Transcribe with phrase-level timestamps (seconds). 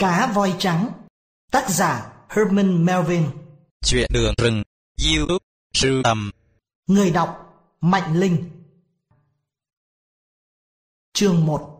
[0.00, 0.92] Cá voi trắng.
[1.50, 3.26] Tác giả Herman Melvin.
[3.84, 4.62] Chuyện đường rừng.
[5.10, 6.30] YouTube Sưu tầm.
[6.86, 8.50] Người đọc Mạnh Linh.
[11.12, 11.79] Chương 1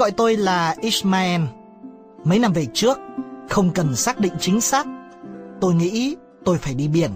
[0.00, 1.40] gọi tôi là Ishmael.
[2.24, 2.98] Mấy năm về trước,
[3.48, 4.86] không cần xác định chính xác,
[5.60, 7.10] tôi nghĩ tôi phải đi biển.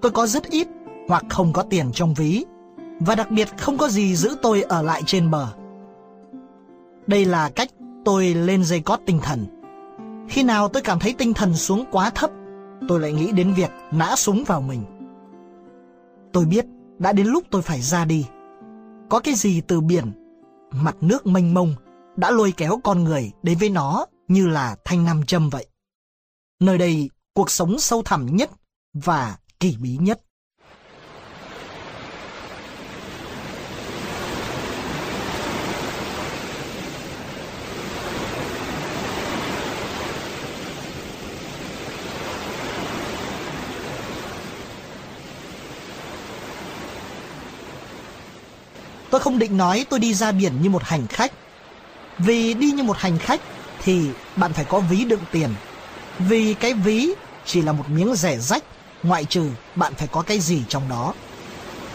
[0.00, 0.68] Tôi có rất ít
[1.08, 2.44] hoặc không có tiền trong ví,
[3.00, 5.46] và đặc biệt không có gì giữ tôi ở lại trên bờ.
[7.06, 7.68] Đây là cách
[8.04, 9.46] tôi lên dây cót tinh thần.
[10.28, 12.30] Khi nào tôi cảm thấy tinh thần xuống quá thấp,
[12.88, 14.82] tôi lại nghĩ đến việc nã súng vào mình.
[16.32, 16.66] Tôi biết
[16.98, 18.26] đã đến lúc tôi phải ra đi.
[19.08, 20.12] Có cái gì từ biển
[20.72, 21.74] mặt nước mênh mông
[22.16, 25.66] đã lôi kéo con người đến với nó như là thanh nam châm vậy.
[26.60, 28.50] Nơi đây, cuộc sống sâu thẳm nhất
[28.92, 30.20] và kỳ bí nhất.
[49.30, 51.32] Không định nói tôi đi ra biển như một hành khách.
[52.18, 53.40] Vì đi như một hành khách
[53.82, 55.50] thì bạn phải có ví đựng tiền.
[56.18, 57.08] Vì cái ví
[57.44, 58.64] chỉ là một miếng rẻ rách,
[59.02, 61.14] ngoại trừ bạn phải có cái gì trong đó.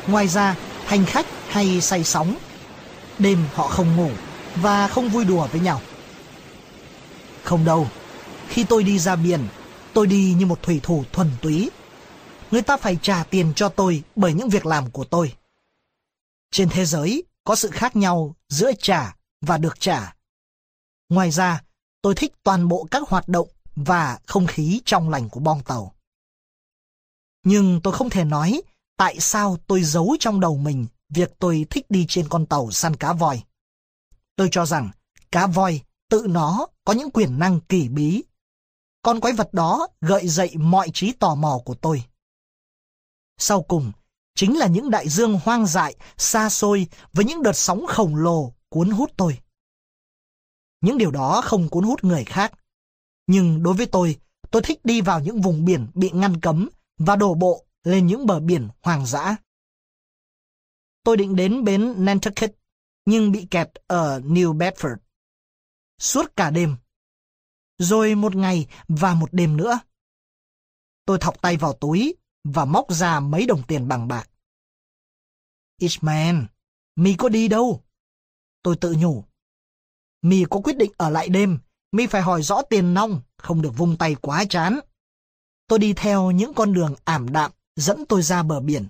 [0.07, 2.35] Ngoài ra, hành khách hay say sóng.
[3.19, 4.09] Đêm họ không ngủ
[4.55, 5.81] và không vui đùa với nhau.
[7.43, 7.89] Không đâu,
[8.49, 9.39] khi tôi đi ra biển,
[9.93, 11.69] tôi đi như một thủy thủ thuần túy.
[12.51, 15.31] Người ta phải trả tiền cho tôi bởi những việc làm của tôi.
[16.55, 20.15] Trên thế giới có sự khác nhau giữa trả và được trả.
[21.09, 21.63] Ngoài ra,
[22.01, 25.95] tôi thích toàn bộ các hoạt động và không khí trong lành của bong tàu.
[27.43, 28.61] Nhưng tôi không thể nói
[28.97, 32.95] tại sao tôi giấu trong đầu mình việc tôi thích đi trên con tàu săn
[32.95, 33.43] cá voi.
[34.35, 34.89] Tôi cho rằng
[35.31, 38.23] cá voi tự nó có những quyền năng kỳ bí.
[39.01, 42.03] Con quái vật đó gợi dậy mọi trí tò mò của tôi.
[43.37, 43.91] Sau cùng,
[44.35, 48.53] chính là những đại dương hoang dại, xa xôi với những đợt sóng khổng lồ
[48.69, 49.39] cuốn hút tôi.
[50.81, 52.53] Những điều đó không cuốn hút người khác.
[53.27, 54.17] Nhưng đối với tôi,
[54.51, 58.25] tôi thích đi vào những vùng biển bị ngăn cấm và đổ bộ lên những
[58.25, 59.35] bờ biển hoang dã.
[61.03, 62.51] Tôi định đến bến Nantucket,
[63.05, 64.97] nhưng bị kẹt ở New Bedford.
[65.99, 66.75] Suốt cả đêm.
[67.77, 69.79] Rồi một ngày và một đêm nữa.
[71.05, 74.29] Tôi thọc tay vào túi và móc ra mấy đồng tiền bằng bạc.
[75.79, 76.35] Ishmael,
[76.95, 77.83] mi có đi đâu?
[78.61, 79.23] Tôi tự nhủ.
[80.21, 81.59] Mi có quyết định ở lại đêm,
[81.91, 84.79] mi phải hỏi rõ tiền nong, không được vung tay quá chán.
[85.67, 88.87] Tôi đi theo những con đường ảm đạm dẫn tôi ra bờ biển.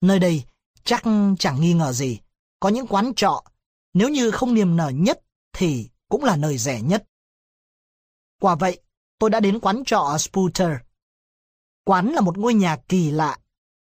[0.00, 0.44] Nơi đây
[0.84, 1.02] chắc
[1.38, 2.20] chẳng nghi ngờ gì,
[2.60, 3.44] có những quán trọ,
[3.94, 5.20] nếu như không niềm nở nhất
[5.52, 7.04] thì cũng là nơi rẻ nhất.
[8.40, 8.80] Quả vậy,
[9.18, 10.91] tôi đã đến quán trọ Sputer Spooter.
[11.84, 13.38] Quán là một ngôi nhà kỳ lạ,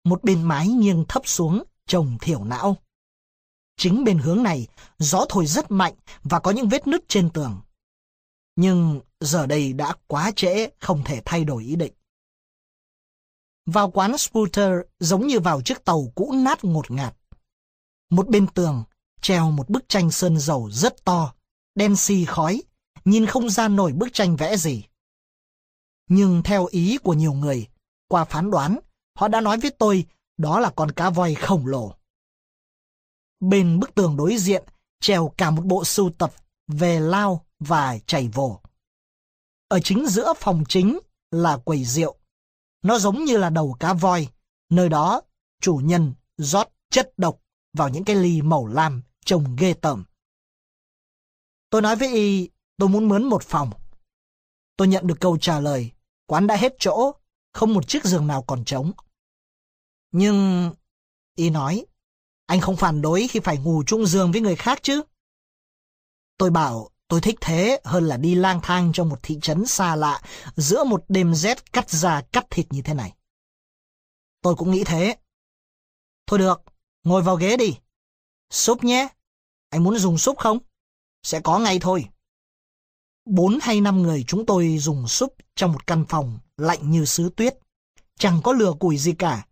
[0.04, 2.78] một bên mái nghiêng thấp xuống, trồng thiểu não.
[3.78, 4.68] Chính bên hướng này,
[4.98, 5.94] gió thổi rất mạnh
[6.24, 7.62] và có những vết nứt trên tường.
[8.56, 11.94] Nhưng giờ đây đã quá trễ, không thể thay đổi ý định.
[13.66, 17.16] Vào quán Spooter giống như vào chiếc tàu cũ nát ngột ngạt.
[18.10, 18.84] Một bên tường
[19.22, 21.34] treo một bức tranh sơn dầu rất to,
[21.76, 22.64] đen xì khói,
[23.06, 24.84] nhìn không ra nổi bức tranh vẽ gì.
[26.10, 27.68] Nhưng theo ý của nhiều người,
[28.14, 28.80] qua phán đoán,
[29.16, 30.06] họ đã nói với tôi
[30.38, 31.96] đó là con cá voi khổng lồ.
[33.40, 34.64] Bên bức tường đối diện
[35.00, 36.34] treo cả một bộ sưu tập
[36.68, 38.62] về lao và chảy vồ.
[39.68, 41.00] Ở chính giữa phòng chính
[41.32, 42.16] là quầy rượu.
[42.84, 44.28] Nó giống như là đầu cá voi,
[44.70, 45.22] nơi đó
[45.62, 47.40] chủ nhân rót chất độc
[47.74, 50.04] vào những cái ly màu lam trông ghê tởm.
[51.70, 53.70] Tôi nói với y, tôi muốn mướn một phòng.
[54.78, 55.92] Tôi nhận được câu trả lời,
[56.26, 57.12] quán đã hết chỗ,
[57.54, 58.92] không một chiếc giường nào còn trống.
[60.12, 60.72] Nhưng...
[61.36, 61.86] Y nói,
[62.46, 65.02] anh không phản đối khi phải ngủ chung giường với người khác chứ?
[66.38, 69.96] Tôi bảo tôi thích thế hơn là đi lang thang trong một thị trấn xa
[69.96, 70.22] lạ
[70.56, 73.14] giữa một đêm rét cắt da cắt thịt như thế này.
[74.42, 75.16] Tôi cũng nghĩ thế.
[76.28, 76.62] Thôi được,
[77.04, 77.78] ngồi vào ghế đi.
[78.50, 79.08] Súp nhé.
[79.70, 80.60] Anh muốn dùng súp không?
[81.24, 82.06] Sẽ có ngay thôi.
[83.26, 87.30] Bốn hay năm người chúng tôi dùng súp trong một căn phòng lạnh như sứ
[87.36, 87.58] tuyết.
[88.20, 89.48] Chẳng có lửa củi gì cả.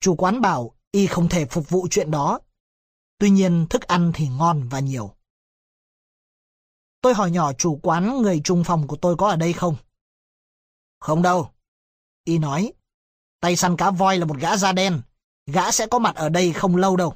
[0.00, 2.40] Chủ quán bảo y không thể phục vụ chuyện đó.
[3.18, 5.14] Tuy nhiên thức ăn thì ngon và nhiều.
[7.00, 9.76] Tôi hỏi nhỏ chủ quán người trung phòng của tôi có ở đây không?
[11.00, 11.50] Không đâu.
[12.24, 12.72] Y nói,
[13.40, 15.02] tay săn cá voi là một gã da đen.
[15.46, 17.14] Gã sẽ có mặt ở đây không lâu đâu.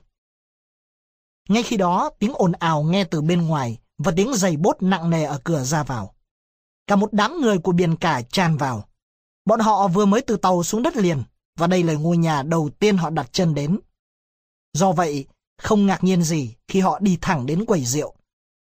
[1.49, 5.11] Ngay khi đó, tiếng ồn ào nghe từ bên ngoài và tiếng giày bốt nặng
[5.11, 6.15] nề ở cửa ra vào.
[6.87, 8.89] Cả một đám người của biển cả tràn vào.
[9.45, 11.23] Bọn họ vừa mới từ tàu xuống đất liền,
[11.57, 13.79] và đây là ngôi nhà đầu tiên họ đặt chân đến.
[14.73, 15.27] Do vậy,
[15.59, 18.15] không ngạc nhiên gì khi họ đi thẳng đến quầy rượu.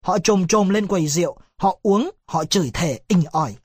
[0.04, 3.56] Họ trồm trồm lên quầy rượu, họ uống, họ chửi thề inh ỏi.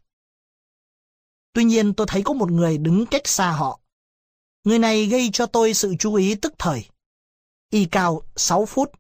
[1.54, 3.80] Tuy nhiên tôi thấy có một người đứng cách xa họ.
[4.64, 6.86] Người này gây cho tôi sự chú ý tức thời.
[7.70, 8.92] Y cao 6 phút,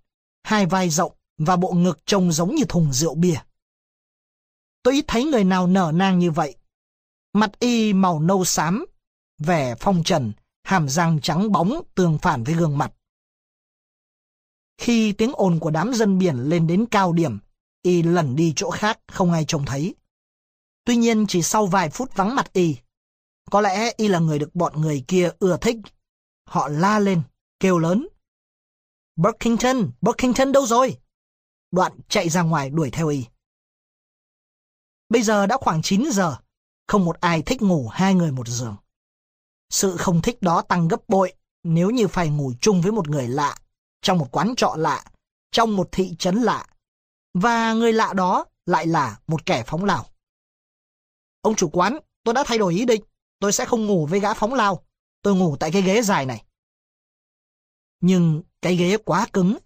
[0.44, 1.12] hai vai rộng
[1.46, 3.38] và bộ ngực trông giống như thùng rượu bia.
[4.84, 6.56] Tôi ít thấy người nào nở nang như vậy.
[7.34, 8.86] Mặt y màu nâu xám,
[9.38, 10.32] vẻ phong trần,
[10.64, 12.94] hàm răng trắng bóng tương phản với gương mặt.
[14.78, 17.40] Khi tiếng ồn của đám dân biển lên đến cao điểm,
[17.82, 19.96] y lẩn đi chỗ khác không ai trông thấy.
[20.86, 22.76] Tuy nhiên chỉ sau vài phút vắng mặt y,
[23.52, 25.76] có lẽ y là người được bọn người kia ưa thích.
[26.46, 27.22] Họ la lên,
[27.60, 28.08] kêu lớn.
[29.16, 30.98] Buckington, Buckington đâu rồi?
[31.72, 33.26] Đoạn chạy ra ngoài đuổi theo y.
[35.10, 36.38] Bây giờ đã khoảng 9 giờ,
[36.88, 38.76] không một ai thích ngủ hai người một giường.
[39.70, 41.34] Sự không thích đó tăng gấp bội
[41.64, 43.58] nếu như phải ngủ chung với một người lạ,
[44.02, 45.06] trong một quán trọ lạ,
[45.52, 46.68] trong một thị trấn lạ.
[47.34, 50.06] Và người lạ đó lại là một kẻ phóng lao.
[51.42, 53.04] Ông chủ quán, tôi đã thay đổi ý định.
[53.40, 54.84] Tôi sẽ không ngủ với gã phóng lao.
[55.22, 56.44] Tôi ngủ tại cái ghế dài này.
[58.02, 59.58] Nhưng cái ghế quá cứng,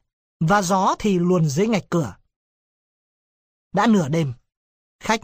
[0.48, 2.16] và gió thì luồn dưới ngạch cửa.
[3.74, 4.34] Đã nửa đêm,
[5.00, 5.22] khách,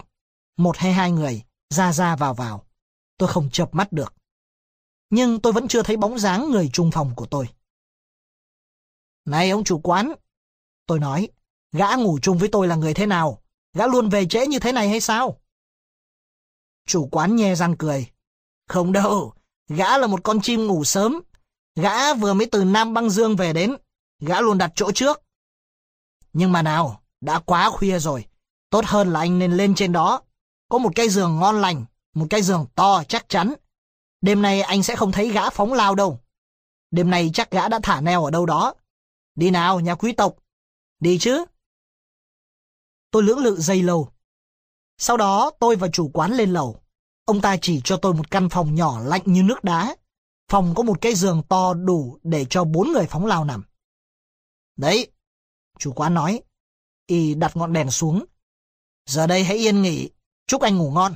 [0.57, 2.65] một hay hai người, ra ra vào vào.
[3.17, 4.13] Tôi không chợp mắt được.
[5.09, 7.47] Nhưng tôi vẫn chưa thấy bóng dáng người trung phòng của tôi.
[9.25, 10.13] Này ông chủ quán,
[10.85, 11.29] tôi nói,
[11.71, 13.41] gã ngủ chung với tôi là người thế nào?
[13.73, 15.41] Gã luôn về trễ như thế này hay sao?
[16.85, 18.07] Chủ quán nhe răng cười.
[18.67, 19.33] Không đâu,
[19.67, 21.21] gã là một con chim ngủ sớm.
[21.75, 23.75] Gã vừa mới từ Nam Băng Dương về đến,
[24.21, 25.21] gã luôn đặt chỗ trước.
[26.33, 28.25] Nhưng mà nào, đã quá khuya rồi.
[28.69, 30.21] Tốt hơn là anh nên lên trên đó.
[30.69, 33.53] Có một cái giường ngon lành, một cái giường to chắc chắn.
[34.21, 36.19] Đêm nay anh sẽ không thấy gã phóng lao đâu.
[36.91, 38.73] Đêm nay chắc gã đã thả neo ở đâu đó.
[39.35, 40.35] Đi nào, nhà quý tộc.
[40.99, 41.45] Đi chứ.
[43.11, 44.09] Tôi lưỡng lự dây lâu.
[44.97, 46.81] Sau đó tôi và chủ quán lên lầu.
[47.25, 49.95] Ông ta chỉ cho tôi một căn phòng nhỏ lạnh như nước đá.
[50.51, 53.63] Phòng có một cái giường to đủ để cho bốn người phóng lao nằm.
[54.81, 55.11] Đấy,
[55.79, 56.41] chủ quán nói.
[57.07, 58.25] Y đặt ngọn đèn xuống.
[59.05, 60.09] Giờ đây hãy yên nghỉ,
[60.47, 61.15] chúc anh ngủ ngon.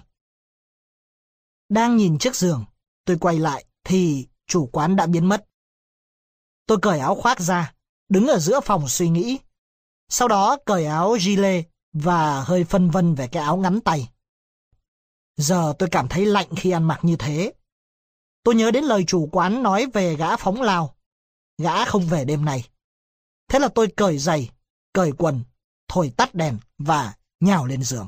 [1.70, 2.66] Đang nhìn chiếc giường,
[3.06, 5.46] tôi quay lại thì chủ quán đã biến mất.
[6.68, 7.74] Tôi cởi áo khoác ra,
[8.10, 9.40] đứng ở giữa phòng suy nghĩ.
[10.10, 14.10] Sau đó cởi áo gilet và hơi phân vân về cái áo ngắn tay.
[15.38, 17.54] Giờ tôi cảm thấy lạnh khi ăn mặc như thế.
[18.44, 20.98] Tôi nhớ đến lời chủ quán nói về gã phóng lao.
[21.58, 22.70] Gã không về đêm này.
[23.48, 24.50] Thế là tôi cởi giày,
[24.94, 25.44] cởi quần,
[25.88, 28.08] thổi tắt đèn và nhào lên giường.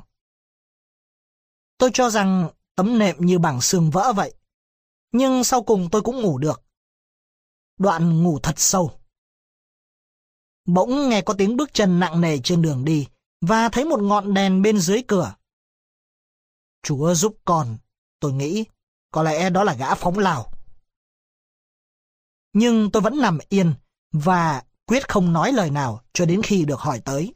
[1.77, 4.33] Tôi cho rằng tấm nệm như bằng xương vỡ vậy.
[5.11, 6.63] Nhưng sau cùng tôi cũng ngủ được.
[7.77, 8.99] Đoạn ngủ thật sâu.
[10.65, 13.07] Bỗng nghe có tiếng bước chân nặng nề trên đường đi
[13.41, 15.35] và thấy một ngọn đèn bên dưới cửa.
[16.83, 17.77] Chúa giúp con,
[18.19, 18.65] tôi nghĩ,
[19.11, 20.51] có lẽ đó là gã phóng lào.
[22.53, 23.73] Nhưng tôi vẫn nằm yên
[24.11, 27.33] và quyết không nói lời nào cho đến khi được hỏi tới.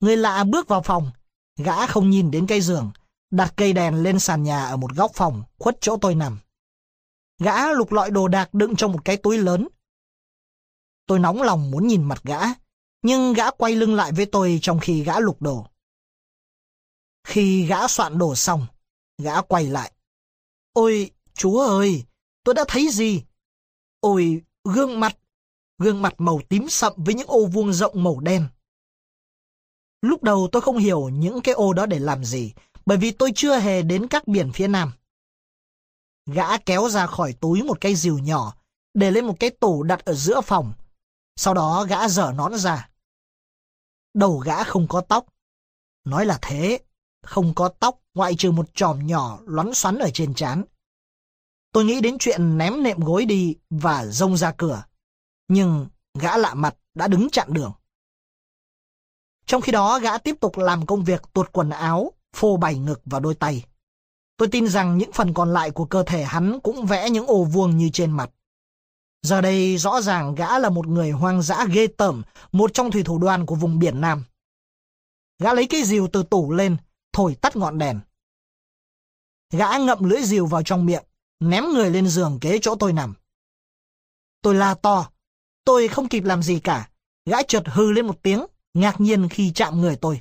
[0.00, 1.10] Người lạ bước vào phòng,
[1.56, 2.90] gã không nhìn đến cây giường,
[3.30, 6.38] đặt cây đèn lên sàn nhà ở một góc phòng khuất chỗ tôi nằm.
[7.38, 9.68] Gã lục lọi đồ đạc đựng trong một cái túi lớn.
[11.06, 12.40] Tôi nóng lòng muốn nhìn mặt gã,
[13.02, 15.66] nhưng gã quay lưng lại với tôi trong khi gã lục đồ.
[17.24, 18.66] Khi gã soạn đồ xong,
[19.18, 19.92] gã quay lại.
[20.72, 22.04] Ôi, chúa ơi,
[22.44, 23.22] tôi đã thấy gì?
[24.00, 25.16] Ôi, gương mặt,
[25.78, 28.48] gương mặt màu tím sậm với những ô vuông rộng màu đen.
[30.02, 32.52] Lúc đầu tôi không hiểu những cái ô đó để làm gì,
[32.86, 34.92] bởi vì tôi chưa hề đến các biển phía Nam.
[36.26, 38.54] Gã kéo ra khỏi túi một cái rìu nhỏ,
[38.94, 40.72] để lên một cái tủ đặt ở giữa phòng.
[41.36, 42.88] Sau đó gã dở nón ra.
[44.14, 45.26] Đầu gã không có tóc.
[46.04, 46.78] Nói là thế,
[47.22, 50.64] không có tóc ngoại trừ một tròm nhỏ loắn xoắn ở trên trán.
[51.72, 54.84] Tôi nghĩ đến chuyện ném nệm gối đi và rông ra cửa.
[55.48, 57.72] Nhưng gã lạ mặt đã đứng chặn đường.
[59.46, 63.00] Trong khi đó gã tiếp tục làm công việc tuột quần áo, phô bày ngực
[63.04, 63.64] và đôi tay.
[64.36, 67.44] Tôi tin rằng những phần còn lại của cơ thể hắn cũng vẽ những ồ
[67.44, 68.30] vuông như trên mặt.
[69.22, 72.22] Giờ đây rõ ràng gã là một người hoang dã ghê tởm,
[72.52, 74.24] một trong thủy thủ đoàn của vùng biển Nam.
[75.38, 76.76] Gã lấy cái rìu từ tủ lên,
[77.12, 78.00] thổi tắt ngọn đèn.
[79.50, 81.04] Gã ngậm lưỡi rìu vào trong miệng,
[81.40, 83.14] ném người lên giường kế chỗ tôi nằm.
[84.42, 85.10] Tôi la to,
[85.64, 86.88] tôi không kịp làm gì cả.
[87.26, 90.20] Gã chợt hư lên một tiếng, ngạc nhiên khi chạm người tôi.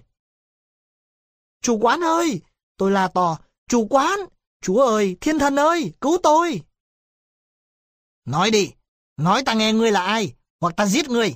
[1.61, 2.41] Chủ quán ơi!
[2.77, 4.19] Tôi la to, chủ quán!
[4.61, 6.61] Chúa ơi, thiên thần ơi, cứu tôi!
[8.25, 8.71] Nói đi,
[9.17, 11.35] nói ta nghe ngươi là ai, hoặc ta giết ngươi.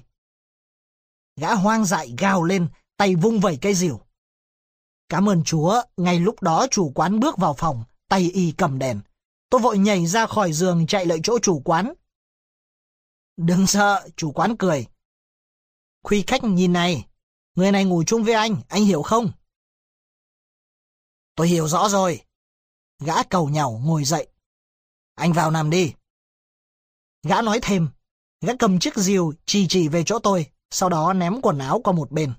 [1.35, 3.99] Gã hoang dại gào lên, tay vung vẩy cây rìu.
[5.09, 9.01] Cảm ơn Chúa, ngay lúc đó chủ quán bước vào phòng, tay y cầm đèn.
[9.49, 11.93] Tôi vội nhảy ra khỏi giường chạy lại chỗ chủ quán.
[13.37, 14.87] Đừng sợ, chủ quán cười.
[16.03, 17.07] Khuy khách nhìn này,
[17.55, 19.31] người này ngủ chung với anh, anh hiểu không?
[21.35, 22.21] Tôi hiểu rõ rồi.
[22.99, 24.27] Gã cầu nhau ngồi dậy.
[25.15, 25.93] Anh vào nằm đi.
[27.23, 27.89] Gã nói thêm,
[28.41, 31.93] gã cầm chiếc rìu chỉ chỉ về chỗ tôi, sau đó ném quần áo qua
[31.93, 32.33] một bên.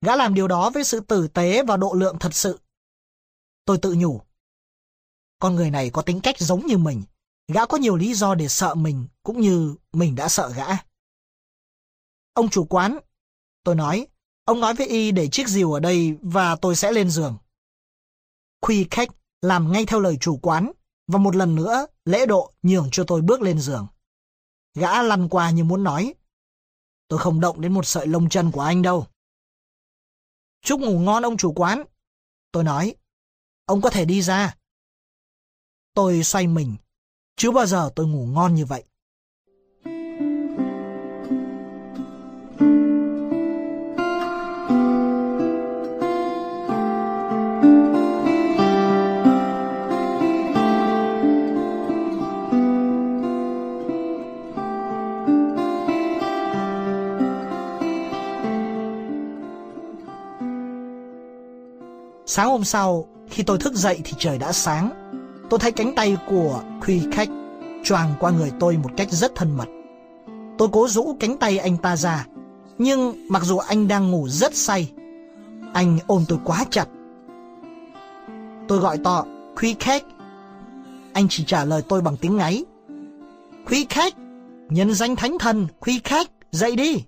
[0.00, 2.60] Gã làm điều đó với sự tử tế và độ lượng thật sự.
[3.64, 4.20] Tôi tự nhủ.
[5.38, 7.02] Con người này có tính cách giống như mình.
[7.48, 10.66] Gã có nhiều lý do để sợ mình, cũng như mình đã sợ gã.
[12.32, 12.98] Ông chủ quán,
[13.64, 14.06] tôi nói,
[14.44, 17.38] ông nói với y để chiếc rìu ở đây và tôi sẽ lên giường.
[18.62, 19.08] Khuy khách
[19.42, 20.72] làm ngay theo lời chủ quán
[21.06, 23.86] và một lần nữa lễ độ nhường cho tôi bước lên giường.
[24.74, 26.14] Gã lăn qua như muốn nói.
[27.08, 29.06] Tôi không động đến một sợi lông chân của anh đâu.
[30.62, 31.82] Chúc ngủ ngon ông chủ quán.
[32.52, 32.94] Tôi nói,
[33.64, 34.56] ông có thể đi ra.
[35.94, 36.76] Tôi xoay mình,
[37.36, 38.84] chưa bao giờ tôi ngủ ngon như vậy.
[62.34, 64.90] Sáng hôm sau, khi tôi thức dậy thì trời đã sáng.
[65.50, 67.28] Tôi thấy cánh tay của Khuy Khách
[67.84, 69.68] choàng qua người tôi một cách rất thân mật.
[70.58, 72.26] Tôi cố rũ cánh tay anh ta ra,
[72.78, 74.92] nhưng mặc dù anh đang ngủ rất say,
[75.74, 76.88] anh ôm tôi quá chặt.
[78.68, 79.24] Tôi gọi to,
[79.56, 80.04] Khuy Khách.
[81.12, 82.64] Anh chỉ trả lời tôi bằng tiếng ngáy.
[83.66, 84.14] Khuy Khách,
[84.68, 87.04] nhân danh thánh thần, Khuy Khách, dậy đi.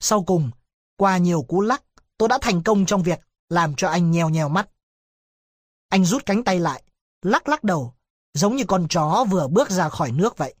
[0.00, 0.50] Sau cùng,
[0.96, 1.82] qua nhiều cú lắc,
[2.18, 4.68] tôi đã thành công trong việc làm cho anh nheo nheo mắt.
[5.88, 6.82] Anh rút cánh tay lại,
[7.22, 7.94] lắc lắc đầu,
[8.34, 10.54] giống như con chó vừa bước ra khỏi nước vậy,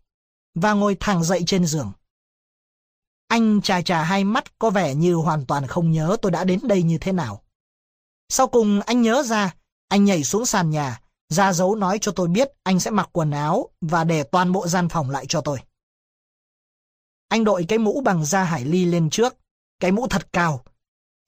[0.54, 1.92] và ngồi thẳng dậy trên giường.
[3.28, 6.60] Anh trà trà hai mắt có vẻ như hoàn toàn không nhớ tôi đã đến
[6.62, 7.42] đây như thế nào.
[8.28, 9.54] Sau cùng anh nhớ ra,
[9.88, 13.30] anh nhảy xuống sàn nhà, ra dấu nói cho tôi biết anh sẽ mặc quần
[13.30, 15.58] áo và để toàn bộ gian phòng lại cho tôi.
[17.28, 19.36] Anh đội cái mũ bằng da hải ly lên trước,
[19.80, 20.64] cái mũ thật cao.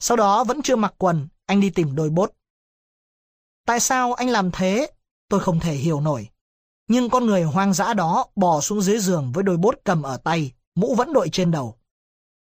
[0.00, 2.33] Sau đó vẫn chưa mặc quần, anh đi tìm đôi bốt.
[3.67, 4.90] Tại sao anh làm thế?
[5.28, 6.28] Tôi không thể hiểu nổi.
[6.88, 10.17] Nhưng con người hoang dã đó bò xuống dưới giường với đôi bốt cầm ở
[10.17, 11.78] tay, mũ vẫn đội trên đầu.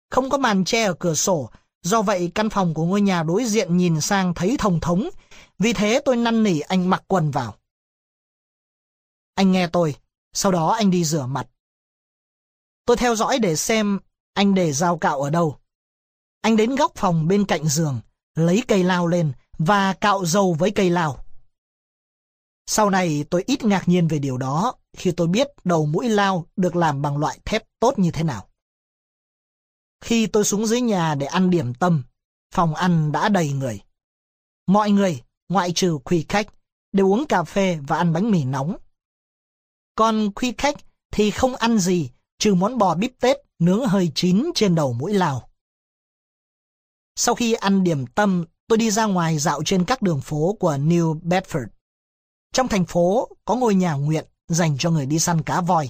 [0.10, 1.50] Không có màn che ở cửa sổ,
[1.82, 5.10] do vậy căn phòng của ngôi nhà đối diện nhìn sang thấy thông thống,
[5.60, 7.56] vì thế tôi năn nỉ anh mặc quần vào.
[9.36, 9.96] Anh nghe tôi,
[10.34, 11.48] sau đó anh đi rửa mặt.
[12.86, 14.00] Tôi theo dõi để xem
[14.34, 15.58] anh để dao cạo ở đâu.
[16.42, 18.00] Anh đến góc phòng bên cạnh giường,
[18.36, 21.26] lấy cây lao lên và cạo dầu với cây lao.
[22.66, 26.46] Sau này tôi ít ngạc nhiên về điều đó khi tôi biết đầu mũi lao
[26.56, 28.48] được làm bằng loại thép tốt như thế nào.
[30.02, 32.04] Khi tôi xuống dưới nhà để ăn điểm tâm,
[32.54, 33.82] phòng ăn đã đầy người.
[34.68, 36.48] Mọi người, ngoại trừ khuy khách,
[36.92, 38.78] đều uống cà phê và ăn bánh mì nóng.
[39.96, 40.76] Còn khuy khách
[41.12, 42.10] thì không ăn gì
[42.40, 45.50] trừ món bò bíp tết nướng hơi chín trên đầu mũi lao.
[47.16, 50.74] Sau khi ăn điểm tâm, tôi đi ra ngoài dạo trên các đường phố của
[50.78, 51.68] New Bedford.
[52.54, 55.90] Trong thành phố có ngôi nhà nguyện dành cho người đi săn cá voi.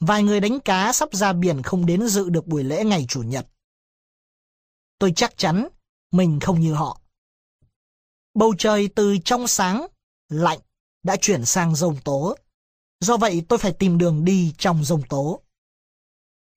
[0.00, 3.22] Vài người đánh cá sắp ra biển không đến dự được buổi lễ ngày Chủ
[3.22, 3.46] nhật.
[4.98, 5.68] Tôi chắc chắn
[6.12, 7.00] mình không như họ.
[8.34, 9.86] Bầu trời từ trong sáng,
[10.28, 10.58] lạnh,
[11.02, 12.36] đã chuyển sang rông tố.
[13.00, 15.42] Do vậy tôi phải tìm đường đi trong rông tố.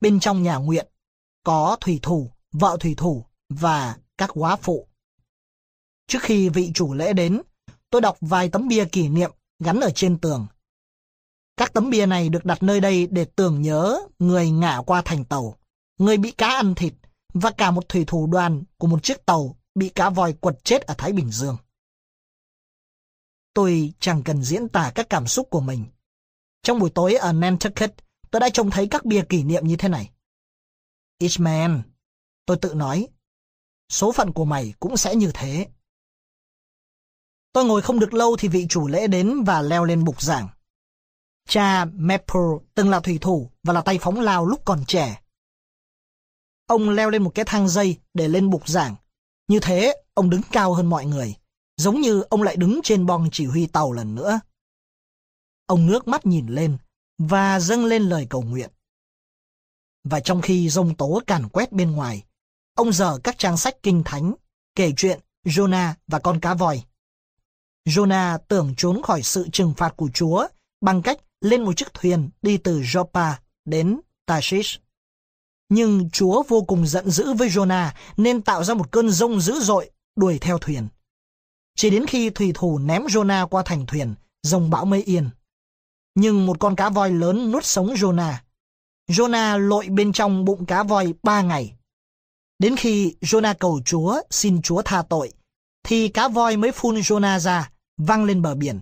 [0.02, 0.88] Bên trong nhà nguyện,
[1.44, 3.26] có thủy thủ, vợ thủy thủ
[3.60, 4.88] và các quá phụ.
[6.08, 7.42] Trước khi vị chủ lễ đến,
[7.90, 10.48] tôi đọc vài tấm bia kỷ niệm gắn ở trên tường.
[11.58, 15.26] Các tấm bia này được đặt nơi đây để tưởng nhớ người ngã qua thành
[15.26, 15.56] tàu,
[15.98, 16.94] người bị cá ăn thịt
[17.34, 20.82] và cả một thủy thủ đoàn của một chiếc tàu bị cá voi quật chết
[20.82, 21.58] ở Thái Bình Dương.
[23.54, 25.86] Tôi chẳng cần diễn tả các cảm xúc của mình.
[26.64, 27.94] Trong buổi tối ở Nantucket,
[28.32, 30.12] tôi đã trông thấy các bia kỷ niệm như thế này.
[31.18, 31.72] Ishmael,
[32.46, 33.08] tôi tự nói,
[33.94, 35.68] số phận của mày cũng sẽ như thế.
[37.54, 40.48] Tôi ngồi không được lâu thì vị chủ lễ đến và leo lên bục giảng.
[41.48, 42.42] Cha Maple
[42.76, 45.22] từng là thủy thủ và là tay phóng lao lúc còn trẻ.
[46.68, 48.96] Ông leo lên một cái thang dây để lên bục giảng.
[49.48, 51.36] Như thế, ông đứng cao hơn mọi người,
[51.78, 54.40] giống như ông lại đứng trên bong chỉ huy tàu lần nữa.
[55.66, 56.78] Ông ngước mắt nhìn lên
[57.18, 58.70] và dâng lên lời cầu nguyện.
[60.04, 62.24] Và trong khi rông tố càn quét bên ngoài,
[62.76, 64.34] ông dở các trang sách kinh thánh,
[64.76, 66.84] kể chuyện Jonah và con cá voi.
[67.86, 70.48] Jonah tưởng trốn khỏi sự trừng phạt của Chúa
[70.82, 73.34] bằng cách lên một chiếc thuyền đi từ Joppa
[73.66, 74.82] đến Tarshish.
[75.70, 79.60] Nhưng Chúa vô cùng giận dữ với Jonah nên tạo ra một cơn rông dữ
[79.60, 80.88] dội đuổi theo thuyền.
[81.76, 85.30] Chỉ đến khi thủy thủ ném Jonah qua thành thuyền, rồng bão mới yên.
[86.16, 88.34] Nhưng một con cá voi lớn nuốt sống Jonah.
[89.10, 91.76] Jonah lội bên trong bụng cá voi ba ngày.
[92.60, 95.34] Đến khi Jonah cầu Chúa xin Chúa tha tội,
[95.84, 98.80] thì cá voi mới phun Jonah ra, văng lên bờ biển.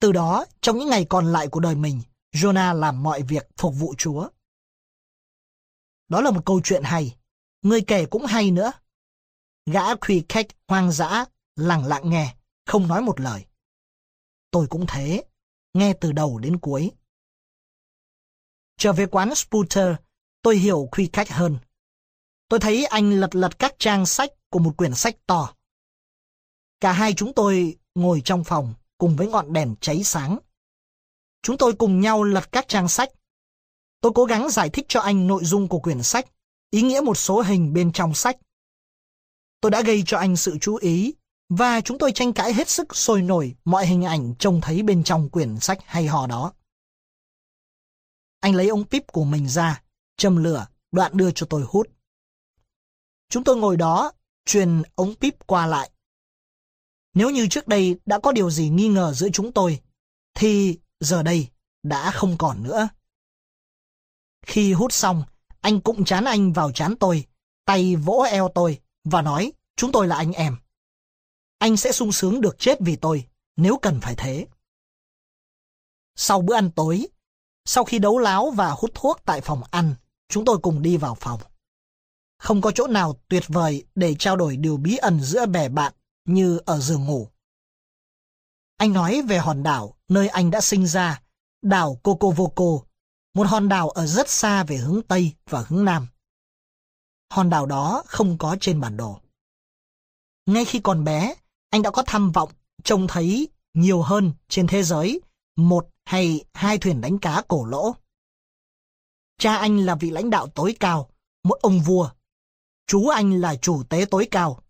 [0.00, 2.00] Từ đó, trong những ngày còn lại của đời mình,
[2.32, 4.28] Jonah làm mọi việc phục vụ Chúa.
[6.08, 7.16] Đó là một câu chuyện hay.
[7.62, 8.72] Người kể cũng hay nữa.
[9.66, 11.24] Gã khuy khách hoang dã,
[11.56, 12.36] lặng lặng nghe,
[12.66, 13.44] không nói một lời.
[14.50, 15.24] Tôi cũng thế,
[15.74, 16.90] nghe từ đầu đến cuối.
[18.78, 19.94] Trở về quán Spooter,
[20.42, 21.58] tôi hiểu khuy khách hơn.
[22.48, 25.54] Tôi thấy anh lật lật các trang sách của một quyển sách to.
[26.80, 30.38] Cả hai chúng tôi ngồi trong phòng cùng với ngọn đèn cháy sáng.
[31.42, 33.08] Chúng tôi cùng nhau lật các trang sách.
[34.00, 36.26] Tôi cố gắng giải thích cho anh nội dung của quyển sách,
[36.70, 38.36] ý nghĩa một số hình bên trong sách.
[39.60, 41.14] Tôi đã gây cho anh sự chú ý
[41.48, 45.04] và chúng tôi tranh cãi hết sức sôi nổi mọi hình ảnh trông thấy bên
[45.04, 46.52] trong quyển sách hay hò đó.
[48.40, 49.82] Anh lấy ống píp của mình ra,
[50.16, 51.95] châm lửa, đoạn đưa cho tôi hút.
[53.28, 54.12] Chúng tôi ngồi đó,
[54.44, 55.90] truyền ống píp qua lại.
[57.14, 59.80] Nếu như trước đây đã có điều gì nghi ngờ giữa chúng tôi,
[60.34, 61.48] thì giờ đây
[61.82, 62.88] đã không còn nữa.
[64.46, 65.24] Khi hút xong,
[65.60, 67.24] anh cũng chán anh vào chán tôi,
[67.64, 70.56] tay vỗ eo tôi và nói chúng tôi là anh em.
[71.58, 74.46] Anh sẽ sung sướng được chết vì tôi, nếu cần phải thế.
[76.16, 77.08] Sau bữa ăn tối,
[77.64, 79.94] sau khi đấu láo và hút thuốc tại phòng ăn,
[80.28, 81.40] chúng tôi cùng đi vào phòng.
[82.38, 85.92] Không có chỗ nào tuyệt vời để trao đổi điều bí ẩn giữa bè bạn
[86.24, 87.28] như ở giường ngủ.
[88.76, 91.22] Anh nói về hòn đảo nơi anh đã sinh ra,
[91.62, 92.86] đảo Kokovoko,
[93.34, 96.06] một hòn đảo ở rất xa về hướng Tây và hướng Nam.
[97.30, 99.20] Hòn đảo đó không có trên bản đồ.
[100.46, 101.34] Ngay khi còn bé,
[101.70, 102.50] anh đã có tham vọng
[102.84, 105.20] trông thấy nhiều hơn trên thế giới
[105.56, 107.94] một hay hai thuyền đánh cá cổ lỗ.
[109.38, 111.10] Cha anh là vị lãnh đạo tối cao,
[111.44, 112.10] một ông vua.
[112.86, 114.60] Chú anh là chủ tế tối cao.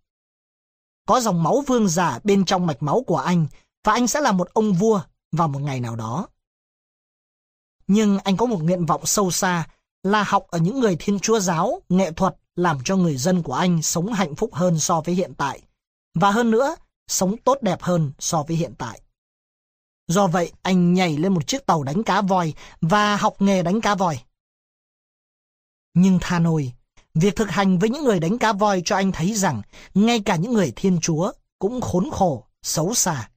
[1.06, 3.46] Có dòng máu vương giả bên trong mạch máu của anh
[3.84, 5.00] và anh sẽ là một ông vua
[5.32, 6.28] vào một ngày nào đó.
[7.86, 9.68] Nhưng anh có một nguyện vọng sâu xa
[10.02, 13.52] là học ở những người thiên chúa giáo, nghệ thuật làm cho người dân của
[13.52, 15.62] anh sống hạnh phúc hơn so với hiện tại.
[16.14, 16.76] Và hơn nữa,
[17.08, 19.00] sống tốt đẹp hơn so với hiện tại.
[20.08, 23.80] Do vậy, anh nhảy lên một chiếc tàu đánh cá voi và học nghề đánh
[23.80, 24.22] cá voi.
[25.94, 26.72] Nhưng tha nồi,
[27.20, 29.62] việc thực hành với những người đánh cá voi cho anh thấy rằng
[29.94, 33.30] ngay cả những người thiên chúa cũng khốn khổ, xấu xa.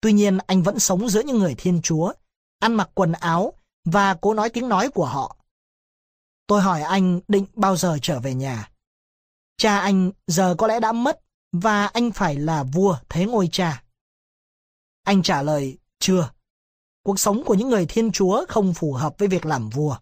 [0.00, 2.12] Tuy nhiên, anh vẫn sống giữa những người thiên chúa,
[2.58, 3.52] ăn mặc quần áo
[3.84, 5.36] và cố nói tiếng nói của họ.
[6.46, 8.70] Tôi hỏi anh định bao giờ trở về nhà.
[9.56, 11.20] Cha anh giờ có lẽ đã mất
[11.52, 13.82] và anh phải là vua thế ngôi cha.
[15.02, 16.30] Anh trả lời, chưa.
[17.02, 19.96] Cuộc sống của những người thiên chúa không phù hợp với việc làm vua.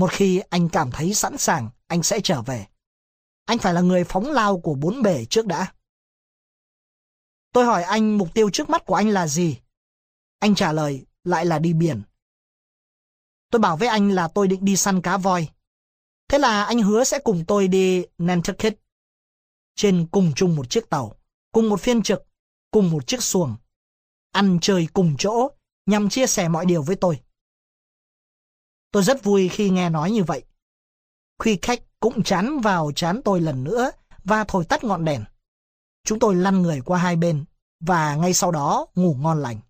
[0.00, 2.66] Một khi anh cảm thấy sẵn sàng, anh sẽ trở về.
[3.44, 5.72] Anh phải là người phóng lao của bốn bể trước đã.
[7.52, 9.58] Tôi hỏi anh mục tiêu trước mắt của anh là gì?
[10.38, 12.02] Anh trả lời lại là đi biển.
[13.50, 15.48] Tôi bảo với anh là tôi định đi săn cá voi.
[16.28, 18.78] Thế là anh hứa sẽ cùng tôi đi Nantucket.
[19.74, 21.14] Trên cùng chung một chiếc tàu,
[21.52, 22.22] cùng một phiên trực,
[22.70, 23.56] cùng một chiếc xuồng.
[24.32, 25.48] Ăn chơi cùng chỗ,
[25.86, 27.20] nhằm chia sẻ mọi điều với tôi.
[28.92, 30.44] Tôi rất vui khi nghe nói như vậy.
[31.38, 33.90] Khuy khách cũng chán vào chán tôi lần nữa
[34.24, 35.24] và thổi tắt ngọn đèn.
[36.04, 37.44] Chúng tôi lăn người qua hai bên
[37.80, 39.60] và ngay sau đó ngủ ngon lành.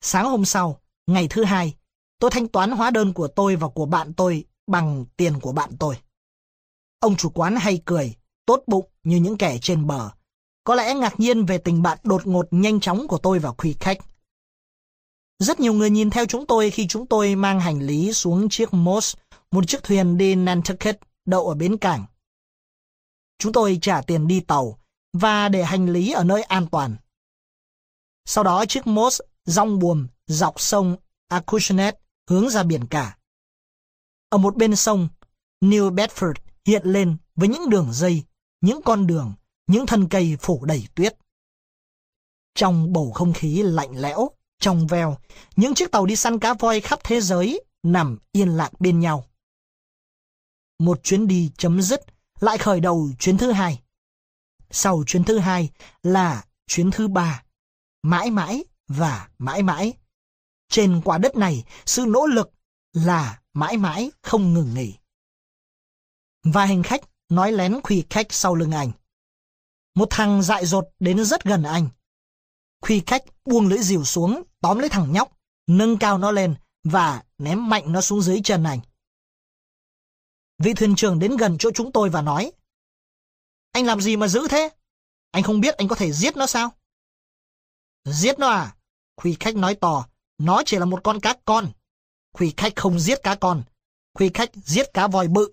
[0.00, 1.76] Sáng hôm sau, ngày thứ hai,
[2.18, 5.76] tôi thanh toán hóa đơn của tôi và của bạn tôi bằng tiền của bạn
[5.78, 5.98] tôi.
[7.00, 8.14] Ông chủ quán hay cười,
[8.46, 10.10] tốt bụng như những kẻ trên bờ.
[10.64, 13.76] có lẽ ngạc nhiên về tình bạn đột ngột nhanh chóng của tôi và Quy
[13.80, 13.98] Khách.
[15.40, 18.74] Rất nhiều người nhìn theo chúng tôi khi chúng tôi mang hành lý xuống chiếc
[18.74, 19.16] Moss,
[19.50, 22.06] một chiếc thuyền đi Nantucket đậu ở bến cảng.
[23.38, 24.78] Chúng tôi trả tiền đi tàu
[25.12, 26.96] và để hành lý ở nơi an toàn.
[28.24, 30.96] Sau đó chiếc Moss rong buồm dọc sông
[31.28, 31.94] Acushnet
[32.30, 33.18] hướng ra biển cả.
[34.28, 35.08] Ở một bên sông,
[35.60, 38.24] New Bedford hiện lên với những đường dây,
[38.60, 39.32] những con đường,
[39.66, 41.16] những thân cây phủ đầy tuyết.
[42.54, 45.16] Trong bầu không khí lạnh lẽo, trong veo,
[45.56, 49.24] những chiếc tàu đi săn cá voi khắp thế giới nằm yên lặng bên nhau.
[50.78, 52.00] Một chuyến đi chấm dứt,
[52.40, 53.82] lại khởi đầu chuyến thứ hai.
[54.70, 55.70] Sau chuyến thứ hai
[56.02, 57.44] là chuyến thứ ba,
[58.02, 59.92] mãi mãi và mãi mãi.
[60.68, 62.50] Trên quả đất này, sự nỗ lực
[62.92, 64.94] là mãi mãi không ngừng nghỉ.
[66.44, 68.90] Và hành khách nói lén khuy khách sau lưng anh.
[69.94, 71.88] Một thằng dại dột đến rất gần anh.
[72.80, 75.32] Khuy khách buông lưỡi dìu xuống, tóm lấy thằng nhóc,
[75.66, 78.80] nâng cao nó lên và ném mạnh nó xuống dưới chân anh.
[80.58, 82.52] Vị thuyền trưởng đến gần chỗ chúng tôi và nói
[83.72, 84.68] Anh làm gì mà giữ thế?
[85.30, 86.72] Anh không biết anh có thể giết nó sao?
[88.04, 88.76] Giết nó à?
[89.16, 90.06] Khuy khách nói to,
[90.38, 91.72] nó chỉ là một con cá con.
[92.32, 93.62] Khuy khách không giết cá con.
[94.14, 95.52] Khuy khách giết cá voi bự.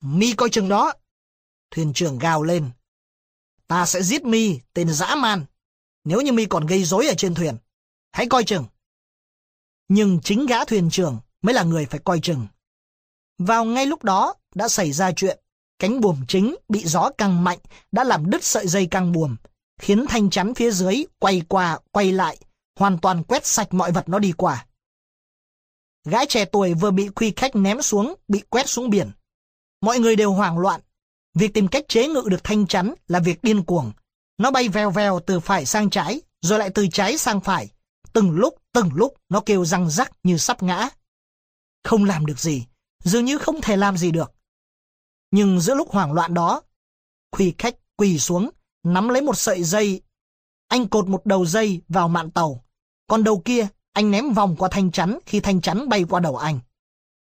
[0.00, 0.92] Mi coi chừng đó.
[1.70, 2.70] Thuyền trưởng gào lên.
[3.66, 5.46] Ta sẽ giết Mi, tên dã man.
[6.06, 7.56] Nếu như Mi còn gây rối ở trên thuyền.
[8.12, 8.64] Hãy coi chừng.
[9.88, 12.46] Nhưng chính gã thuyền trưởng mới là người phải coi chừng.
[13.38, 15.38] Vào ngay lúc đó đã xảy ra chuyện.
[15.78, 17.58] Cánh buồm chính bị gió căng mạnh
[17.92, 19.36] đã làm đứt sợi dây căng buồm,
[19.80, 22.38] khiến thanh chắn phía dưới quay qua, quay lại,
[22.78, 24.66] hoàn toàn quét sạch mọi vật nó đi qua.
[26.04, 29.10] Gái trẻ tuổi vừa bị quy khách ném xuống, bị quét xuống biển.
[29.80, 30.80] Mọi người đều hoảng loạn.
[31.34, 33.92] Việc tìm cách chế ngự được thanh chắn là việc điên cuồng.
[34.38, 37.68] Nó bay vèo vèo từ phải sang trái, rồi lại từ trái sang phải.
[38.12, 40.88] Từng lúc, từng lúc nó kêu răng rắc như sắp ngã.
[41.84, 42.66] Không làm được gì,
[43.04, 44.32] dường như không thể làm gì được.
[45.30, 46.62] Nhưng giữa lúc hoảng loạn đó,
[47.32, 48.50] khuy khách quỳ xuống,
[48.82, 50.02] nắm lấy một sợi dây.
[50.68, 52.64] Anh cột một đầu dây vào mạn tàu,
[53.06, 56.36] còn đầu kia anh ném vòng qua thanh chắn khi thanh chắn bay qua đầu
[56.36, 56.60] anh.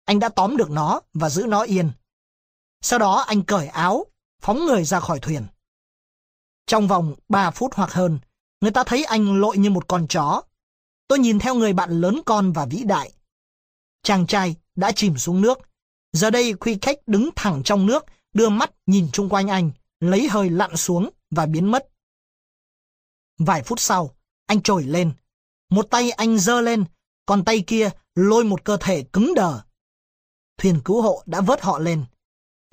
[0.05, 1.91] Anh đã tóm được nó và giữ nó yên.
[2.81, 4.05] Sau đó anh cởi áo,
[4.41, 5.45] phóng người ra khỏi thuyền.
[6.71, 8.19] Trong vòng 3 phút hoặc hơn,
[8.61, 10.41] người ta thấy anh lội như một con chó.
[11.07, 13.11] Tôi nhìn theo người bạn lớn con và vĩ đại.
[14.03, 15.59] Chàng trai đã chìm xuống nước.
[16.13, 20.27] Giờ đây Khuy Khách đứng thẳng trong nước, đưa mắt nhìn chung quanh anh, lấy
[20.27, 21.89] hơi lặn xuống và biến mất.
[23.39, 25.11] Vài phút sau, anh trồi lên.
[25.69, 26.85] Một tay anh giơ lên,
[27.25, 29.61] còn tay kia lôi một cơ thể cứng đờ.
[30.57, 32.05] Thuyền cứu hộ đã vớt họ lên.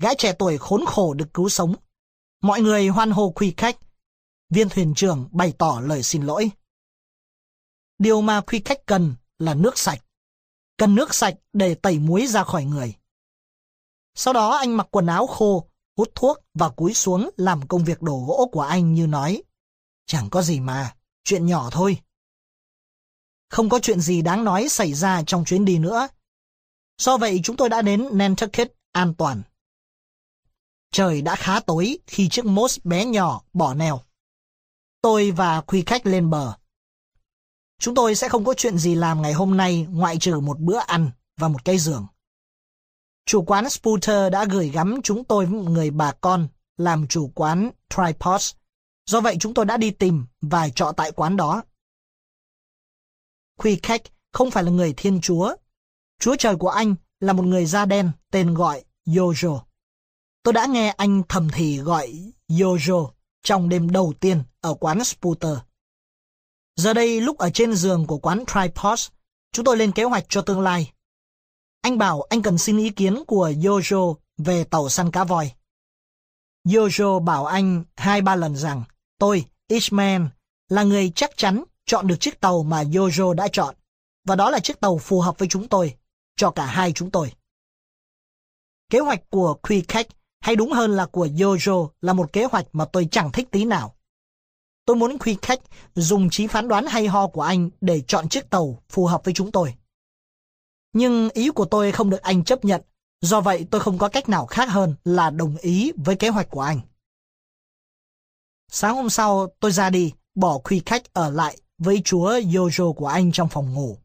[0.01, 1.75] Gái trẻ tuổi khốn khổ được cứu sống.
[2.41, 3.77] Mọi người hoan hô Khuy Khách.
[4.49, 6.51] Viên thuyền trưởng bày tỏ lời xin lỗi.
[7.97, 10.01] Điều mà Khuy Khách cần là nước sạch.
[10.77, 12.95] Cần nước sạch để tẩy muối ra khỏi người.
[14.15, 18.01] Sau đó anh mặc quần áo khô, hút thuốc và cúi xuống làm công việc
[18.01, 19.43] đổ gỗ của anh như nói.
[20.05, 21.97] Chẳng có gì mà, chuyện nhỏ thôi.
[23.49, 26.07] Không có chuyện gì đáng nói xảy ra trong chuyến đi nữa.
[26.97, 29.41] Do vậy chúng tôi đã đến Nantucket an toàn.
[30.91, 34.01] Trời đã khá tối khi chiếc Moss bé nhỏ bỏ neo.
[35.01, 36.53] Tôi và khuy Khách lên bờ.
[37.79, 40.77] Chúng tôi sẽ không có chuyện gì làm ngày hôm nay ngoại trừ một bữa
[40.77, 42.07] ăn và một cây giường.
[43.25, 47.31] Chủ quán Spooter đã gửi gắm chúng tôi với một người bà con làm chủ
[47.35, 48.53] quán Tripods.
[49.05, 51.63] Do vậy chúng tôi đã đi tìm và trọ tại quán đó.
[53.57, 55.55] Quy Khách không phải là người thiên chúa.
[56.19, 59.59] Chúa trời của anh là một người da đen tên gọi Yojo.
[60.43, 63.09] Tôi đã nghe anh thầm thì gọi Yojo
[63.43, 65.57] trong đêm đầu tiên ở quán Spooter.
[66.75, 69.09] Giờ đây lúc ở trên giường của quán Tripods,
[69.51, 70.91] chúng tôi lên kế hoạch cho tương lai.
[71.81, 75.51] Anh bảo anh cần xin ý kiến của Yojo về tàu săn cá voi.
[76.67, 78.83] Yojo bảo anh hai ba lần rằng
[79.19, 80.21] tôi, Ishmael,
[80.69, 83.75] là người chắc chắn chọn được chiếc tàu mà Yojo đã chọn,
[84.25, 85.95] và đó là chiếc tàu phù hợp với chúng tôi,
[86.35, 87.33] cho cả hai chúng tôi.
[88.89, 90.07] Kế hoạch của Quy Khách,
[90.39, 93.65] hay đúng hơn là của Jojo là một kế hoạch mà tôi chẳng thích tí
[93.65, 93.95] nào.
[94.85, 95.59] Tôi muốn khuy Khách
[95.95, 99.33] dùng trí phán đoán hay ho của anh để chọn chiếc tàu phù hợp với
[99.33, 99.73] chúng tôi.
[100.93, 102.81] Nhưng ý của tôi không được anh chấp nhận,
[103.21, 106.49] do vậy tôi không có cách nào khác hơn là đồng ý với kế hoạch
[106.49, 106.79] của anh.
[108.71, 113.07] Sáng hôm sau, tôi ra đi, bỏ khuy Khách ở lại với chúa Jojo của
[113.07, 113.97] anh trong phòng ngủ.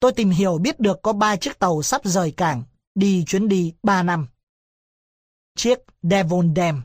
[0.00, 2.62] Tôi tìm hiểu biết được có ba chiếc tàu sắp rời cảng,
[2.94, 4.26] đi chuyến đi 3 năm.
[5.60, 6.82] Chiếc Devon Dam,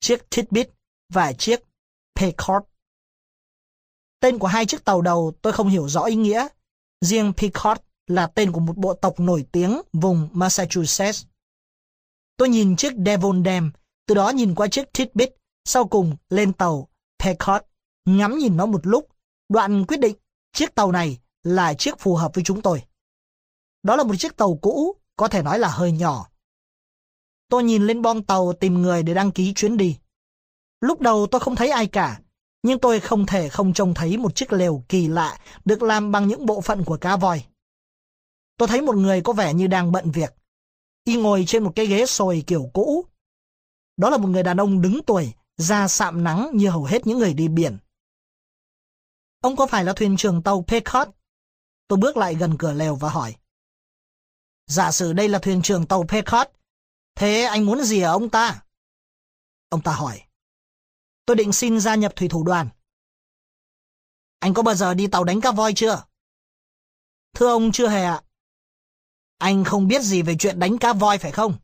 [0.00, 0.70] chiếc Tidbit
[1.12, 1.60] và chiếc
[2.14, 2.62] Pequot.
[4.20, 6.48] Tên của hai chiếc tàu đầu tôi không hiểu rõ ý nghĩa.
[7.00, 11.24] Riêng Pequot là tên của một bộ tộc nổi tiếng vùng Massachusetts.
[12.36, 13.72] Tôi nhìn chiếc Devon Dam,
[14.06, 15.30] từ đó nhìn qua chiếc Tidbit,
[15.64, 17.62] sau cùng lên tàu Pequot,
[18.04, 19.08] ngắm nhìn nó một lúc,
[19.48, 20.16] đoạn quyết định
[20.52, 22.82] chiếc tàu này là chiếc phù hợp với chúng tôi.
[23.82, 26.31] Đó là một chiếc tàu cũ, có thể nói là hơi nhỏ.
[27.52, 29.98] Tôi nhìn lên bong tàu tìm người để đăng ký chuyến đi.
[30.80, 32.20] Lúc đầu tôi không thấy ai cả,
[32.62, 36.28] nhưng tôi không thể không trông thấy một chiếc lều kỳ lạ được làm bằng
[36.28, 37.44] những bộ phận của cá voi.
[38.56, 40.34] Tôi thấy một người có vẻ như đang bận việc.
[41.04, 43.04] Y ngồi trên một cái ghế sồi kiểu cũ.
[43.96, 47.18] Đó là một người đàn ông đứng tuổi, da sạm nắng như hầu hết những
[47.18, 47.78] người đi biển.
[49.40, 51.08] Ông có phải là thuyền trưởng tàu Pequot?
[51.88, 53.34] Tôi bước lại gần cửa lều và hỏi.
[54.66, 56.48] Giả sử đây là thuyền trưởng tàu Pequot,
[57.14, 58.62] thế anh muốn gì ở ông ta?
[59.68, 60.22] Ông ta hỏi.
[61.26, 62.68] Tôi định xin gia nhập thủy thủ đoàn.
[64.38, 66.04] Anh có bao giờ đi tàu đánh cá voi chưa?
[67.34, 68.22] Thưa ông chưa hề ạ.
[69.38, 71.54] Anh không biết gì về chuyện đánh cá voi phải không?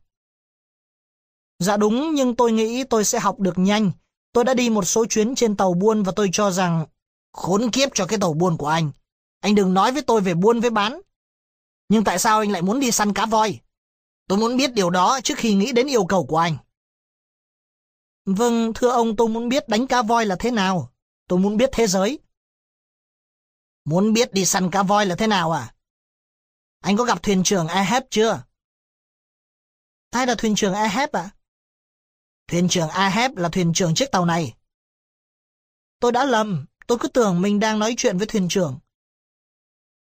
[1.59, 3.91] Dạ đúng, nhưng tôi nghĩ tôi sẽ học được nhanh.
[4.31, 6.85] Tôi đã đi một số chuyến trên tàu buôn và tôi cho rằng
[7.33, 8.91] khốn kiếp cho cái tàu buôn của anh.
[9.39, 11.01] Anh đừng nói với tôi về buôn với bán.
[11.89, 13.59] Nhưng tại sao anh lại muốn đi săn cá voi?
[14.29, 16.57] Tôi muốn biết điều đó trước khi nghĩ đến yêu cầu của anh.
[18.25, 20.93] Vâng, thưa ông, tôi muốn biết đánh cá voi là thế nào.
[21.27, 22.19] Tôi muốn biết thế giới.
[23.85, 25.73] Muốn biết đi săn cá voi là thế nào à?
[26.79, 28.43] Anh có gặp thuyền trưởng Ahab chưa?
[30.09, 31.21] Ai là thuyền trưởng Ahab ạ?
[31.21, 31.31] À?
[32.47, 34.53] Thuyền trưởng Ahab là thuyền trưởng chiếc tàu này.
[35.99, 38.79] Tôi đã lầm, tôi cứ tưởng mình đang nói chuyện với thuyền trưởng.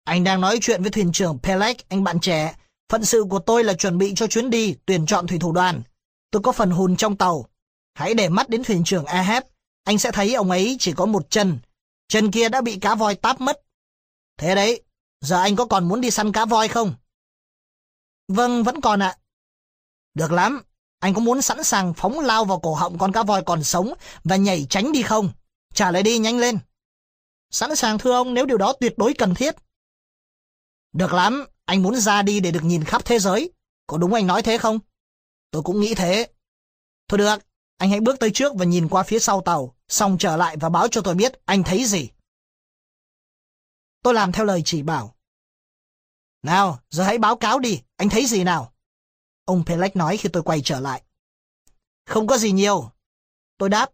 [0.04, 2.54] Anh đang nói chuyện với thuyền trưởng Peleg, anh bạn trẻ.
[2.88, 5.82] Phận sự của tôi là chuẩn bị cho chuyến đi, tuyển chọn thủy thủ đoàn.
[6.30, 7.46] Tôi có phần hùn trong tàu.
[7.94, 9.42] Hãy để mắt đến thuyền trưởng Ahab.
[9.84, 11.58] Anh sẽ thấy ông ấy chỉ có một chân.
[12.08, 13.60] Chân kia đã bị cá voi táp mất.
[14.38, 14.82] Thế đấy,
[15.20, 16.94] giờ anh có còn muốn đi săn cá voi không?
[18.28, 19.16] Vâng, vẫn còn ạ.
[20.14, 20.62] Được lắm,
[20.98, 23.92] anh có muốn sẵn sàng phóng lao vào cổ họng con cá voi còn sống
[24.24, 25.30] và nhảy tránh đi không?
[25.74, 26.58] Trả lời đi nhanh lên.
[27.50, 29.54] Sẵn sàng thưa ông nếu điều đó tuyệt đối cần thiết.
[30.92, 33.50] Được lắm, anh muốn ra đi để được nhìn khắp thế giới.
[33.86, 34.78] Có đúng anh nói thế không?
[35.50, 36.28] Tôi cũng nghĩ thế.
[37.08, 37.36] Thôi được,
[37.76, 40.68] anh hãy bước tới trước và nhìn qua phía sau tàu, xong trở lại và
[40.68, 42.10] báo cho tôi biết anh thấy gì.
[44.02, 45.16] Tôi làm theo lời chỉ bảo.
[46.42, 48.72] Nào, giờ hãy báo cáo đi, anh thấy gì nào?
[49.44, 51.02] Ông Pelec nói khi tôi quay trở lại.
[52.06, 52.90] Không có gì nhiều.
[53.58, 53.90] Tôi đáp,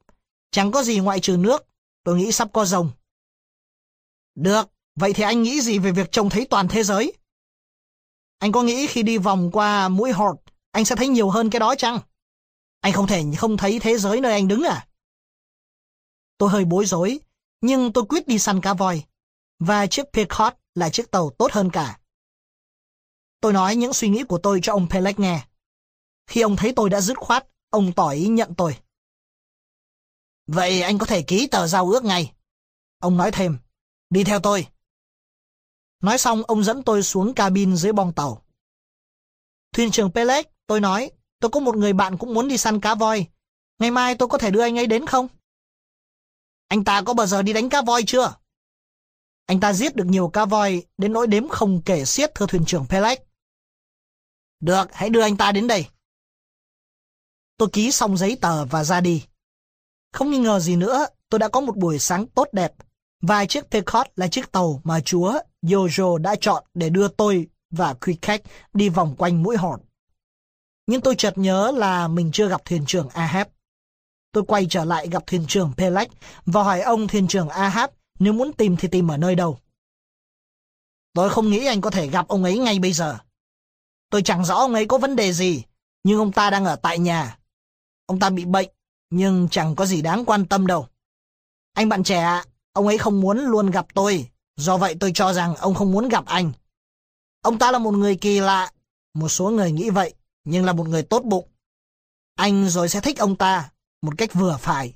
[0.50, 1.66] chẳng có gì ngoại trừ nước,
[2.04, 2.90] tôi nghĩ sắp có rồng.
[4.34, 7.12] Được, vậy thì anh nghĩ gì về việc trông thấy toàn thế giới?
[8.42, 11.60] Anh có nghĩ khi đi vòng qua mũi hột, anh sẽ thấy nhiều hơn cái
[11.60, 11.98] đó chăng?
[12.80, 14.86] Anh không thể không thấy thế giới nơi anh đứng à?
[16.38, 17.20] Tôi hơi bối rối,
[17.60, 19.04] nhưng tôi quyết đi săn cá voi.
[19.58, 22.00] Và chiếc Pequot là chiếc tàu tốt hơn cả.
[23.40, 25.46] Tôi nói những suy nghĩ của tôi cho ông Pelec nghe.
[26.26, 28.76] Khi ông thấy tôi đã dứt khoát, ông tỏ ý nhận tôi.
[30.46, 32.32] Vậy anh có thể ký tờ giao ước ngay.
[32.98, 33.58] Ông nói thêm,
[34.10, 34.66] đi theo tôi.
[36.02, 38.42] Nói xong, ông dẫn tôi xuống cabin dưới bong tàu.
[39.72, 41.10] Thuyền trưởng Pelec, tôi nói,
[41.40, 43.26] tôi có một người bạn cũng muốn đi săn cá voi.
[43.78, 45.28] Ngày mai tôi có thể đưa anh ấy đến không?
[46.68, 48.34] Anh ta có bao giờ đi đánh cá voi chưa?
[49.46, 52.64] Anh ta giết được nhiều cá voi đến nỗi đếm không kể xiết thưa thuyền
[52.66, 53.26] trưởng Pelec.
[54.60, 55.86] Được, hãy đưa anh ta đến đây.
[57.56, 59.24] Tôi ký xong giấy tờ và ra đi.
[60.12, 62.72] Không nghi ngờ gì nữa, tôi đã có một buổi sáng tốt đẹp.
[63.22, 67.94] Và chiếc Pequot là chiếc tàu mà chúa Yojo đã chọn để đưa tôi và
[67.94, 68.40] Quickhead
[68.72, 69.80] đi vòng quanh mũi hòn.
[70.86, 73.46] Nhưng tôi chợt nhớ là mình chưa gặp thuyền trưởng Ahab.
[74.32, 76.08] Tôi quay trở lại gặp thuyền trưởng Peleg
[76.46, 79.58] và hỏi ông thuyền trưởng Ahab nếu muốn tìm thì tìm ở nơi đâu.
[81.14, 83.18] Tôi không nghĩ anh có thể gặp ông ấy ngay bây giờ.
[84.10, 85.62] Tôi chẳng rõ ông ấy có vấn đề gì,
[86.04, 87.38] nhưng ông ta đang ở tại nhà.
[88.06, 88.68] Ông ta bị bệnh,
[89.10, 90.88] nhưng chẳng có gì đáng quan tâm đâu.
[91.74, 95.32] Anh bạn trẻ, ạ ông ấy không muốn luôn gặp tôi, do vậy tôi cho
[95.32, 96.52] rằng ông không muốn gặp anh.
[97.42, 98.70] Ông ta là một người kỳ lạ,
[99.14, 101.48] một số người nghĩ vậy, nhưng là một người tốt bụng.
[102.34, 103.70] Anh rồi sẽ thích ông ta,
[104.02, 104.94] một cách vừa phải.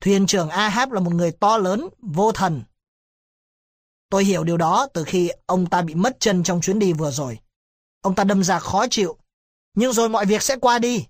[0.00, 2.62] Thuyền trưởng Ahab là một người to lớn, vô thần.
[4.10, 7.10] Tôi hiểu điều đó từ khi ông ta bị mất chân trong chuyến đi vừa
[7.10, 7.38] rồi.
[8.02, 9.16] Ông ta đâm ra khó chịu,
[9.74, 11.06] nhưng rồi mọi việc sẽ qua đi.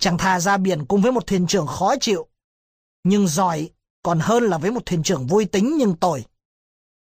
[0.00, 2.28] Chẳng thà ra biển cùng với một thuyền trưởng khó chịu,
[3.04, 3.70] nhưng giỏi
[4.02, 6.24] còn hơn là với một thuyền trưởng vui tính nhưng tồi.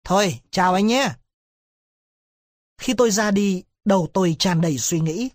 [0.04, 1.12] Thôi, chào anh nhé.
[2.78, 5.30] Khi tôi ra đi, đầu tôi tràn đầy suy nghĩ.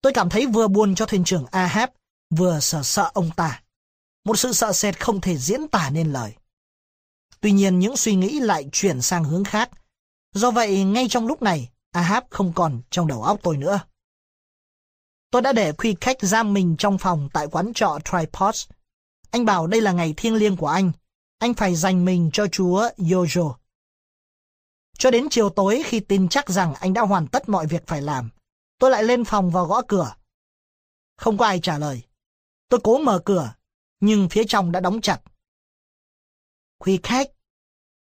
[0.00, 1.90] Tôi cảm thấy vừa buồn cho thuyền trưởng Ahab,
[2.30, 3.62] vừa sợ sợ ông ta.
[4.24, 6.34] một sự sợ sệt không thể diễn tả nên lời.
[7.40, 9.70] Tuy nhiên những suy nghĩ lại chuyển sang hướng khác.
[10.32, 13.80] Do vậy, ngay trong lúc này, Ahab không còn trong đầu óc tôi nữa.
[15.30, 18.68] Tôi đã để Quy khách giam mình trong phòng tại quán trọ Tripods.
[19.32, 20.92] Anh bảo đây là ngày thiêng liêng của anh.
[21.38, 23.54] Anh phải dành mình cho chúa Yojo.
[24.98, 28.02] Cho đến chiều tối khi tin chắc rằng anh đã hoàn tất mọi việc phải
[28.02, 28.30] làm,
[28.78, 30.14] tôi lại lên phòng và gõ cửa.
[31.16, 32.02] Không có ai trả lời.
[32.68, 33.54] Tôi cố mở cửa,
[34.00, 35.20] nhưng phía trong đã đóng chặt.
[36.78, 37.26] Khuy khách.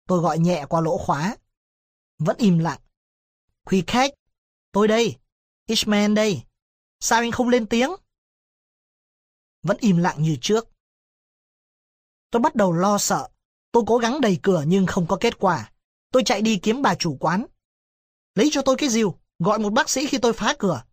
[0.07, 1.37] Tôi gọi nhẹ qua lỗ khóa.
[2.19, 2.79] Vẫn im lặng.
[3.65, 4.11] Khuy khách.
[4.71, 5.17] Tôi đây.
[5.67, 6.43] Ishmael đây.
[6.99, 7.91] Sao anh không lên tiếng?
[9.63, 10.72] Vẫn im lặng như trước.
[12.33, 13.29] Tôi bắt đầu lo sợ.
[13.71, 15.71] Tôi cố gắng đẩy cửa nhưng không có kết quả.
[16.11, 17.45] Tôi chạy đi kiếm bà chủ quán.
[18.35, 20.83] Lấy cho tôi cái rìu, gọi một bác sĩ khi tôi phá cửa.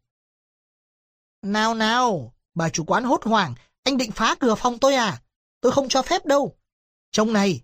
[1.43, 5.23] Nào nào, bà chủ quán hốt hoảng, anh định phá cửa phòng tôi à?
[5.61, 6.57] Tôi không cho phép đâu.
[7.13, 7.63] Trông này.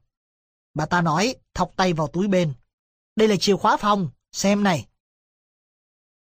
[0.74, 2.52] Bà ta nói, thọc tay vào túi bên.
[3.16, 4.86] Đây là chìa khóa phòng, xem này.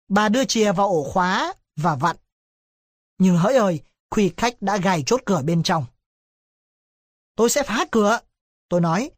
[0.08, 2.16] Bà đưa chìa vào ổ khóa và vặn.
[3.18, 5.84] Nhưng hỡi ơi, khuy khách đã gài chốt cửa bên trong.
[7.36, 8.20] Tôi sẽ phá cửa,
[8.68, 9.10] tôi nói.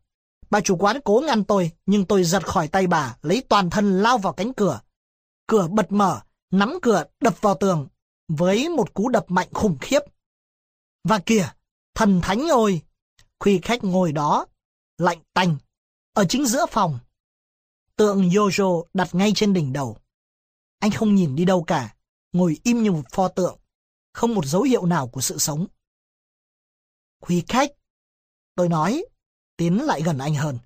[0.50, 4.02] Bà chủ quán cố ngăn tôi, nhưng tôi giật khỏi tay bà, lấy toàn thân
[4.02, 4.80] lao vào cánh cửa.
[5.46, 7.88] Cửa bật mở, nắm cửa đập vào tường,
[8.28, 10.00] với một cú đập mạnh khủng khiếp.
[11.04, 11.48] Và kìa,
[11.94, 12.80] thần thánh ơi!
[13.40, 14.46] Khuy khách ngồi đó,
[14.98, 15.56] lạnh tanh,
[16.12, 16.98] ở chính giữa phòng.
[17.96, 19.96] Tượng Yojo đặt ngay trên đỉnh đầu.
[20.78, 21.94] Anh không nhìn đi đâu cả,
[22.32, 23.58] ngồi im như một pho tượng,
[24.12, 25.66] không một dấu hiệu nào của sự sống.
[27.20, 27.70] Khuy khách,
[28.54, 29.04] tôi nói,
[29.56, 30.58] tiến lại gần anh hơn.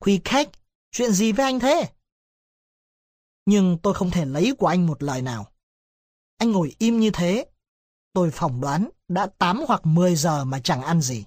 [0.00, 0.48] Khuy khách,
[0.90, 1.92] chuyện gì với anh thế?
[3.46, 5.52] Nhưng tôi không thể lấy của anh một lời nào.
[6.36, 7.46] Anh ngồi im như thế.
[8.12, 11.24] Tôi phỏng đoán đã 8 hoặc 10 giờ mà chẳng ăn gì.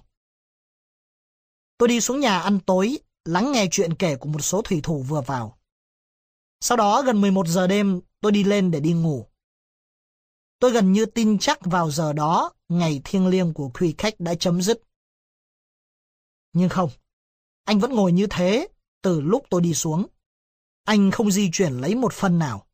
[1.78, 5.02] Tôi đi xuống nhà ăn tối, lắng nghe chuyện kể của một số thủy thủ
[5.02, 5.58] vừa vào.
[6.60, 9.26] Sau đó gần 11 giờ đêm, tôi đi lên để đi ngủ.
[10.58, 14.34] Tôi gần như tin chắc vào giờ đó, ngày thiêng liêng của khuy khách đã
[14.34, 14.82] chấm dứt.
[16.56, 16.90] Nhưng không,
[17.64, 18.68] anh vẫn ngồi như thế
[19.02, 20.06] từ lúc tôi đi xuống.
[20.84, 22.66] Anh không di chuyển lấy một phân nào.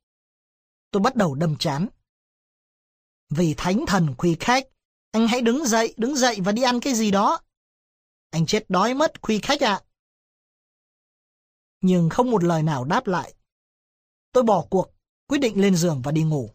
[0.90, 1.88] Tôi bắt đầu đâm chán.
[3.30, 4.64] Vì thánh thần khuy khách,
[5.10, 7.40] anh hãy đứng dậy, đứng dậy và đi ăn cái gì đó.
[8.30, 9.80] Anh chết đói mất khuy khách ạ.
[11.80, 13.34] Nhưng không một lời nào đáp lại.
[14.32, 14.94] Tôi bỏ cuộc,
[15.26, 16.50] quyết định lên giường và đi ngủ.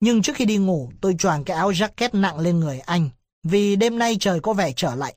[0.00, 3.10] Nhưng trước khi đi ngủ, tôi choàng cái áo jacket nặng lên người anh,
[3.42, 5.14] vì đêm nay trời có vẻ trở lạnh.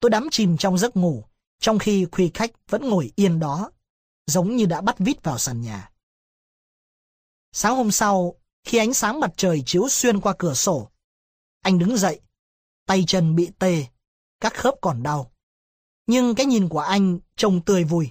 [0.00, 1.24] Tôi đắm chìm trong giấc ngủ,
[1.60, 3.70] trong khi khuy khách vẫn ngồi yên đó,
[4.26, 5.90] giống như đã bắt vít vào sàn nhà.
[7.52, 8.34] Sáng hôm sau,
[8.64, 10.90] khi ánh sáng mặt trời chiếu xuyên qua cửa sổ,
[11.60, 12.20] anh đứng dậy,
[12.86, 13.86] tay chân bị tê,
[14.40, 15.32] các khớp còn đau.
[16.06, 18.10] Nhưng cái nhìn của anh trông tươi vui.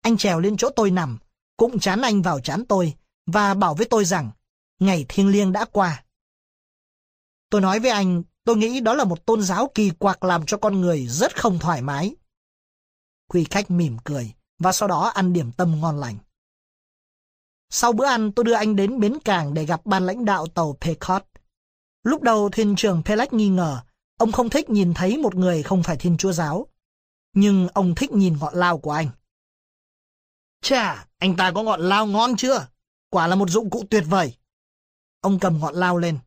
[0.00, 1.18] Anh trèo lên chỗ tôi nằm,
[1.56, 2.94] cũng chán anh vào chán tôi
[3.26, 4.30] và bảo với tôi rằng
[4.78, 6.04] ngày thiêng liêng đã qua.
[7.50, 10.56] Tôi nói với anh, tôi nghĩ đó là một tôn giáo kỳ quặc làm cho
[10.56, 12.14] con người rất không thoải mái.
[13.28, 16.16] Quy khách mỉm cười và sau đó ăn điểm tâm ngon lành.
[17.70, 20.76] Sau bữa ăn tôi đưa anh đến bến cảng để gặp ban lãnh đạo tàu
[20.80, 21.24] Pecot.
[22.02, 23.80] Lúc đầu thuyền trưởng Pelec nghi ngờ,
[24.18, 26.66] ông không thích nhìn thấy một người không phải thiên chúa giáo.
[27.34, 29.08] Nhưng ông thích nhìn ngọn lao của anh.
[30.62, 32.66] Chà, anh ta có ngọn lao ngon chưa?
[33.10, 34.36] Quả là một dụng cụ tuyệt vời.
[35.20, 36.18] Ông cầm ngọn lao lên.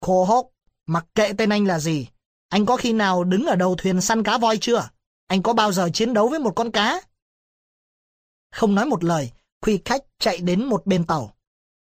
[0.00, 0.48] Khổ hốc,
[0.88, 2.08] mặc kệ tên anh là gì.
[2.48, 4.88] Anh có khi nào đứng ở đầu thuyền săn cá voi chưa?
[5.26, 7.00] Anh có bao giờ chiến đấu với một con cá?
[8.52, 9.30] Không nói một lời,
[9.62, 11.34] Khuy khách chạy đến một bên tàu.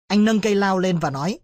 [0.07, 1.39] Anh nâng cây lao lên và nói.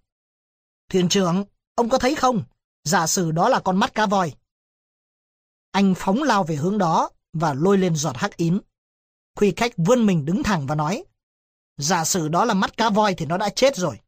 [0.89, 1.45] Thuyền trưởng,
[1.75, 2.43] ông có thấy không?
[2.83, 4.33] Giả sử đó là con mắt cá voi.
[5.71, 8.59] Anh phóng lao về hướng đó và lôi lên giọt hắc ín.
[9.35, 11.03] Khuy khách vươn mình đứng thẳng và nói.
[11.77, 13.99] Giả sử đó là mắt cá voi thì nó đã chết rồi.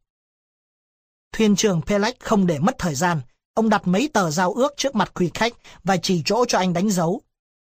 [1.32, 3.20] Thuyền trưởng Pelech không để mất thời gian.
[3.54, 5.52] Ông đặt mấy tờ giao ước trước mặt Khuy khách
[5.84, 7.22] và chỉ chỗ cho anh đánh dấu.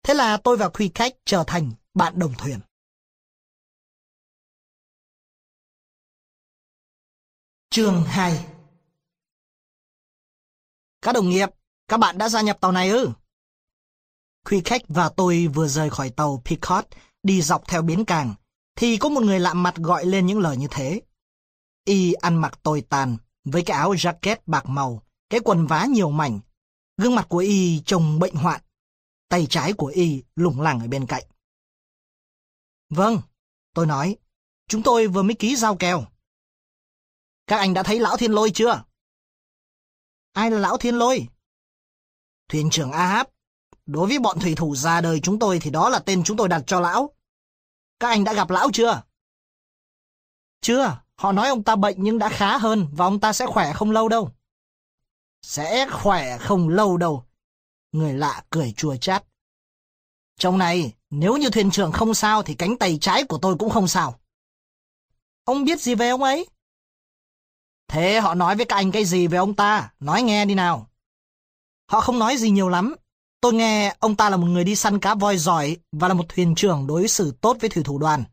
[0.02, 2.58] Thế là tôi và Khuy khách trở thành bạn đồng thuyền.
[7.70, 8.46] Chương 2
[11.02, 11.48] Các đồng nghiệp,
[11.88, 13.10] các bạn đã gia nhập tàu này ư?
[14.44, 16.84] Khuy khách và tôi vừa rời khỏi tàu Picot
[17.22, 18.34] đi dọc theo bến cảng,
[18.76, 21.00] thì có một người lạ mặt gọi lên những lời như thế.
[21.84, 25.02] Y ăn mặc tồi tàn, với cái áo jacket bạc màu,
[25.34, 26.40] cái quần vá nhiều mảnh.
[26.96, 28.60] Gương mặt của Y trông bệnh hoạn,
[29.28, 31.24] tay trái của Y lủng lẳng ở bên cạnh.
[32.90, 33.20] Vâng,
[33.74, 34.16] tôi nói,
[34.68, 36.04] chúng tôi vừa mới ký giao kèo.
[37.46, 38.84] Các anh đã thấy lão thiên lôi chưa?
[40.32, 41.26] Ai là lão thiên lôi?
[42.48, 43.26] Thuyền trưởng Ahab.
[43.86, 46.48] Đối với bọn thủy thủ ra đời chúng tôi thì đó là tên chúng tôi
[46.48, 47.14] đặt cho lão.
[48.00, 49.02] Các anh đã gặp lão chưa?
[50.60, 53.72] Chưa, họ nói ông ta bệnh nhưng đã khá hơn và ông ta sẽ khỏe
[53.72, 54.32] không lâu đâu.
[55.46, 57.24] Sẽ khỏe không lâu đâu.
[57.92, 59.24] Người lạ cười chua chát.
[60.38, 63.70] Trong này, nếu như thuyền trưởng không sao thì cánh tay trái của tôi cũng
[63.70, 64.20] không sao.
[65.44, 66.48] Ông biết gì về ông ấy?
[67.88, 69.92] Thế họ nói với các anh cái gì về ông ta?
[70.00, 70.90] Nói nghe đi nào.
[71.90, 72.94] Họ không nói gì nhiều lắm.
[73.40, 76.24] Tôi nghe ông ta là một người đi săn cá voi giỏi và là một
[76.28, 78.24] thuyền trưởng đối xử tốt với thủy thủ đoàn.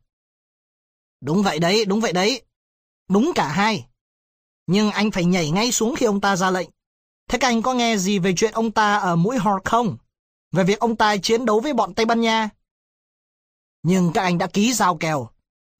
[1.21, 2.41] Đúng vậy đấy, đúng vậy đấy.
[3.09, 3.87] Đúng cả hai.
[4.67, 6.69] Nhưng anh phải nhảy ngay xuống khi ông ta ra lệnh.
[7.31, 9.97] Thế các anh có nghe gì về chuyện ông ta ở mũi Hort không?
[10.51, 12.49] Về việc ông ta chiến đấu với bọn Tây Ban Nha?
[13.83, 15.29] Nhưng các anh đã ký giao kèo.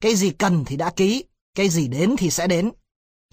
[0.00, 1.24] Cái gì cần thì đã ký,
[1.54, 2.72] cái gì đến thì sẽ đến.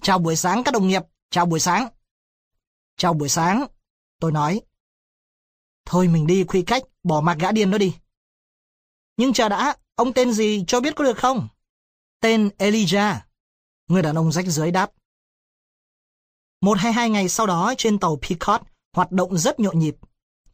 [0.01, 1.87] Chào buổi sáng các đồng nghiệp, chào buổi sáng.
[2.97, 3.67] Chào buổi sáng,
[4.19, 4.61] tôi nói.
[5.85, 7.95] Thôi mình đi khuy cách, bỏ mặc gã điên đó đi.
[9.17, 11.47] Nhưng chờ đã, ông tên gì cho biết có được không?
[12.21, 13.15] Tên Elijah.
[13.87, 14.91] Người đàn ông rách dưới đáp.
[16.61, 19.95] Một hay hai ngày sau đó trên tàu Peacock hoạt động rất nhộn nhịp.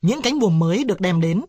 [0.02, 1.42] Những cánh buồm mới được đem đến,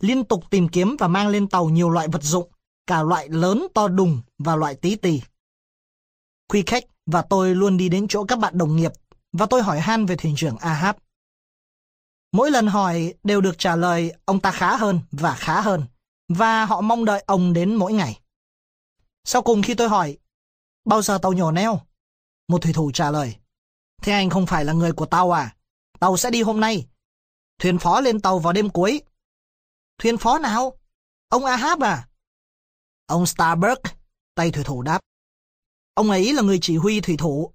[0.00, 2.50] liên tục tìm kiếm và mang lên tàu nhiều loại vật dụng,
[2.86, 5.22] cả loại lớn to đùng và loại tí tì.
[6.48, 8.92] Quy khách và tôi luôn đi đến chỗ các bạn đồng nghiệp
[9.32, 10.96] và tôi hỏi han về thuyền trưởng Ahab.
[12.32, 15.84] Mỗi lần hỏi đều được trả lời ông ta khá hơn và khá hơn
[16.28, 18.20] và họ mong đợi ông đến mỗi ngày.
[19.24, 20.18] Sau cùng khi tôi hỏi
[20.84, 21.80] bao giờ tàu nhổ neo?
[22.48, 23.36] Một thủy thủ trả lời
[24.02, 25.56] Thế anh không phải là người của tàu à?
[25.98, 26.86] Tàu sẽ đi hôm nay.
[27.58, 29.02] Thuyền phó lên tàu vào đêm cuối.
[29.98, 30.78] Thuyền phó nào?
[31.28, 32.08] Ông Ahab à?
[33.06, 33.82] Ông Starbuck,
[34.34, 35.00] tay thủy thủ đáp.
[35.94, 37.52] Ông ấy là người chỉ huy thủy thủ.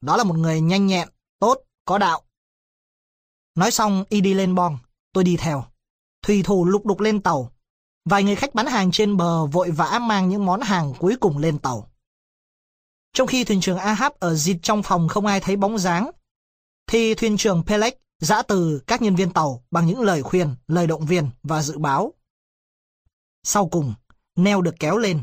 [0.00, 2.22] Đó là một người nhanh nhẹn, tốt, có đạo.
[3.54, 4.78] Nói xong y đi lên bong,
[5.12, 5.64] tôi đi theo.
[6.22, 7.50] Thủy thủ lục đục lên tàu.
[8.04, 11.38] Vài người khách bán hàng trên bờ vội vã mang những món hàng cuối cùng
[11.38, 11.90] lên tàu.
[13.14, 16.10] Trong khi thuyền trưởng Ahab ở dịt trong phòng không ai thấy bóng dáng,
[16.86, 20.86] thì thuyền trưởng Peleg giã từ các nhân viên tàu bằng những lời khuyên, lời
[20.86, 22.12] động viên và dự báo.
[23.42, 23.94] Sau cùng,
[24.36, 25.22] neo được kéo lên,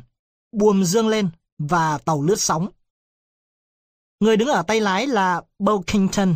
[0.51, 2.69] buồm dương lên và tàu lướt sóng.
[4.19, 6.35] Người đứng ở tay lái là Bulkington.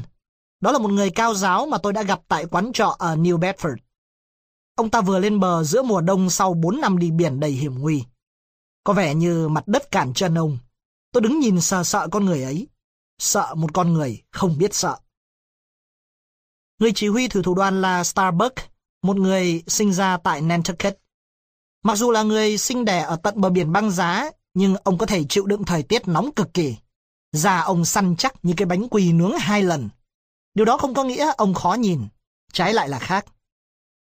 [0.62, 3.40] Đó là một người cao giáo mà tôi đã gặp tại quán trọ ở New
[3.40, 3.76] Bedford.
[4.76, 7.80] Ông ta vừa lên bờ giữa mùa đông sau 4 năm đi biển đầy hiểm
[7.80, 8.04] nguy.
[8.84, 10.58] Có vẻ như mặt đất cản chân ông.
[11.16, 12.68] Tôi đứng nhìn sợ xạ con người ấy.
[13.20, 14.98] Sợ một con người không biết sợ.
[16.80, 18.56] Người chỉ huy thủy thủ đoàn là Starbuck,
[19.04, 20.98] một người sinh ra tại Nantucket.
[21.84, 25.06] Mặc dù là người sinh đẻ ở tận bờ biển băng giá, nhưng ông có
[25.06, 26.76] thể chịu đựng thời tiết nóng cực kỳ.
[27.32, 29.90] Da ông săn chắc như cái bánh quỳ nướng hai lần.
[30.54, 32.08] Điều đó không có nghĩa ông khó nhìn,
[32.54, 33.26] trái lại là khác.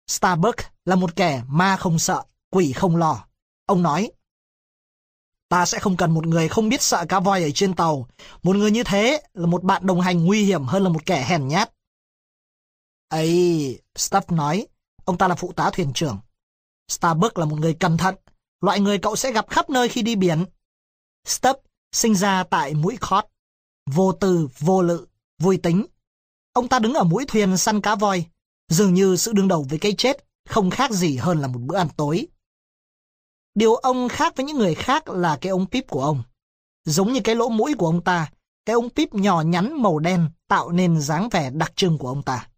[0.07, 3.27] Starbuck là một kẻ ma không sợ, quỷ không lo.
[3.67, 4.11] Ông nói,
[5.49, 8.09] Ta sẽ không cần một người không biết sợ cá voi ở trên tàu.
[8.43, 11.25] Một người như thế là một bạn đồng hành nguy hiểm hơn là một kẻ
[11.29, 11.71] hèn nhát.
[13.09, 14.67] ấy Stuff nói,
[15.05, 16.19] ông ta là phụ tá thuyền trưởng.
[16.89, 18.15] Starbuck là một người cẩn thận,
[18.61, 20.45] loại người cậu sẽ gặp khắp nơi khi đi biển.
[21.27, 21.55] Stuff
[21.93, 23.25] sinh ra tại mũi khót,
[23.91, 25.07] vô tư, vô lự,
[25.39, 25.87] vui tính.
[26.53, 28.25] Ông ta đứng ở mũi thuyền săn cá voi,
[28.69, 31.77] dường như sự đương đầu với cái chết không khác gì hơn là một bữa
[31.77, 32.27] ăn tối.
[33.59, 36.23] Điều ông khác với những người khác là cái ống píp của ông.
[36.85, 38.31] Giống như cái lỗ mũi của ông ta,
[38.67, 42.23] cái ống píp nhỏ nhắn màu đen tạo nên dáng vẻ đặc trưng của ông
[42.23, 42.49] ta.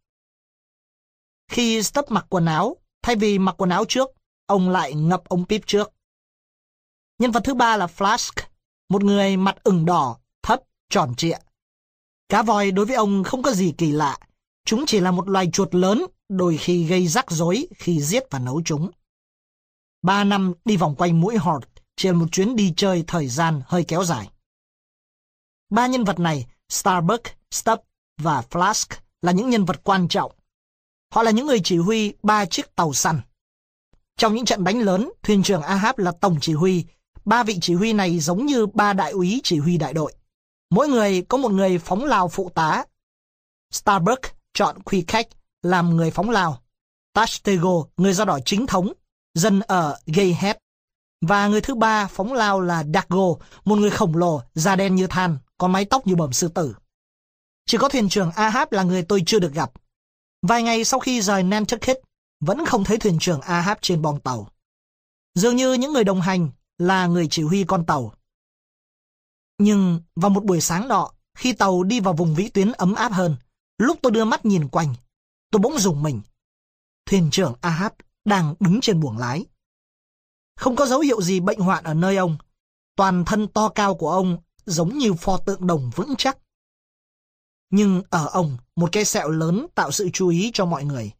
[1.51, 4.11] Khi Stubb mặc quần áo, thay vì mặc quần áo trước,
[4.47, 5.93] ông lại ngập ống píp trước.
[7.19, 8.33] Nhân vật thứ ba là Flask,
[8.89, 11.39] một người mặt ửng đỏ, thấp, tròn trịa.
[12.29, 14.19] Cá voi đối với ông không có gì kỳ lạ,
[14.65, 18.39] chúng chỉ là một loài chuột lớn, đôi khi gây rắc rối khi giết và
[18.39, 18.91] nấu chúng.
[20.03, 21.65] Ba năm đi vòng quanh mũi Hort
[21.97, 24.31] trên một chuyến đi chơi thời gian hơi kéo dài.
[25.71, 27.81] Ba nhân vật này, Starbuck, Stubb
[28.19, 28.87] và Flask,
[29.23, 30.33] là những nhân vật quan trọng.
[31.13, 33.21] Họ là những người chỉ huy ba chiếc tàu săn.
[34.17, 36.85] Trong những trận đánh lớn, thuyền trưởng Ahab là tổng chỉ huy.
[37.25, 40.15] Ba vị chỉ huy này giống như ba đại úy chỉ huy đại đội.
[40.71, 42.85] Mỗi người có một người phóng lao phụ tá.
[43.73, 44.23] Starbuck
[44.55, 45.29] chọn Quy Khách
[45.63, 46.63] làm người phóng lao.
[47.13, 48.93] Tashtego, người da đỏ chính thống,
[49.35, 50.57] dân ở Gayhead.
[51.21, 53.27] Và người thứ ba phóng lao là Dago,
[53.65, 56.77] một người khổng lồ, da đen như than, có mái tóc như bẩm sư tử.
[57.67, 59.73] Chỉ có thuyền trưởng Ahab là người tôi chưa được gặp.
[60.43, 61.97] Vài ngày sau khi rời Nantucket,
[62.41, 64.49] vẫn không thấy thuyền trưởng Ahab trên bong tàu.
[65.35, 68.13] Dường như những người đồng hành là người chỉ huy con tàu.
[69.59, 73.13] Nhưng vào một buổi sáng nọ, khi tàu đi vào vùng vĩ tuyến ấm áp
[73.13, 73.37] hơn,
[73.81, 74.95] Lúc tôi đưa mắt nhìn quanh,
[75.51, 76.21] tôi bỗng dùng mình.
[77.07, 77.93] Thuyền trưởng Ahab
[78.31, 79.47] đang đứng trên buồng lái.
[80.57, 82.37] Không có dấu hiệu gì bệnh hoạn ở nơi ông.
[82.97, 86.39] Toàn thân to cao của ông giống như pho tượng đồng vững chắc.
[87.71, 91.13] Nhưng ở ông, một cái sẹo lớn tạo sự chú ý cho mọi người.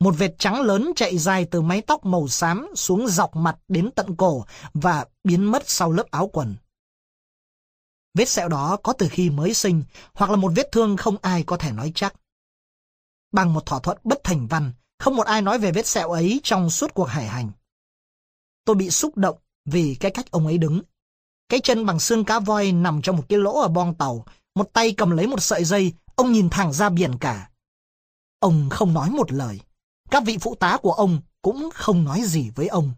[0.00, 3.90] Một vệt trắng lớn chạy dài từ mái tóc màu xám xuống dọc mặt đến
[3.94, 4.44] tận cổ
[4.74, 6.54] và biến mất sau lớp áo quần.
[8.14, 9.82] Vết sẹo đó có từ khi mới sinh
[10.14, 12.14] hoặc là một vết thương không ai có thể nói chắc.
[13.32, 16.40] Bằng một thỏa thuận bất thành văn, không một ai nói về vết sẹo ấy
[16.42, 17.50] trong suốt cuộc hải hành.
[18.64, 20.82] Tôi bị xúc động vì cái cách ông ấy đứng.
[21.48, 24.72] Cái chân bằng xương cá voi nằm trong một cái lỗ ở bong tàu, một
[24.72, 27.50] tay cầm lấy một sợi dây, ông nhìn thẳng ra biển cả.
[28.38, 29.60] Ông không nói một lời.
[30.10, 32.92] Các vị phụ tá của ông cũng không nói gì với ông.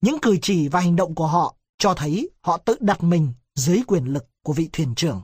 [0.00, 3.82] Những cử chỉ và hành động của họ cho thấy họ tự đặt mình dưới
[3.86, 5.22] quyền lực của vị thuyền trưởng.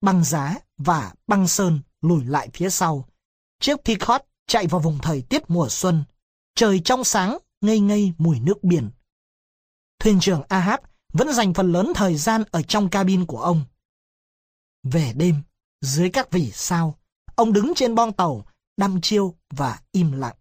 [0.00, 3.08] Băng giá và băng sơn lùi lại phía sau.
[3.60, 6.04] Chiếc Peacock chạy vào vùng thời tiết mùa xuân.
[6.54, 8.90] Trời trong sáng, ngây ngây mùi nước biển.
[9.98, 10.80] Thuyền trưởng Ahab
[11.12, 13.64] vẫn dành phần lớn thời gian ở trong cabin của ông.
[14.82, 15.34] Về đêm,
[15.80, 16.98] dưới các vì sao,
[17.34, 18.44] ông đứng trên bong tàu,
[18.76, 20.36] đăm chiêu và im lặng.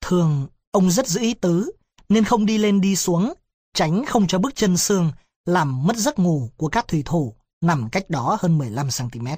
[0.00, 1.72] Thường, ông rất giữ ý tứ,
[2.08, 3.32] nên không đi lên đi xuống,
[3.74, 5.12] tránh không cho bước chân xương
[5.46, 9.36] làm mất giấc ngủ của các thủy thủ nằm cách đó hơn 15cm.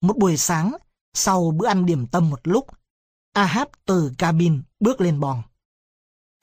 [0.00, 0.72] Một buổi sáng,
[1.14, 2.66] sau bữa ăn điểm tâm một lúc,
[3.32, 5.42] Ahab từ cabin bước lên bong.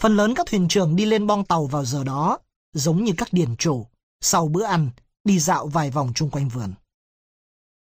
[0.02, 2.40] Phần lớn các thuyền trưởng đi lên bong tàu vào giờ đó,
[2.74, 3.88] giống như các điển chủ,
[4.22, 4.90] sau bữa ăn,
[5.24, 6.74] đi dạo vài vòng chung quanh vườn.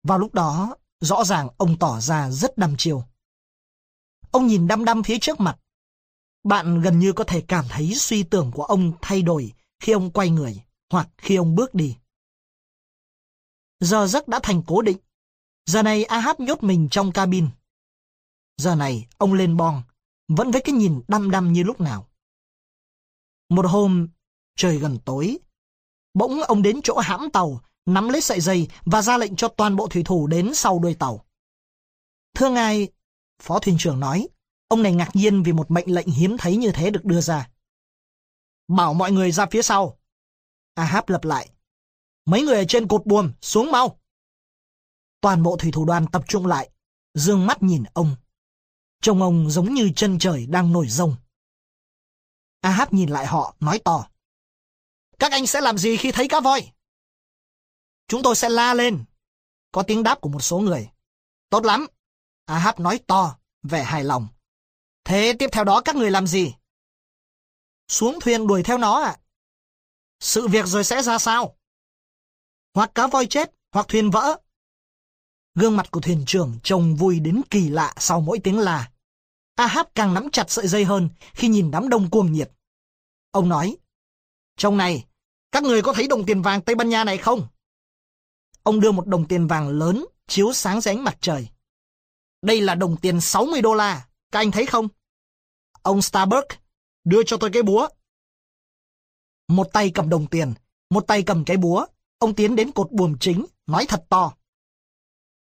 [0.03, 3.05] Vào lúc đó, rõ ràng ông tỏ ra rất đăm chiêu.
[4.31, 5.59] Ông nhìn đăm đăm phía trước mặt.
[6.45, 10.11] Bạn gần như có thể cảm thấy suy tưởng của ông thay đổi khi ông
[10.11, 11.97] quay người hoặc khi ông bước đi.
[13.81, 14.99] Giờ giấc đã thành cố định.
[15.67, 17.49] Giờ này Ahab nhốt mình trong cabin.
[18.57, 19.83] Giờ này ông lên bong,
[20.29, 22.09] vẫn với cái nhìn đăm đăm như lúc nào.
[23.49, 24.09] Một hôm,
[24.57, 25.39] trời gần tối,
[26.15, 29.77] bỗng ông đến chỗ hãm tàu, nắm lấy sợi dây và ra lệnh cho toàn
[29.77, 31.25] bộ thủy thủ đến sau đuôi tàu.
[32.35, 32.89] Thưa ngài,
[33.43, 34.29] Phó thuyền trưởng nói,
[34.69, 37.51] ông này ngạc nhiên vì một mệnh lệnh hiếm thấy như thế được đưa ra.
[38.69, 39.99] Bảo mọi người ra phía sau.
[40.75, 41.49] Ahab lặp lại.
[42.25, 43.99] Mấy người ở trên cột buồm, xuống mau.
[45.25, 46.71] Toàn bộ thủy thủ đoàn tập trung lại,
[47.15, 48.17] dương mắt nhìn ông.
[49.03, 51.17] Trông ông giống như chân trời đang nổi rông.
[52.61, 54.09] Ahab nhìn lại họ, nói to.
[55.19, 56.73] Các anh sẽ làm gì khi thấy cá voi?
[58.09, 59.05] Chúng tôi sẽ la lên.
[59.73, 60.91] Có tiếng đáp của một số người.
[61.51, 61.87] Tốt lắm.
[62.45, 64.29] Ahab nói to, vẻ hài lòng.
[65.05, 66.55] Thế tiếp theo đó các người làm gì?
[67.89, 69.19] Xuống thuyền đuổi theo nó ạ.
[70.21, 71.57] Sự việc rồi sẽ ra sao?
[72.75, 74.44] Hoặc cá voi chết, hoặc thuyền vỡ.
[75.55, 78.91] Gương mặt của thuyền trưởng trông vui đến kỳ lạ sau mỗi tiếng là.
[79.55, 82.51] Ahab càng nắm chặt sợi dây hơn khi nhìn đám đông cuồng nhiệt.
[83.31, 83.77] Ông nói,
[84.57, 85.05] Trong này,
[85.53, 87.47] các người có thấy đồng tiền vàng Tây Ban Nha này không?
[88.63, 91.49] Ông đưa một đồng tiền vàng lớn chiếu sáng dưới ánh mặt trời.
[92.43, 94.89] Đây là đồng tiền 60 đô la, các anh thấy không?
[95.83, 96.47] Ông Starbuck
[97.05, 97.89] đưa cho tôi cái búa.
[99.49, 100.55] Một tay cầm đồng tiền,
[100.91, 101.87] một tay cầm cái búa,
[102.19, 104.33] ông tiến đến cột buồm chính, nói thật to.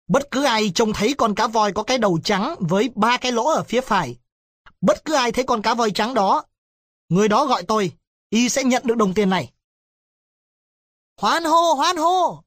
[0.09, 3.31] Bất cứ ai trông thấy con cá voi có cái đầu trắng với ba cái
[3.31, 4.17] lỗ ở phía phải.
[4.81, 6.43] Bất cứ ai thấy con cá voi trắng đó,
[7.09, 7.91] người đó gọi tôi,
[8.29, 9.53] y sẽ nhận được đồng tiền này.
[11.17, 12.43] Hoan hô, hoan hô!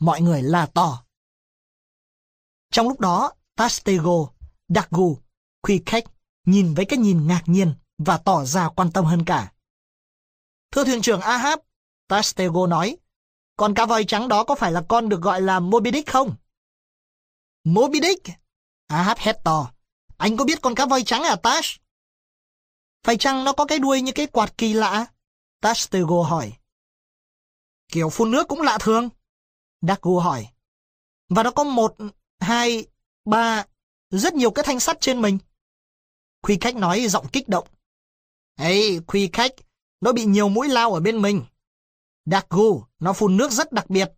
[0.00, 1.04] Mọi người là to.
[2.72, 4.26] Trong lúc đó, Tastego,
[4.68, 5.18] Dagu,
[5.62, 6.04] Quy Khách
[6.46, 9.52] nhìn với cái nhìn ngạc nhiên và tỏ ra quan tâm hơn cả.
[10.70, 11.58] Thưa thuyền trưởng Ahab,
[12.08, 12.96] Tastego nói,
[13.56, 16.36] con cá voi trắng đó có phải là con được gọi là Moby Dick không?
[17.68, 18.28] Moby Dick?
[18.28, 19.72] À, Ahab hét to.
[20.16, 21.80] Anh có biết con cá voi trắng à Tash?
[23.04, 25.06] Phải chăng nó có cái đuôi như cái quạt kỳ lạ?
[25.60, 26.52] Tastego hỏi.
[27.88, 29.08] Kiểu phun nước cũng lạ thường.
[29.80, 30.48] Dagu hỏi.
[31.28, 31.96] Và nó có một,
[32.40, 32.86] hai,
[33.24, 33.64] ba,
[34.10, 35.38] rất nhiều cái thanh sắt trên mình.
[36.42, 37.68] Quy khách nói giọng kích động.
[38.56, 39.52] Ê, Quy khách,
[40.00, 41.44] nó bị nhiều mũi lao ở bên mình.
[42.24, 44.08] Dagu, nó phun nước rất đặc biệt.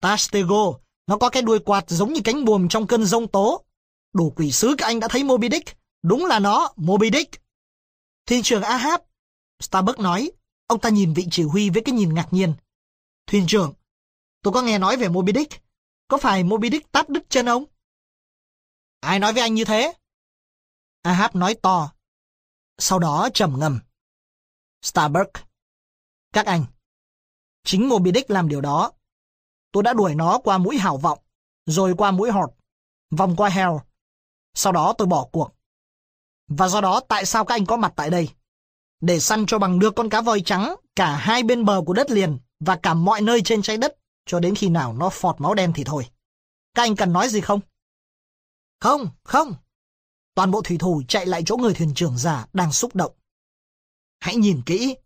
[0.00, 3.64] Tastego, nó có cái đuôi quạt giống như cánh buồm trong cơn rông tố.
[4.12, 5.78] Đủ quỷ sứ các anh đã thấy Moby Dick.
[6.02, 7.42] Đúng là nó, Moby Dick.
[8.26, 9.00] Thuyền trưởng Ahab.
[9.60, 10.30] Starbuck nói.
[10.66, 12.54] Ông ta nhìn vị chỉ huy với cái nhìn ngạc nhiên.
[13.26, 13.72] Thuyền trưởng,
[14.42, 15.62] tôi có nghe nói về Moby Dick.
[16.08, 17.64] Có phải Moby Dick tát đứt chân ông?
[19.00, 19.92] Ai nói với anh như thế?
[21.02, 21.92] Ahab nói to.
[22.78, 23.80] Sau đó trầm ngầm.
[24.82, 25.30] Starbuck.
[26.32, 26.64] Các anh.
[27.64, 28.92] Chính Moby Dick làm điều đó.
[29.74, 31.18] Tôi đã đuổi nó qua mũi hảo vọng
[31.66, 32.54] rồi qua mũi hột,
[33.10, 33.80] vòng qua heo,
[34.54, 35.54] Sau đó tôi bỏ cuộc.
[36.48, 38.28] Và do đó tại sao các anh có mặt tại đây?
[39.00, 42.10] Để săn cho bằng được con cá voi trắng cả hai bên bờ của đất
[42.10, 43.96] liền và cả mọi nơi trên trái đất
[44.26, 46.06] cho đến khi nào nó phọt máu đen thì thôi.
[46.74, 47.60] Các anh cần nói gì không?
[48.80, 49.54] Không, không.
[50.34, 53.12] Toàn bộ thủy thủ chạy lại chỗ người thuyền trưởng già đang xúc động.
[54.20, 54.96] Hãy nhìn kỹ,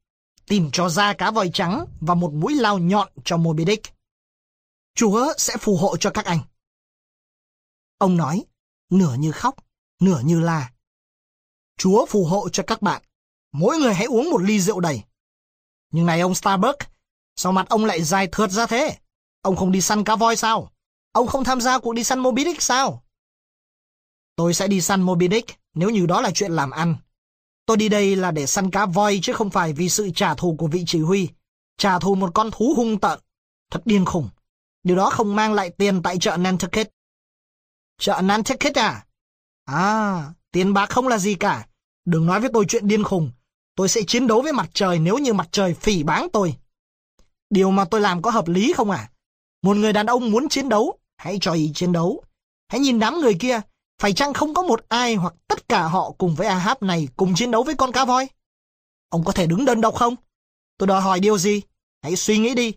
[0.46, 3.97] tìm cho ra cá voi trắng và một mũi lao nhọn cho Moby Dick.
[4.98, 6.38] Chúa sẽ phù hộ cho các anh.
[7.98, 8.44] Ông nói,
[8.90, 9.54] nửa như khóc,
[10.00, 10.72] nửa như la.
[11.76, 13.02] Chúa phù hộ cho các bạn.
[13.52, 15.02] Mỗi người hãy uống một ly rượu đầy.
[15.90, 16.78] Nhưng này ông Starbuck,
[17.36, 18.98] sao mặt ông lại dài thượt ra thế?
[19.42, 20.72] Ông không đi săn cá voi sao?
[21.12, 23.04] Ông không tham gia cuộc đi săn Moby Dick sao?
[24.36, 26.96] Tôi sẽ đi săn Moby Dick nếu như đó là chuyện làm ăn.
[27.66, 30.56] Tôi đi đây là để săn cá voi chứ không phải vì sự trả thù
[30.58, 31.28] của vị chỉ huy.
[31.76, 33.18] Trả thù một con thú hung tợn.
[33.70, 34.28] Thật điên khủng.
[34.82, 36.90] Điều đó không mang lại tiền tại chợ Nantucket.
[38.00, 39.06] Chợ Nantucket à?
[39.64, 41.66] À, tiền bạc không là gì cả.
[42.04, 43.30] Đừng nói với tôi chuyện điên khùng.
[43.74, 46.54] Tôi sẽ chiến đấu với mặt trời nếu như mặt trời phỉ báng tôi.
[47.50, 49.10] Điều mà tôi làm có hợp lý không à?
[49.62, 52.24] Một người đàn ông muốn chiến đấu, hãy cho ý chiến đấu.
[52.68, 53.60] Hãy nhìn đám người kia,
[53.98, 57.34] phải chăng không có một ai hoặc tất cả họ cùng với Ahab này cùng
[57.34, 58.28] chiến đấu với con cá voi?
[59.08, 60.14] Ông có thể đứng đơn độc không?
[60.78, 61.62] Tôi đòi hỏi điều gì?
[62.02, 62.72] Hãy suy nghĩ đi.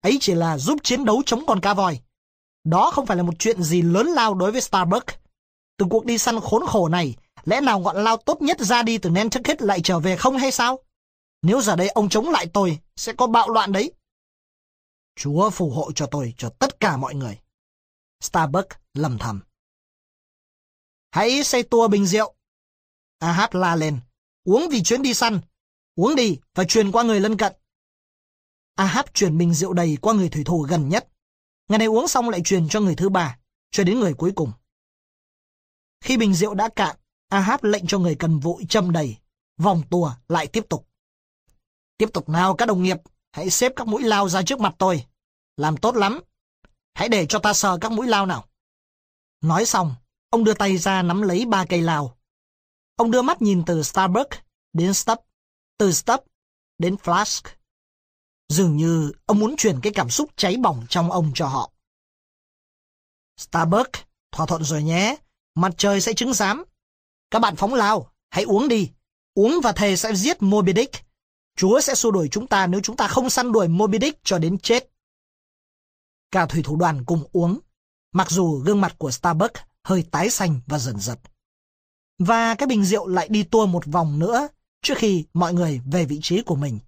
[0.00, 2.00] Ấy chỉ là giúp chiến đấu chống con cá voi.
[2.64, 5.06] Đó không phải là một chuyện gì lớn lao đối với Starbuck.
[5.78, 8.98] Từ cuộc đi săn khốn khổ này, lẽ nào ngọn lao tốt nhất ra đi
[8.98, 10.78] từ Nantucket lại trở về không hay sao?
[11.42, 13.92] Nếu giờ đây ông chống lại tôi, sẽ có bạo loạn đấy.
[15.16, 17.38] Chúa phù hộ cho tôi, cho tất cả mọi người.
[18.20, 19.40] Starbuck lầm thầm.
[21.10, 22.34] Hãy xây tua bình rượu.
[23.18, 24.00] Ahab la lên.
[24.44, 25.40] Uống vì chuyến đi săn.
[25.94, 27.52] Uống đi và truyền qua người lân cận.
[28.76, 31.08] Ahab truyền bình rượu đầy qua người thủy thủ gần nhất.
[31.68, 33.38] Ngày này uống xong lại truyền cho người thứ ba,
[33.70, 34.52] cho đến người cuối cùng.
[36.00, 36.96] Khi bình rượu đã cạn,
[37.28, 39.16] Ahab lệnh cho người cần vội châm đầy.
[39.56, 40.88] Vòng tua lại tiếp tục.
[41.98, 42.96] Tiếp tục nào các đồng nghiệp,
[43.32, 45.04] hãy xếp các mũi lao ra trước mặt tôi.
[45.56, 46.20] Làm tốt lắm.
[46.94, 48.48] Hãy để cho ta sờ các mũi lao nào.
[49.40, 49.94] Nói xong,
[50.30, 52.16] ông đưa tay ra nắm lấy ba cây lao.
[52.96, 54.30] Ông đưa mắt nhìn từ Starbuck
[54.72, 55.20] đến Stubb,
[55.78, 56.24] từ Stubb
[56.78, 57.55] đến Flask.
[58.48, 61.70] Dường như ông muốn truyền cái cảm xúc cháy bỏng trong ông cho họ.
[63.36, 64.00] Starbucks
[64.32, 65.16] thỏa thuận rồi nhé.
[65.54, 66.64] Mặt trời sẽ chứng giám.
[67.30, 68.90] Các bạn phóng lao, hãy uống đi.
[69.34, 70.94] Uống và thề sẽ giết Moby Dick.
[71.56, 74.38] Chúa sẽ xua đuổi chúng ta nếu chúng ta không săn đuổi Moby Dick cho
[74.38, 74.90] đến chết.
[76.30, 77.58] Cả thủy thủ đoàn cùng uống,
[78.12, 81.18] mặc dù gương mặt của Starbucks hơi tái xanh và dần giật.
[82.18, 84.48] Và cái bình rượu lại đi tua một vòng nữa
[84.82, 86.78] trước khi mọi người về vị trí của mình.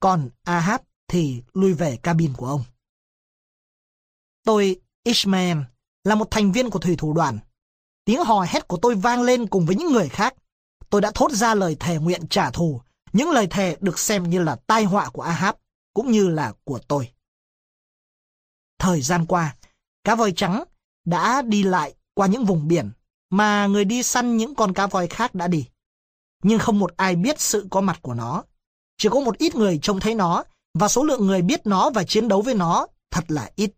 [0.00, 0.80] Còn Ahab
[1.10, 2.64] thì lui về cabin của ông.
[4.44, 5.58] Tôi, Ishmael,
[6.04, 7.38] là một thành viên của thủy thủ đoàn.
[8.04, 10.34] Tiếng hò hét của tôi vang lên cùng với những người khác.
[10.90, 12.80] Tôi đã thốt ra lời thề nguyện trả thù,
[13.12, 15.54] những lời thề được xem như là tai họa của Ahab,
[15.94, 17.12] cũng như là của tôi.
[18.78, 19.56] Thời gian qua,
[20.04, 20.64] cá voi trắng
[21.04, 22.90] đã đi lại qua những vùng biển
[23.30, 25.68] mà người đi săn những con cá voi khác đã đi.
[26.42, 28.44] Nhưng không một ai biết sự có mặt của nó.
[28.96, 30.44] Chỉ có một ít người trông thấy nó
[30.74, 33.70] và số lượng người biết nó và chiến đấu với nó thật là ít.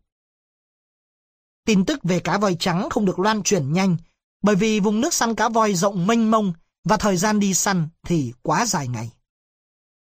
[1.67, 3.97] Tin tức về cá voi trắng không được loan truyền nhanh
[4.43, 6.53] bởi vì vùng nước săn cá voi rộng mênh mông
[6.85, 9.11] và thời gian đi săn thì quá dài ngày.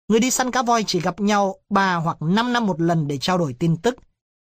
[0.08, 3.18] Người đi săn cá voi chỉ gặp nhau 3 hoặc 5 năm một lần để
[3.18, 3.96] trao đổi tin tức.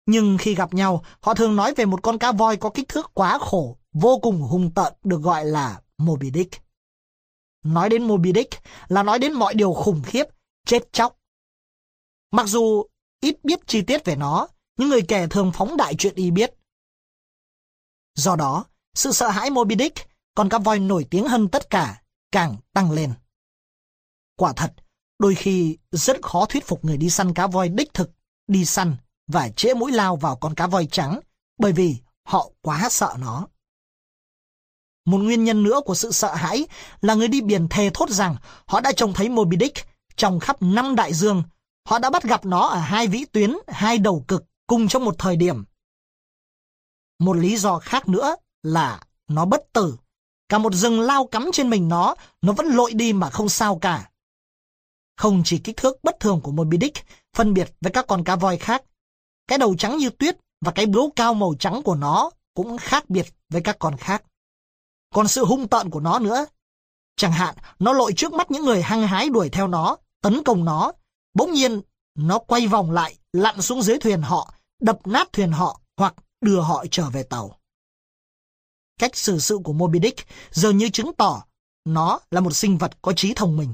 [0.05, 3.11] Nhưng khi gặp nhau, họ thường nói về một con cá voi có kích thước
[3.13, 6.53] quá khổ, vô cùng hung tợn được gọi là Moby Dick.
[7.65, 8.53] Nói đến Moby Dick
[8.87, 10.23] là nói đến mọi điều khủng khiếp,
[10.65, 11.18] chết chóc.
[12.31, 12.83] Mặc dù
[13.21, 16.53] ít biết chi tiết về nó, những người kể thường phóng đại chuyện y biết.
[18.15, 22.01] Do đó, sự sợ hãi Moby Dick, con cá voi nổi tiếng hơn tất cả,
[22.31, 23.13] càng tăng lên.
[24.35, 24.73] Quả thật,
[25.19, 28.11] đôi khi rất khó thuyết phục người đi săn cá voi đích thực,
[28.47, 28.95] đi săn
[29.27, 31.19] và chĩa mũi lao vào con cá voi trắng,
[31.57, 33.47] bởi vì họ quá sợ nó.
[35.05, 36.67] Một nguyên nhân nữa của sự sợ hãi
[37.01, 40.61] là người đi biển thề thốt rằng họ đã trông thấy Moby Dick trong khắp
[40.61, 41.43] năm đại dương.
[41.85, 45.15] Họ đã bắt gặp nó ở hai vĩ tuyến, hai đầu cực cùng trong một
[45.17, 45.63] thời điểm.
[47.19, 49.97] Một lý do khác nữa là nó bất tử.
[50.49, 53.79] Cả một rừng lao cắm trên mình nó, nó vẫn lội đi mà không sao
[53.79, 54.09] cả.
[55.17, 57.05] Không chỉ kích thước bất thường của Moby Dick
[57.35, 58.83] phân biệt với các con cá voi khác,
[59.47, 63.09] cái đầu trắng như tuyết và cái bướu cao màu trắng của nó cũng khác
[63.09, 64.23] biệt với các con khác.
[65.13, 66.45] Còn sự hung tợn của nó nữa.
[67.15, 70.65] Chẳng hạn, nó lội trước mắt những người hăng hái đuổi theo nó, tấn công
[70.65, 70.91] nó.
[71.33, 71.81] Bỗng nhiên,
[72.15, 76.59] nó quay vòng lại, lặn xuống dưới thuyền họ, đập nát thuyền họ hoặc đưa
[76.59, 77.59] họ trở về tàu.
[78.99, 81.45] Cách xử sự của Moby Dick dường như chứng tỏ
[81.85, 83.73] nó là một sinh vật có trí thông minh.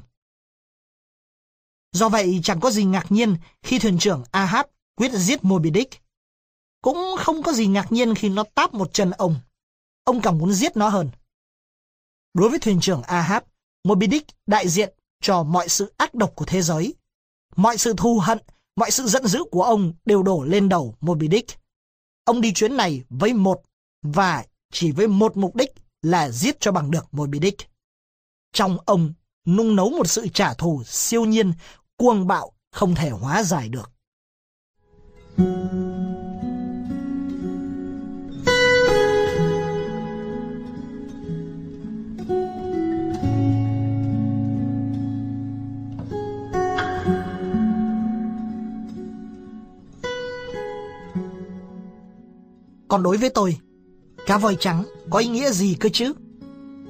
[1.92, 6.02] Do vậy chẳng có gì ngạc nhiên khi thuyền trưởng Ahab quyết giết Moby Dick.
[6.82, 9.36] Cũng không có gì ngạc nhiên khi nó táp một chân ông.
[10.04, 11.10] Ông càng muốn giết nó hơn.
[12.34, 13.42] Đối với thuyền trưởng Ahab,
[13.84, 16.94] Moby Dick đại diện cho mọi sự ác độc của thế giới.
[17.56, 18.38] Mọi sự thù hận,
[18.76, 21.58] mọi sự giận dữ của ông đều đổ lên đầu Moby Dick.
[22.24, 23.62] Ông đi chuyến này với một
[24.02, 25.70] và chỉ với một mục đích
[26.02, 27.70] là giết cho bằng được Moby Dick.
[28.52, 29.12] Trong ông
[29.46, 31.52] nung nấu một sự trả thù siêu nhiên,
[31.96, 33.90] cuồng bạo không thể hóa giải được.
[52.88, 53.56] Còn đối với tôi,
[54.26, 56.12] cá voi trắng có ý nghĩa gì cơ chứ?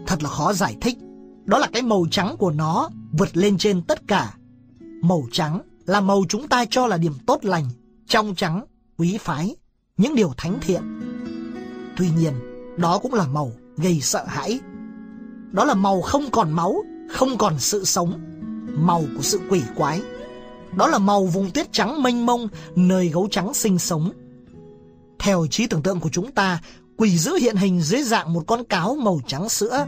[0.07, 0.99] Thật là khó giải thích.
[1.45, 2.89] Đó là cái màu trắng của nó
[3.19, 4.35] vượt lên trên tất cả.
[5.03, 7.65] Màu trắng là màu chúng ta cho là điểm tốt lành,
[8.07, 8.65] trong trắng,
[8.99, 9.57] quý phái,
[9.97, 10.83] những điều thánh thiện.
[11.97, 12.33] Tuy nhiên,
[12.77, 14.61] đó cũng là màu gây sợ hãi.
[15.53, 18.21] Đó là màu không còn máu, không còn sự sống,
[18.79, 20.03] màu của sự quỷ quái.
[20.77, 24.11] Đó là màu vùng tuyết trắng mênh mông, nơi gấu trắng sinh sống.
[25.19, 26.61] Theo trí tưởng tượng của chúng ta,
[26.97, 29.87] quỷ dữ hiện hình dưới dạng một con cáo màu trắng sữa.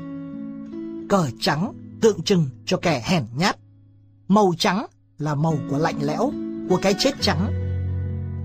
[1.09, 3.57] Cờ trắng tượng trưng cho kẻ hèn nhát.
[4.29, 4.87] Màu trắng
[5.18, 6.33] là màu của lạnh lẽo,
[6.68, 7.53] của cái chết trắng.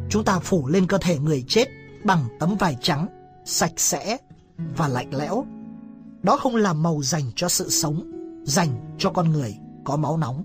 [0.09, 1.67] Chúng ta phủ lên cơ thể người chết
[2.03, 3.07] bằng tấm vải trắng,
[3.45, 4.17] sạch sẽ
[4.77, 5.45] và lạnh lẽo.
[6.23, 8.11] Đó không là màu dành cho sự sống,
[8.43, 10.43] dành cho con người có máu nóng.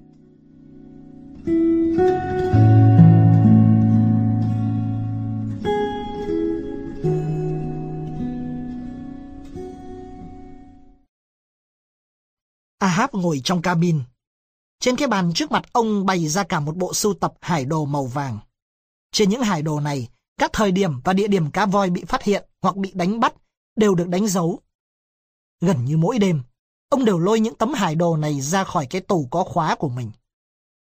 [12.98, 14.00] Tháp ngồi trong cabin.
[14.80, 17.84] Trên cái bàn trước mặt ông bày ra cả một bộ sưu tập hải đồ
[17.84, 18.38] màu vàng.
[19.12, 22.22] Trên những hải đồ này, các thời điểm và địa điểm cá voi bị phát
[22.22, 23.34] hiện hoặc bị đánh bắt
[23.76, 24.60] đều được đánh dấu.
[25.60, 26.42] Gần như mỗi đêm,
[26.88, 29.88] ông đều lôi những tấm hải đồ này ra khỏi cái tủ có khóa của
[29.88, 30.10] mình.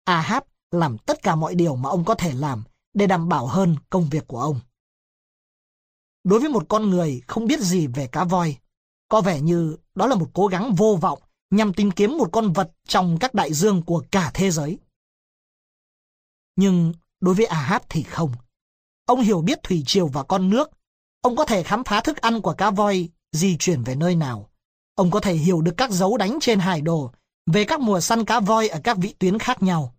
[0.05, 2.63] Ahab làm tất cả mọi điều mà ông có thể làm
[2.95, 4.61] để đảm bảo hơn công việc của ông.
[6.25, 8.57] Đối với một con người không biết gì về cá voi,
[9.09, 11.23] có vẻ như đó là một cố gắng vô vọng
[11.53, 14.79] nhằm tìm kiếm một con vật trong các đại dương của cả thế giới.
[16.57, 18.33] Nhưng đối với Ahab thì không.
[19.07, 20.71] Ông hiểu biết thủy triều và con nước.
[21.21, 24.51] Ông có thể khám phá thức ăn của cá voi di chuyển về nơi nào.
[24.95, 27.13] Ông có thể hiểu được các dấu đánh trên hải đồ
[27.47, 29.95] về các mùa săn cá voi ở các vị tuyến khác nhau.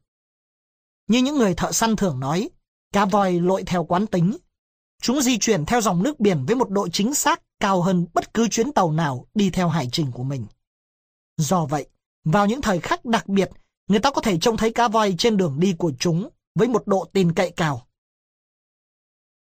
[1.08, 2.50] Như những người thợ săn thường nói,
[2.94, 4.38] cá voi lội theo quán tính.
[5.02, 8.34] Chúng di chuyển theo dòng nước biển với một độ chính xác cao hơn bất
[8.34, 10.46] cứ chuyến tàu nào đi theo hải trình của mình.
[11.38, 11.88] Do vậy,
[12.26, 13.50] vào những thời khắc đặc biệt,
[13.88, 16.88] người ta có thể trông thấy cá voi trên đường đi của chúng với một
[16.88, 17.88] độ tin cậy cao.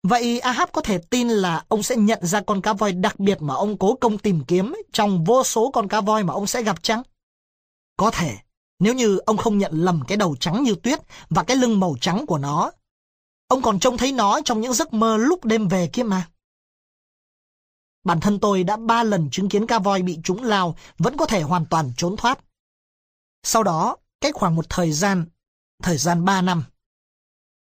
[0.03, 3.41] Vậy Ahab có thể tin là ông sẽ nhận ra con cá voi đặc biệt
[3.41, 6.63] mà ông cố công tìm kiếm trong vô số con cá voi mà ông sẽ
[6.63, 7.03] gặp chăng?
[7.97, 8.37] Có thể,
[8.79, 10.99] nếu như ông không nhận lầm cái đầu trắng như tuyết
[11.29, 12.71] và cái lưng màu trắng của nó.
[13.47, 16.27] Ông còn trông thấy nó trong những giấc mơ lúc đêm về kia mà.
[18.05, 21.25] Bản thân tôi đã ba lần chứng kiến cá voi bị trúng lao vẫn có
[21.25, 22.39] thể hoàn toàn trốn thoát.
[23.43, 25.25] Sau đó, cách khoảng một thời gian,
[25.83, 26.63] thời gian ba năm,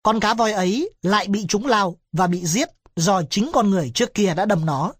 [0.03, 3.91] con cá voi ấy lại bị trúng lao và bị giết do chính con người
[3.95, 4.93] trước kia đã đâm nó.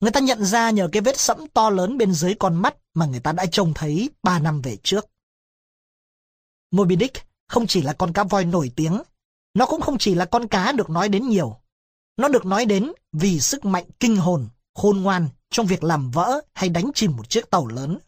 [0.00, 3.06] Người ta nhận ra nhờ cái vết sẫm to lớn bên dưới con mắt mà
[3.06, 5.06] người ta đã trông thấy ba năm về trước.
[6.70, 7.16] Moby Dick
[7.48, 9.02] không chỉ là con cá voi nổi tiếng,
[9.54, 11.56] nó cũng không chỉ là con cá được nói đến nhiều.
[12.16, 16.40] Nó được nói đến vì sức mạnh kinh hồn khôn ngoan trong việc làm vỡ
[16.54, 17.98] hay đánh chìm một chiếc tàu lớn.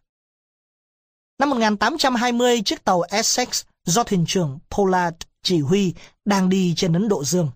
[1.38, 5.94] Năm 1820, chiếc tàu Essex do thuyền trưởng Pollard chỉ huy
[6.24, 7.50] đang đi trên Ấn Độ Dương.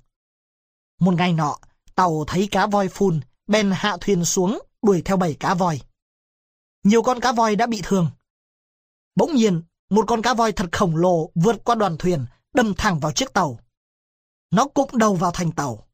[1.00, 1.56] Một ngày nọ,
[1.94, 5.80] tàu thấy cá voi phun, bèn hạ thuyền xuống đuổi theo bảy cá voi.
[6.84, 8.10] Nhiều con cá voi đã bị thương.
[9.14, 13.00] Bỗng nhiên, một con cá voi thật khổng lồ vượt qua đoàn thuyền, đâm thẳng
[13.00, 13.58] vào chiếc tàu.
[14.50, 15.88] Nó cũng đầu vào thành tàu.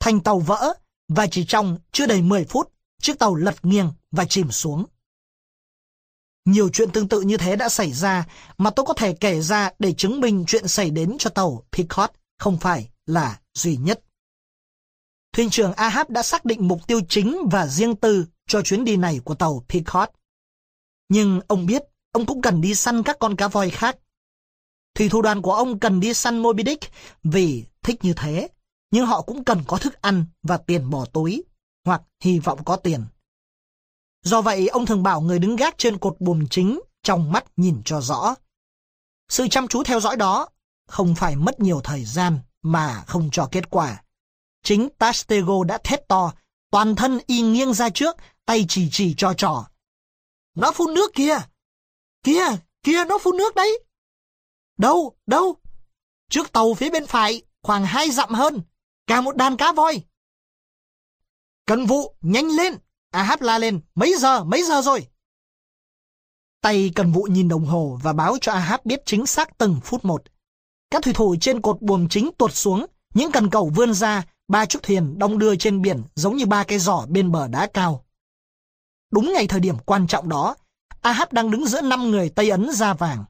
[0.00, 0.74] Thành tàu vỡ
[1.10, 4.84] và chỉ trong chưa đầy 10 phút, chiếc tàu lật nghiêng và chìm xuống.
[6.44, 8.26] Nhiều chuyện tương tự như thế đã xảy ra
[8.58, 12.10] mà tôi có thể kể ra để chứng minh chuyện xảy đến cho tàu Picot
[12.38, 14.02] không phải là duy nhất.
[15.32, 18.96] Thuyền trưởng Ahab đã xác định mục tiêu chính và riêng tư cho chuyến đi
[18.96, 20.10] này của tàu Picot.
[21.08, 21.82] Nhưng ông biết
[22.12, 23.96] ông cũng cần đi săn các con cá voi khác.
[24.94, 26.92] Thủy thủ đoàn của ông cần đi săn Moby Dick
[27.24, 28.48] vì thích như thế
[28.90, 31.44] nhưng họ cũng cần có thức ăn và tiền bỏ túi,
[31.84, 33.04] hoặc hy vọng có tiền.
[34.22, 37.82] Do vậy, ông thường bảo người đứng gác trên cột buồm chính trong mắt nhìn
[37.84, 38.34] cho rõ.
[39.28, 40.48] Sự chăm chú theo dõi đó
[40.88, 44.02] không phải mất nhiều thời gian mà không cho kết quả.
[44.62, 46.32] Chính Tastego đã thét to,
[46.70, 48.16] toàn thân y nghiêng ra trước,
[48.46, 49.66] tay chỉ chỉ cho trò.
[50.54, 51.38] Nó phun nước kìa!
[52.22, 52.46] Kìa,
[52.82, 53.82] kìa nó phun nước đấy!
[54.78, 55.56] Đâu, đâu?
[56.30, 58.62] Trước tàu phía bên phải, khoảng hai dặm hơn,
[59.10, 60.02] cả một đàn cá voi.
[61.66, 62.74] Cần vụ, nhanh lên!
[63.10, 65.06] Ahab la lên, mấy giờ, mấy giờ rồi?
[66.60, 70.04] Tay cần vụ nhìn đồng hồ và báo cho Ahab biết chính xác từng phút
[70.04, 70.22] một.
[70.90, 74.66] Các thủy thủ trên cột buồm chính tuột xuống, những cần cầu vươn ra, ba
[74.66, 78.04] chiếc thuyền đong đưa trên biển giống như ba cái giỏ bên bờ đá cao.
[79.12, 80.56] Đúng ngày thời điểm quan trọng đó,
[81.00, 83.24] Ahab đang đứng giữa năm người Tây Ấn da vàng.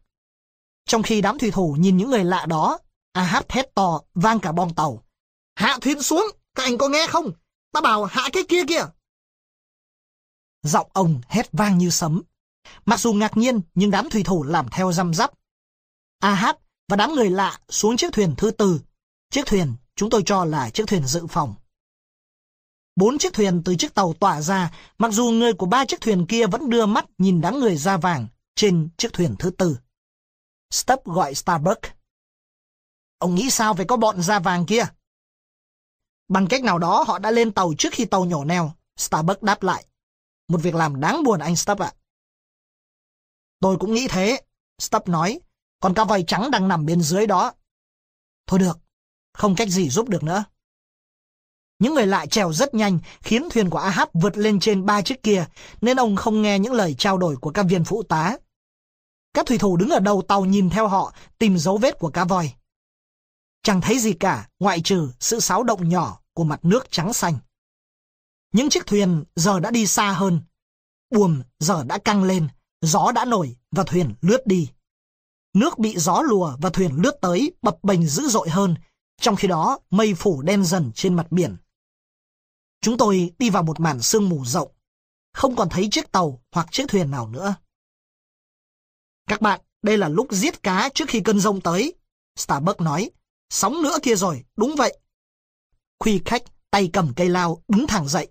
[0.86, 2.78] Trong khi đám thủy thủ nhìn những người lạ đó,
[3.12, 5.02] Ahab hét to, vang cả bong tàu.
[5.60, 7.32] Hạ thuyền xuống, các anh có nghe không?
[7.72, 8.86] Ta bảo hạ cái kia kìa.
[10.62, 12.22] Giọng ông hét vang như sấm.
[12.84, 15.30] Mặc dù ngạc nhiên, nhưng đám thủy thủ làm theo răm rắp.
[16.20, 16.56] Ahab
[16.88, 18.80] và đám người lạ xuống chiếc thuyền thứ tư.
[19.30, 21.54] Chiếc thuyền chúng tôi cho là chiếc thuyền dự phòng.
[22.96, 26.26] Bốn chiếc thuyền từ chiếc tàu tỏa ra, mặc dù người của ba chiếc thuyền
[26.26, 29.78] kia vẫn đưa mắt nhìn đám người da vàng trên chiếc thuyền thứ tư.
[30.70, 31.80] Stubb gọi Starbuck.
[33.18, 34.86] Ông nghĩ sao về có bọn da vàng kia?
[36.30, 38.72] Bằng cách nào đó họ đã lên tàu trước khi tàu nhổ neo.
[38.96, 39.84] Starbuck đáp lại.
[40.48, 41.92] Một việc làm đáng buồn anh Stubb ạ.
[43.60, 44.40] Tôi cũng nghĩ thế.
[44.78, 45.40] Stubb nói.
[45.80, 47.52] Còn cá voi trắng đang nằm bên dưới đó.
[48.46, 48.78] Thôi được.
[49.32, 50.44] Không cách gì giúp được nữa.
[51.78, 55.22] Những người lạ trèo rất nhanh, khiến thuyền của Ahab vượt lên trên ba chiếc
[55.22, 55.46] kia,
[55.80, 58.36] nên ông không nghe những lời trao đổi của các viên phụ tá.
[59.34, 62.24] Các thủy thủ đứng ở đầu tàu nhìn theo họ, tìm dấu vết của cá
[62.24, 62.52] voi.
[63.62, 67.38] Chẳng thấy gì cả, ngoại trừ sự xáo động nhỏ của mặt nước trắng xanh.
[68.52, 70.40] Những chiếc thuyền giờ đã đi xa hơn.
[71.10, 72.48] Buồm giờ đã căng lên,
[72.80, 74.70] gió đã nổi và thuyền lướt đi.
[75.54, 78.74] Nước bị gió lùa và thuyền lướt tới bập bềnh dữ dội hơn,
[79.20, 81.56] trong khi đó mây phủ đen dần trên mặt biển.
[82.80, 84.72] Chúng tôi đi vào một màn sương mù rộng,
[85.32, 87.54] không còn thấy chiếc tàu hoặc chiếc thuyền nào nữa.
[89.28, 91.94] Các bạn, đây là lúc giết cá trước khi cơn rông tới.
[92.36, 93.10] Starbuck nói,
[93.50, 94.98] sóng nữa kia rồi, đúng vậy.
[96.00, 98.28] Khuy khách, tay cầm cây lao, đứng thẳng dậy.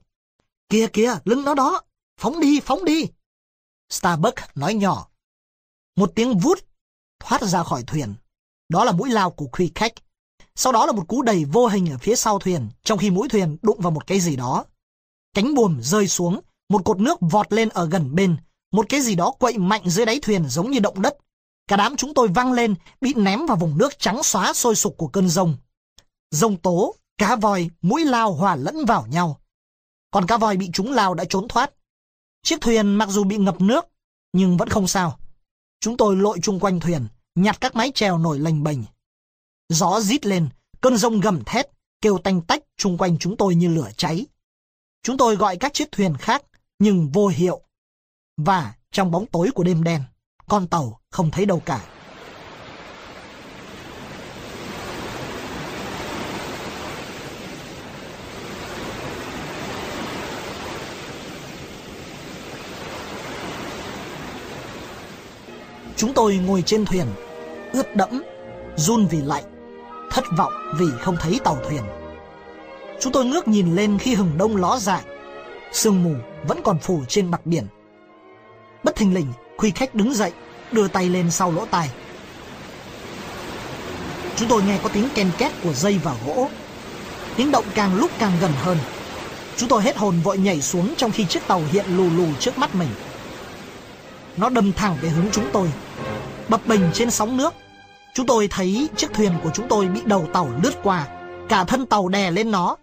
[0.69, 1.81] Kìa kìa, lưng nó đó,
[2.17, 3.07] phóng đi, phóng đi.
[3.89, 5.09] Starbuck nói nhỏ.
[5.95, 6.59] Một tiếng vút
[7.19, 8.13] thoát ra khỏi thuyền.
[8.69, 9.93] Đó là mũi lao của Khuy khách.
[10.55, 13.29] Sau đó là một cú đẩy vô hình ở phía sau thuyền, trong khi mũi
[13.29, 14.65] thuyền đụng vào một cái gì đó.
[15.33, 16.39] Cánh buồm rơi xuống,
[16.69, 18.37] một cột nước vọt lên ở gần bên,
[18.71, 21.17] một cái gì đó quậy mạnh dưới đáy thuyền giống như động đất.
[21.69, 24.97] Cả đám chúng tôi văng lên, bị ném vào vùng nước trắng xóa sôi sục
[24.97, 25.57] của cơn rông.
[26.31, 29.39] Rông tố, cá voi, mũi lao hòa lẫn vào nhau.
[30.11, 31.71] Còn cá voi bị chúng lao đã trốn thoát.
[32.43, 33.85] Chiếc thuyền mặc dù bị ngập nước,
[34.33, 35.19] nhưng vẫn không sao.
[35.79, 38.79] Chúng tôi lội chung quanh thuyền, nhặt các mái chèo nổi lành bềnh.
[39.69, 40.49] Gió rít lên,
[40.81, 41.69] cơn rông gầm thét,
[42.01, 44.25] kêu tanh tách chung quanh chúng tôi như lửa cháy.
[45.03, 46.43] Chúng tôi gọi các chiếc thuyền khác,
[46.79, 47.61] nhưng vô hiệu.
[48.37, 50.03] Và trong bóng tối của đêm đen,
[50.47, 51.79] con tàu không thấy đâu cả.
[65.95, 67.05] Chúng tôi ngồi trên thuyền,
[67.73, 68.23] ướt đẫm,
[68.75, 69.43] run vì lạnh,
[70.11, 71.83] thất vọng vì không thấy tàu thuyền.
[72.99, 75.03] Chúng tôi ngước nhìn lên khi hừng đông ló dạng,
[75.71, 76.13] sương mù
[76.47, 77.63] vẫn còn phủ trên mặt biển.
[78.83, 80.31] Bất thình lình, Khuy khách đứng dậy,
[80.73, 81.89] đưa tay lên sau lỗ tai.
[84.35, 86.49] Chúng tôi nghe có tiếng ken két của dây và gỗ.
[87.35, 88.77] Tiếng động càng lúc càng gần hơn.
[89.57, 92.57] Chúng tôi hết hồn vội nhảy xuống trong khi chiếc tàu hiện lù lù trước
[92.57, 92.89] mắt mình.
[94.37, 95.71] Nó đâm thẳng về hướng chúng tôi.
[96.49, 97.53] Bập bình trên sóng nước.
[98.13, 101.07] Chúng tôi thấy chiếc thuyền của chúng tôi bị đầu tàu lướt qua.
[101.49, 102.75] Cả thân tàu đè lên nó.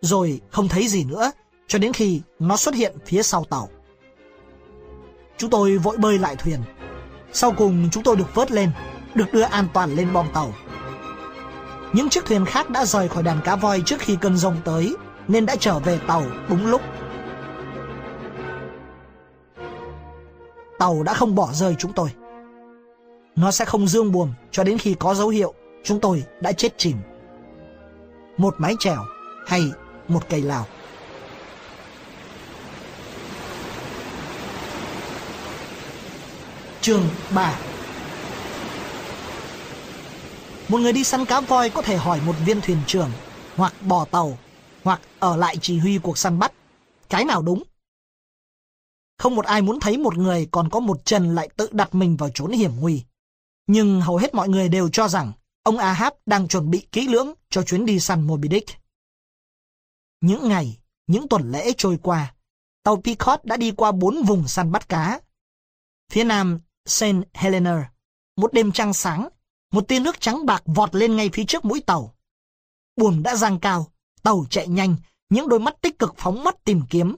[0.00, 1.30] Rồi không thấy gì nữa,
[1.68, 3.68] cho đến khi nó xuất hiện phía sau tàu.
[5.38, 6.60] Chúng tôi vội bơi lại thuyền.
[7.32, 8.70] Sau cùng chúng tôi được vớt lên,
[9.14, 10.52] được đưa an toàn lên bong tàu.
[11.92, 14.96] Những chiếc thuyền khác đã rời khỏi đàn cá voi trước khi cơn rông tới,
[15.28, 16.82] nên đã trở về tàu đúng lúc.
[20.78, 22.10] Tàu đã không bỏ rơi chúng tôi.
[23.36, 25.54] Nó sẽ không dương buồm cho đến khi có dấu hiệu
[25.84, 26.96] chúng tôi đã chết chìm.
[28.36, 29.04] Một mái chèo
[29.46, 29.72] hay
[30.08, 30.66] một cây lào.
[36.80, 37.58] Chương 3
[40.68, 43.10] Một người đi săn cá voi có thể hỏi một viên thuyền trưởng
[43.56, 44.38] hoặc bỏ tàu,
[44.84, 46.52] hoặc ở lại chỉ huy cuộc săn bắt.
[47.08, 47.62] Cái nào đúng?
[49.18, 52.16] Không một ai muốn thấy một người còn có một chân lại tự đặt mình
[52.16, 53.04] vào chốn hiểm nguy.
[53.66, 57.34] Nhưng hầu hết mọi người đều cho rằng ông Ahab đang chuẩn bị kỹ lưỡng
[57.50, 58.70] cho chuyến đi săn Moby Dick.
[60.20, 62.34] Những ngày, những tuần lễ trôi qua,
[62.82, 65.20] tàu Pequot đã đi qua bốn vùng săn bắt cá.
[66.12, 67.92] Phía nam Saint Helena,
[68.36, 69.28] một đêm trăng sáng,
[69.72, 72.14] một tia nước trắng bạc vọt lên ngay phía trước mũi tàu.
[72.96, 74.96] Buồm đã giang cao, tàu chạy nhanh,
[75.28, 77.16] những đôi mắt tích cực phóng mắt tìm kiếm.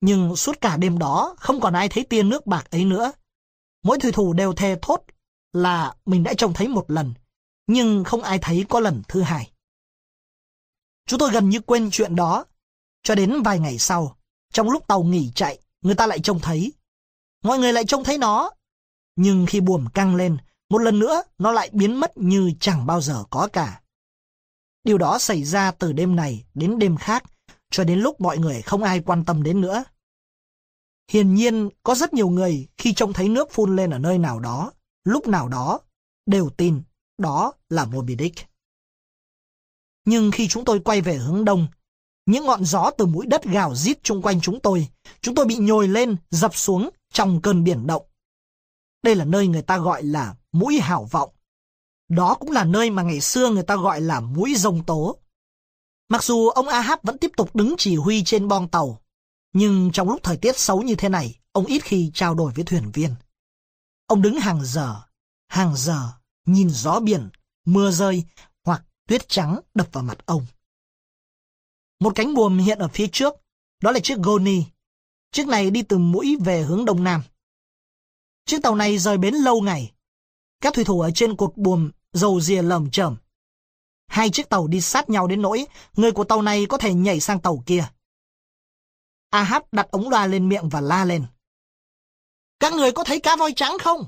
[0.00, 3.12] Nhưng suốt cả đêm đó không còn ai thấy tia nước bạc ấy nữa.
[3.82, 5.02] Mỗi thủy thủ đều thề thốt
[5.52, 7.14] là mình đã trông thấy một lần,
[7.66, 9.50] nhưng không ai thấy có lần thứ hai.
[11.06, 12.44] Chúng tôi gần như quên chuyện đó,
[13.02, 14.16] cho đến vài ngày sau,
[14.52, 16.72] trong lúc tàu nghỉ chạy, người ta lại trông thấy.
[17.42, 18.50] Mọi người lại trông thấy nó.
[19.16, 20.38] Nhưng khi buồm căng lên,
[20.70, 23.80] một lần nữa nó lại biến mất như chẳng bao giờ có cả.
[24.84, 27.24] Điều đó xảy ra từ đêm này đến đêm khác,
[27.70, 29.84] cho đến lúc mọi người không ai quan tâm đến nữa.
[31.10, 34.40] Hiển nhiên, có rất nhiều người khi trông thấy nước phun lên ở nơi nào
[34.40, 34.72] đó,
[35.04, 35.80] lúc nào đó,
[36.26, 36.82] đều tin
[37.18, 38.46] đó là Moby Dick.
[40.04, 41.66] Nhưng khi chúng tôi quay về hướng đông,
[42.26, 44.88] những ngọn gió từ mũi đất gào rít chung quanh chúng tôi,
[45.20, 48.06] chúng tôi bị nhồi lên, dập xuống trong cơn biển động.
[49.02, 51.30] Đây là nơi người ta gọi là mũi hảo vọng.
[52.08, 55.18] Đó cũng là nơi mà ngày xưa người ta gọi là mũi rồng tố.
[56.08, 59.00] Mặc dù ông Ahab vẫn tiếp tục đứng chỉ huy trên bong tàu,
[59.52, 62.64] nhưng trong lúc thời tiết xấu như thế này, ông ít khi trao đổi với
[62.64, 63.14] thuyền viên.
[64.06, 65.00] Ông đứng hàng giờ,
[65.48, 66.12] hàng giờ,
[66.46, 67.28] nhìn gió biển,
[67.64, 68.24] mưa rơi
[68.64, 70.46] hoặc tuyết trắng đập vào mặt ông.
[72.00, 73.34] Một cánh buồm hiện ở phía trước,
[73.82, 74.64] đó là chiếc Goni.
[75.32, 77.22] Chiếc này đi từ mũi về hướng đông nam.
[78.44, 79.92] Chiếc tàu này rời bến lâu ngày.
[80.60, 83.16] Các thủy thủ ở trên cột buồm dầu dìa lầm chởm.
[84.06, 85.66] Hai chiếc tàu đi sát nhau đến nỗi
[85.96, 87.84] người của tàu này có thể nhảy sang tàu kia.
[89.30, 91.26] Ahab đặt ống loa lên miệng và la lên.
[92.60, 94.06] Các người có thấy cá voi trắng không?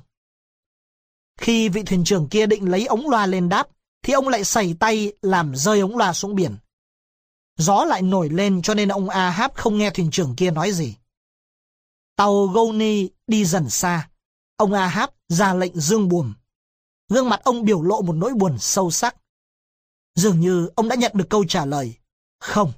[1.39, 3.69] Khi vị thuyền trưởng kia định lấy ống loa lên đáp,
[4.03, 6.57] thì ông lại sẩy tay làm rơi ống loa xuống biển.
[7.57, 10.95] Gió lại nổi lên cho nên ông Ahab không nghe thuyền trưởng kia nói gì.
[12.17, 14.09] Tàu Goni đi dần xa.
[14.57, 16.35] Ông Ahab ra lệnh dương buồm.
[17.09, 19.17] Gương mặt ông biểu lộ một nỗi buồn sâu sắc.
[20.15, 21.95] Dường như ông đã nhận được câu trả lời
[22.41, 22.73] không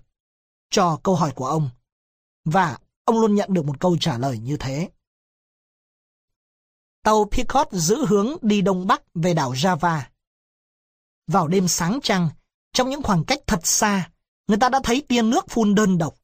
[0.71, 1.71] cho câu hỏi của ông.
[2.45, 4.91] Và ông luôn nhận được một câu trả lời như thế.
[7.03, 10.01] Tàu Picot giữ hướng đi đông bắc về đảo Java.
[11.27, 12.29] Vào đêm sáng trăng,
[12.73, 14.11] trong những khoảng cách thật xa,
[14.47, 16.15] người ta đã thấy tia nước phun đơn độc.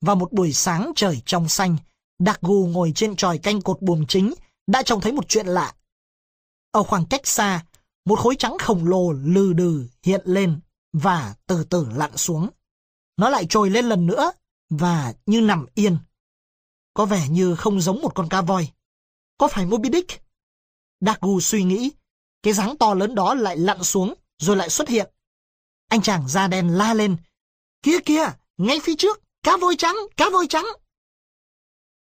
[0.00, 1.76] Vào một buổi sáng trời trong xanh,
[2.24, 4.34] Đặc Gù ngồi trên tròi canh cột buồm chính,
[4.66, 5.74] đã trông thấy một chuyện lạ.
[6.70, 7.64] Ở khoảng cách xa,
[8.04, 10.60] một khối trắng khổng lồ lừ đừ hiện lên
[10.92, 12.48] và từ từ lặn xuống.
[13.16, 14.32] Nó lại trồi lên lần nữa
[14.70, 15.98] và như nằm yên.
[16.94, 18.68] Có vẻ như không giống một con cá voi.
[19.38, 20.22] Có phải Moby Dick?
[21.00, 21.90] Dagu suy nghĩ,
[22.42, 25.10] cái dáng to lớn đó lại lặn xuống rồi lại xuất hiện.
[25.88, 27.16] Anh chàng da đen la lên.
[27.82, 28.24] Kia kia,
[28.56, 30.66] ngay phía trước, cá voi trắng, cá voi trắng.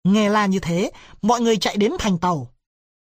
[0.03, 0.91] Nghe la như thế,
[1.21, 2.53] mọi người chạy đến thành tàu.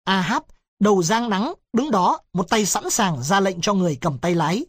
[0.04, 0.42] Ahab,
[0.80, 4.34] đầu giang nắng, đứng đó, một tay sẵn sàng ra lệnh cho người cầm tay
[4.34, 4.64] lái.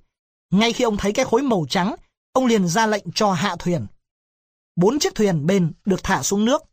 [0.52, 1.96] Ngay khi ông thấy cái khối màu trắng,
[2.32, 3.88] ông liền ra lệnh cho hạ thuyền.
[4.76, 6.64] Bốn chiếc thuyền bên được thả xuống nước.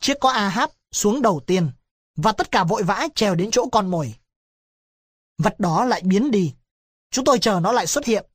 [0.00, 1.70] Chiếc có Ahab xuống đầu tiên,
[2.16, 4.14] và tất cả vội vã trèo đến chỗ con mồi.
[5.38, 6.54] Vật đó lại biến đi.
[7.10, 8.26] Chúng tôi chờ nó lại xuất hiện.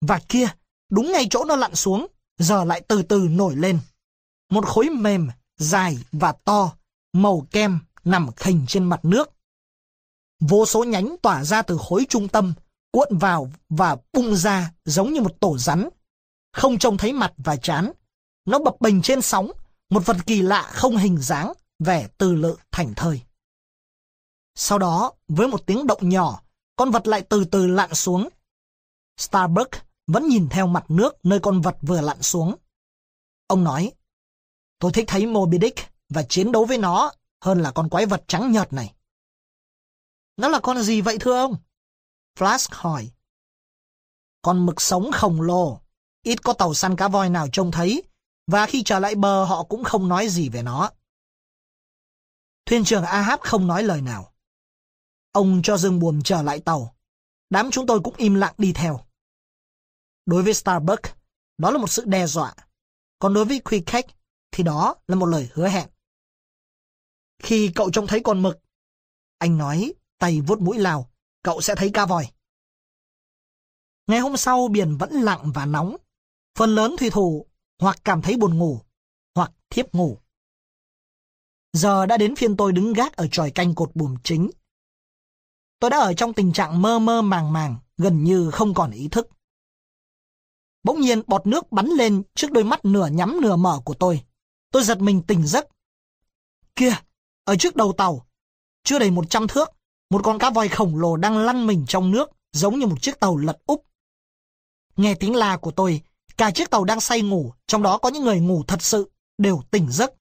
[0.00, 0.48] Và kia,
[0.90, 2.06] đúng ngay chỗ nó lặn xuống,
[2.38, 3.78] giờ lại từ từ nổi lên.
[4.50, 5.28] Một khối mềm,
[5.58, 6.72] dài và to,
[7.12, 9.30] màu kem nằm khình trên mặt nước.
[10.40, 12.54] Vô số nhánh tỏa ra từ khối trung tâm,
[12.90, 15.88] cuộn vào và bung ra giống như một tổ rắn.
[16.52, 17.92] Không trông thấy mặt và chán.
[18.44, 19.50] Nó bập bềnh trên sóng,
[19.90, 23.20] một vật kỳ lạ không hình dáng, vẻ từ lự thành thời.
[24.54, 26.42] Sau đó, với một tiếng động nhỏ,
[26.76, 28.28] con vật lại từ từ lặn xuống.
[29.16, 29.70] Starbuck
[30.06, 32.56] vẫn nhìn theo mặt nước nơi con vật vừa lặn xuống.
[33.46, 33.92] Ông nói,
[34.78, 38.24] tôi thích thấy Moby Dick và chiến đấu với nó hơn là con quái vật
[38.28, 38.94] trắng nhợt này.
[40.36, 41.56] Nó là con gì vậy thưa ông?
[42.38, 43.10] Flask hỏi.
[44.42, 45.80] Con mực sống khổng lồ,
[46.22, 48.02] ít có tàu săn cá voi nào trông thấy,
[48.46, 50.90] và khi trở lại bờ họ cũng không nói gì về nó.
[52.66, 54.32] Thuyền trưởng Ahab không nói lời nào.
[55.32, 56.96] Ông cho dương buồm trở lại tàu.
[57.50, 59.00] Đám chúng tôi cũng im lặng đi theo.
[60.26, 61.02] Đối với Starbuck,
[61.58, 62.54] đó là một sự đe dọa.
[63.18, 64.17] Còn đối với Quick
[64.50, 65.88] thì đó là một lời hứa hẹn.
[67.42, 68.58] Khi cậu trông thấy con mực,
[69.38, 71.10] anh nói tay vuốt mũi lào,
[71.42, 72.28] cậu sẽ thấy cá vòi.
[74.06, 75.96] Ngày hôm sau biển vẫn lặng và nóng.
[76.58, 77.46] Phần lớn thủy thủ
[77.78, 78.80] hoặc cảm thấy buồn ngủ,
[79.34, 80.18] hoặc thiếp ngủ.
[81.72, 84.50] Giờ đã đến phiên tôi đứng gác ở tròi canh cột buồm chính.
[85.80, 89.08] Tôi đã ở trong tình trạng mơ mơ màng màng, gần như không còn ý
[89.08, 89.28] thức.
[90.82, 94.24] Bỗng nhiên bọt nước bắn lên trước đôi mắt nửa nhắm nửa mở của tôi.
[94.70, 95.66] Tôi giật mình tỉnh giấc.
[96.76, 96.96] Kìa,
[97.44, 98.26] ở trước đầu tàu,
[98.84, 99.68] chưa đầy một trăm thước,
[100.10, 103.20] một con cá voi khổng lồ đang lăn mình trong nước, giống như một chiếc
[103.20, 103.84] tàu lật úp.
[104.96, 106.02] Nghe tiếng la của tôi,
[106.36, 109.62] cả chiếc tàu đang say ngủ, trong đó có những người ngủ thật sự, đều
[109.70, 110.12] tỉnh giấc.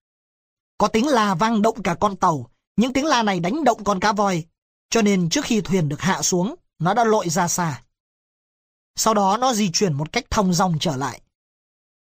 [0.77, 3.99] Có tiếng la vang động cả con tàu, những tiếng la này đánh động con
[3.99, 4.45] cá voi,
[4.89, 7.83] cho nên trước khi thuyền được hạ xuống, nó đã lội ra xa.
[8.95, 11.21] Sau đó nó di chuyển một cách thông dong trở lại.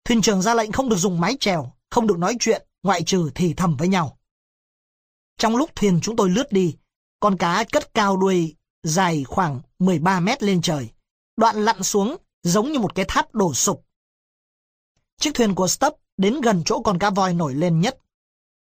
[0.06, 3.32] Thuyền trưởng ra lệnh không được dùng mái chèo, không được nói chuyện, ngoại trừ
[3.36, 4.18] thì thầm với nhau.
[5.38, 6.76] Trong lúc thuyền chúng tôi lướt đi,
[7.20, 10.90] con cá cất cao đuôi dài khoảng 13 mét lên trời,
[11.38, 13.86] đoạn lặn xuống giống như một cái tháp đổ sụp.
[15.18, 17.98] Chiếc thuyền của Stubb đến gần chỗ con cá voi nổi lên nhất.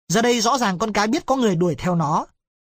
[0.08, 2.26] Giờ đây rõ ràng con cá biết có người đuổi theo nó.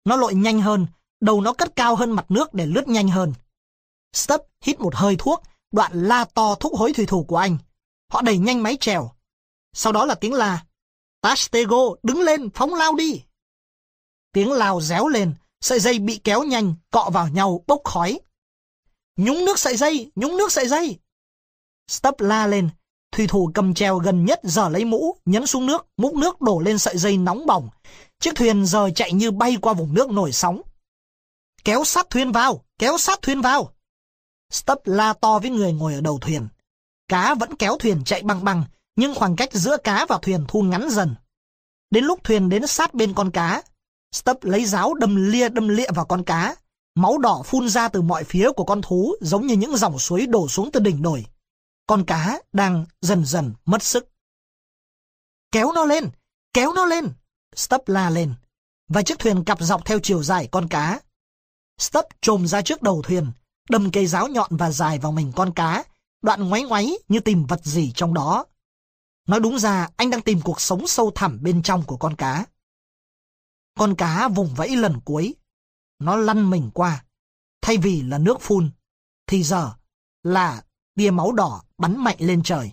[0.05, 0.86] Nó lội nhanh hơn,
[1.20, 3.32] đầu nó cất cao hơn mặt nước để lướt nhanh hơn.
[4.12, 7.59] Stubb hít một hơi thuốc, đoạn la to thúc hối thủy thủ của anh.
[8.12, 9.12] Họ đẩy nhanh máy trèo.
[9.72, 10.64] Sau đó là tiếng la.
[11.20, 13.22] Tastego, đứng lên, phóng lao đi.
[14.32, 18.20] Tiếng lao réo lên, sợi dây bị kéo nhanh, cọ vào nhau, bốc khói.
[19.16, 20.98] Nhúng nước sợi dây, nhúng nước sợi dây.
[21.88, 22.68] Stubb la lên,
[23.12, 26.60] thủy thủ cầm treo gần nhất giờ lấy mũ, nhấn xuống nước, múc nước đổ
[26.60, 27.68] lên sợi dây nóng bỏng.
[28.20, 30.62] Chiếc thuyền giờ chạy như bay qua vùng nước nổi sóng.
[31.64, 33.74] Kéo sát thuyền vào, kéo sát thuyền vào.
[34.50, 36.48] Stubb la to với người ngồi ở đầu thuyền.
[37.08, 38.64] Cá vẫn kéo thuyền chạy băng băng,
[38.97, 41.14] nhưng khoảng cách giữa cá và thuyền thu ngắn dần.
[41.90, 43.62] Đến lúc thuyền đến sát bên con cá,
[44.12, 46.55] Stubb lấy giáo đâm lia đâm lịa vào con cá.
[46.95, 50.26] Máu đỏ phun ra từ mọi phía của con thú giống như những dòng suối
[50.26, 51.26] đổ xuống từ đỉnh đồi.
[51.86, 54.09] Con cá đang dần dần mất sức.
[55.53, 56.11] Kéo nó lên!
[56.55, 57.09] Kéo nó lên!
[57.57, 58.34] Stubb la lên.
[58.88, 61.01] Và chiếc thuyền cặp dọc theo chiều dài con cá.
[61.78, 63.32] Stubb trồm ra trước đầu thuyền,
[63.70, 65.84] đâm cây giáo nhọn và dài vào mình con cá,
[66.22, 68.45] đoạn ngoáy ngoáy như tìm vật gì trong đó.
[69.26, 72.46] Nói đúng ra, anh đang tìm cuộc sống sâu thẳm bên trong của con cá.
[73.78, 75.34] Con cá vùng vẫy lần cuối.
[75.98, 77.04] Nó lăn mình qua.
[77.60, 78.70] Thay vì là nước phun,
[79.26, 79.74] thì giờ
[80.22, 80.64] là
[80.94, 82.72] tia máu đỏ bắn mạnh lên trời.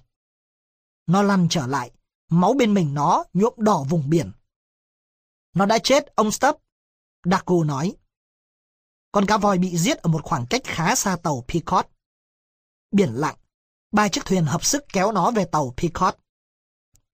[1.08, 1.92] Nó lăn trở lại,
[2.30, 4.32] máu bên mình nó nhuộm đỏ vùng biển.
[5.54, 6.60] Nó đã chết, ông Stubb.
[7.24, 7.96] Daku nói.
[9.12, 11.88] Con cá voi bị giết ở một khoảng cách khá xa tàu Pequot.
[12.92, 13.36] Biển lặng,
[13.92, 16.16] ba chiếc thuyền hợp sức kéo nó về tàu Pequot.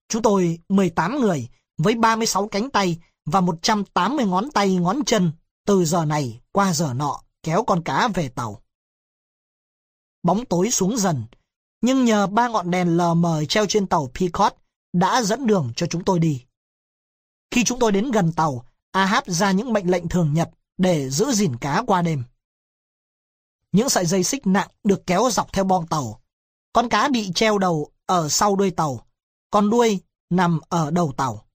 [0.09, 5.31] Chúng tôi 18 người với 36 cánh tay và 180 ngón tay ngón chân
[5.65, 8.61] từ giờ này qua giờ nọ kéo con cá về tàu.
[10.23, 11.25] Bóng tối xuống dần,
[11.81, 14.57] nhưng nhờ ba ngọn đèn lờ mờ treo trên tàu Peacock
[14.93, 16.45] đã dẫn đường cho chúng tôi đi.
[17.51, 21.31] Khi chúng tôi đến gần tàu, Ahab ra những mệnh lệnh thường nhật để giữ
[21.31, 22.23] gìn cá qua đêm.
[23.71, 26.21] Những sợi dây xích nặng được kéo dọc theo bong tàu.
[26.73, 29.04] Con cá bị treo đầu ở sau đuôi tàu,
[29.55, 29.99] còn đuôi
[30.29, 31.45] nằm ở đầu tàu.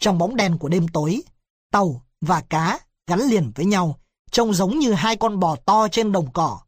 [0.00, 1.22] Trong bóng đen của đêm tối,
[1.70, 4.00] tàu và cá gắn liền với nhau,
[4.30, 6.60] trông giống như hai con bò to trên đồng cỏ.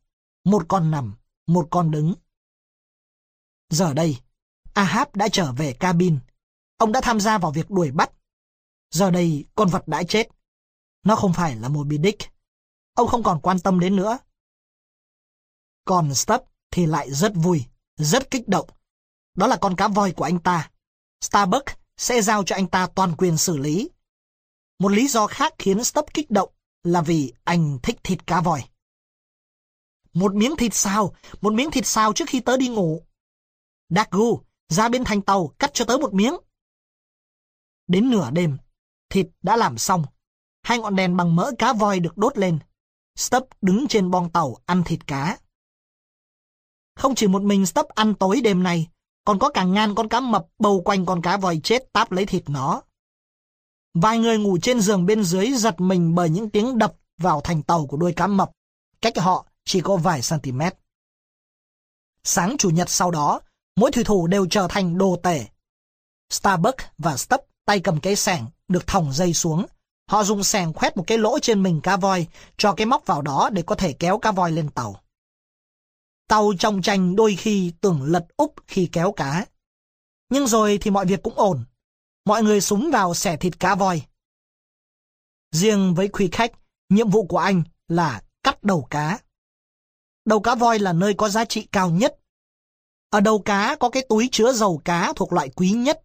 [0.44, 1.14] Một con nằm,
[1.46, 2.14] một con đứng.
[3.70, 4.20] Giờ đây,
[4.74, 6.18] Ahab đã trở về cabin.
[6.76, 8.10] Ông đã tham gia vào việc đuổi bắt.
[8.90, 10.28] Giờ đây, con vật đã chết.
[11.02, 12.22] Nó không phải là Moby Dick.
[12.94, 14.18] Ông không còn quan tâm đến nữa.
[15.84, 17.64] Còn Stubb thì lại rất vui,
[17.96, 18.68] rất kích động.
[19.34, 20.70] Đó là con cá voi của anh ta.
[21.20, 23.90] Starbucks sẽ giao cho anh ta toàn quyền xử lý.
[24.78, 26.50] Một lý do khác khiến Stubb kích động
[26.82, 28.64] là vì anh thích thịt cá voi.
[30.12, 33.02] Một miếng thịt xào, một miếng thịt xào trước khi tớ đi ngủ.
[33.88, 36.34] Dagu, ra bên thành tàu, cắt cho tớ một miếng.
[37.86, 38.58] Đến nửa đêm,
[39.10, 40.04] thịt đã làm xong.
[40.62, 42.58] Hai ngọn đèn bằng mỡ cá voi được đốt lên.
[43.16, 45.38] Stubb đứng trên bong tàu ăn thịt cá.
[46.96, 48.88] Không chỉ một mình Stubb ăn tối đêm nay,
[49.24, 52.26] còn có cả ngàn con cá mập bầu quanh con cá voi chết táp lấy
[52.26, 52.82] thịt nó.
[53.94, 57.62] Vài người ngủ trên giường bên dưới giật mình bởi những tiếng đập vào thành
[57.62, 58.50] tàu của đuôi cá mập,
[59.00, 60.60] cách họ chỉ có vài cm.
[62.24, 63.40] Sáng chủ nhật sau đó,
[63.76, 65.46] mỗi thủy thủ đều trở thành đồ tể.
[66.30, 69.66] starbuck và Stubb tay cầm cái sẻng được thòng dây xuống.
[70.08, 72.26] Họ dùng sẻng khoét một cái lỗ trên mình cá voi,
[72.56, 75.00] cho cái móc vào đó để có thể kéo cá voi lên tàu.
[76.28, 79.46] Tàu trong tranh đôi khi tưởng lật úp khi kéo cá.
[80.30, 81.64] Nhưng rồi thì mọi việc cũng ổn.
[82.24, 84.02] Mọi người súng vào xẻ thịt cá voi.
[85.50, 86.52] Riêng với quý khách,
[86.88, 89.18] nhiệm vụ của anh là cắt đầu cá.
[90.24, 92.16] Đầu cá voi là nơi có giá trị cao nhất.
[93.10, 96.02] Ở đầu cá có cái túi chứa dầu cá thuộc loại quý nhất.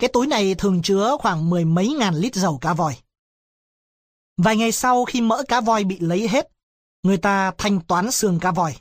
[0.00, 2.96] Cái túi này thường chứa khoảng mười mấy ngàn lít dầu cá voi.
[4.36, 6.48] Vài ngày sau khi mỡ cá voi bị lấy hết,
[7.02, 8.76] người ta thanh toán xương cá voi.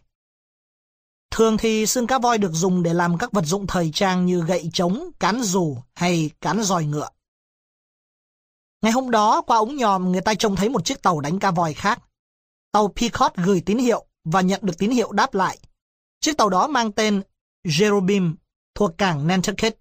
[1.36, 4.44] Thường thì xương cá voi được dùng để làm các vật dụng thời trang như
[4.44, 7.10] gậy trống, cán dù hay cán roi ngựa.
[8.82, 11.52] Ngày hôm đó, qua ống nhòm người ta trông thấy một chiếc tàu đánh cá
[11.52, 12.00] voi khác.
[12.72, 15.58] Tàu Peacock gửi tín hiệu và nhận được tín hiệu đáp lại.
[16.22, 17.22] Chiếc tàu đó mang tên
[17.68, 18.34] Jerobim
[18.76, 19.78] thuộc cảng Nantucket.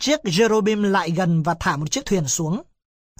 [0.00, 2.62] Chiếc Jerobim lại gần và thả một chiếc thuyền xuống.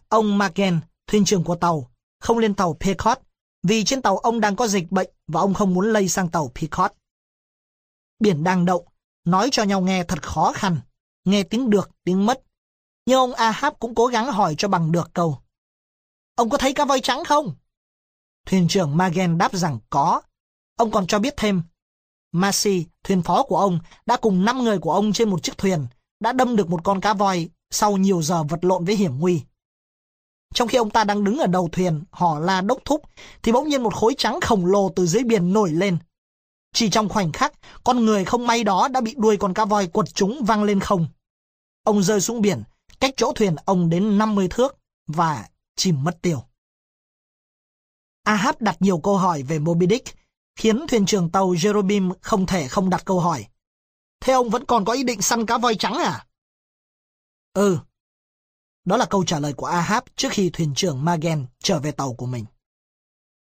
[0.08, 1.90] Ông Magen, thuyền trưởng của tàu,
[2.20, 3.22] không lên tàu Peacock
[3.62, 6.50] vì trên tàu ông đang có dịch bệnh và ông không muốn lây sang tàu
[6.54, 6.99] Peacock.
[8.20, 8.84] Biển đang động,
[9.24, 10.80] nói cho nhau nghe thật khó khăn,
[11.24, 12.42] nghe tiếng được, tiếng mất.
[13.06, 15.38] Nhưng ông Ahab cũng cố gắng hỏi cho bằng được câu.
[16.34, 17.54] Ông có thấy cá voi trắng không?
[18.46, 20.22] Thuyền trưởng Magen đáp rằng có.
[20.76, 21.62] Ông còn cho biết thêm.
[22.32, 25.86] Masi, thuyền phó của ông, đã cùng 5 người của ông trên một chiếc thuyền,
[26.20, 29.42] đã đâm được một con cá voi sau nhiều giờ vật lộn với hiểm nguy.
[30.54, 33.02] Trong khi ông ta đang đứng ở đầu thuyền, họ la đốc thúc,
[33.42, 35.98] thì bỗng nhiên một khối trắng khổng lồ từ dưới biển nổi lên.
[36.72, 37.52] Chỉ trong khoảnh khắc,
[37.84, 40.80] con người không may đó đã bị đuôi con cá voi quật chúng văng lên
[40.80, 41.06] không.
[41.84, 42.62] Ông rơi xuống biển,
[43.00, 44.76] cách chỗ thuyền ông đến 50 thước
[45.06, 46.44] và chìm mất tiêu.
[48.24, 50.16] Ahab đặt nhiều câu hỏi về Moby Dick,
[50.56, 53.46] khiến thuyền trưởng tàu Jerobim không thể không đặt câu hỏi.
[54.20, 56.26] Thế ông vẫn còn có ý định săn cá voi trắng à?
[57.52, 57.78] Ừ.
[58.84, 62.14] Đó là câu trả lời của Ahab trước khi thuyền trưởng Magen trở về tàu
[62.14, 62.44] của mình.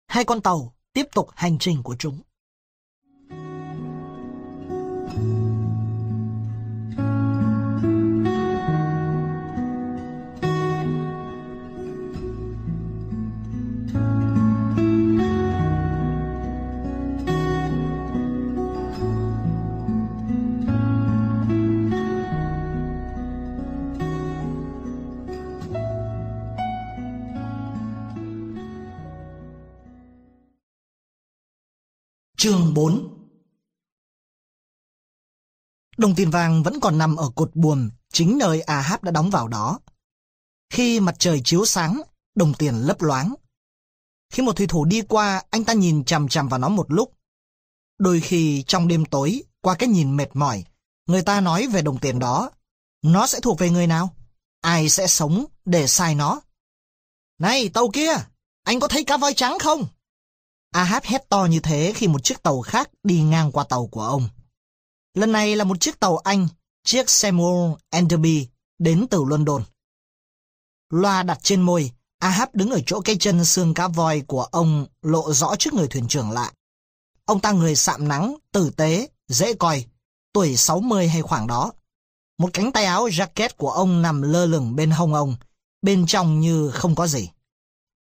[0.06, 2.20] Hai con tàu tiếp tục hành trình của chúng.
[32.42, 33.08] Chương 4
[35.96, 39.48] Đồng tiền vàng vẫn còn nằm ở cột buồm, chính nơi Ahab đã đóng vào
[39.48, 39.78] đó.
[40.70, 42.02] Khi mặt trời chiếu sáng,
[42.34, 43.34] đồng tiền lấp loáng.
[44.32, 47.12] Khi một thủy thủ đi qua, anh ta nhìn chằm chằm vào nó một lúc.
[47.98, 50.64] Đôi khi trong đêm tối, qua cái nhìn mệt mỏi,
[51.06, 52.50] người ta nói về đồng tiền đó.
[53.02, 54.14] Nó sẽ thuộc về người nào?
[54.60, 56.40] Ai sẽ sống để sai nó?
[57.38, 58.12] Này, tàu kia!
[58.64, 59.86] Anh có thấy cá voi trắng không?
[60.70, 64.02] Ahab hét to như thế khi một chiếc tàu khác đi ngang qua tàu của
[64.02, 64.28] ông.
[65.14, 66.48] Lần này là một chiếc tàu Anh,
[66.84, 68.48] chiếc Samuel Enderby,
[68.78, 69.62] đến từ London.
[70.90, 74.86] Loa đặt trên môi, Ahab đứng ở chỗ cây chân xương cá voi của ông
[75.02, 76.52] lộ rõ trước người thuyền trưởng lạ.
[77.24, 79.84] Ông ta người sạm nắng, tử tế, dễ coi,
[80.32, 81.72] tuổi 60 hay khoảng đó.
[82.38, 85.36] Một cánh tay áo jacket của ông nằm lơ lửng bên hông ông,
[85.82, 87.30] bên trong như không có gì.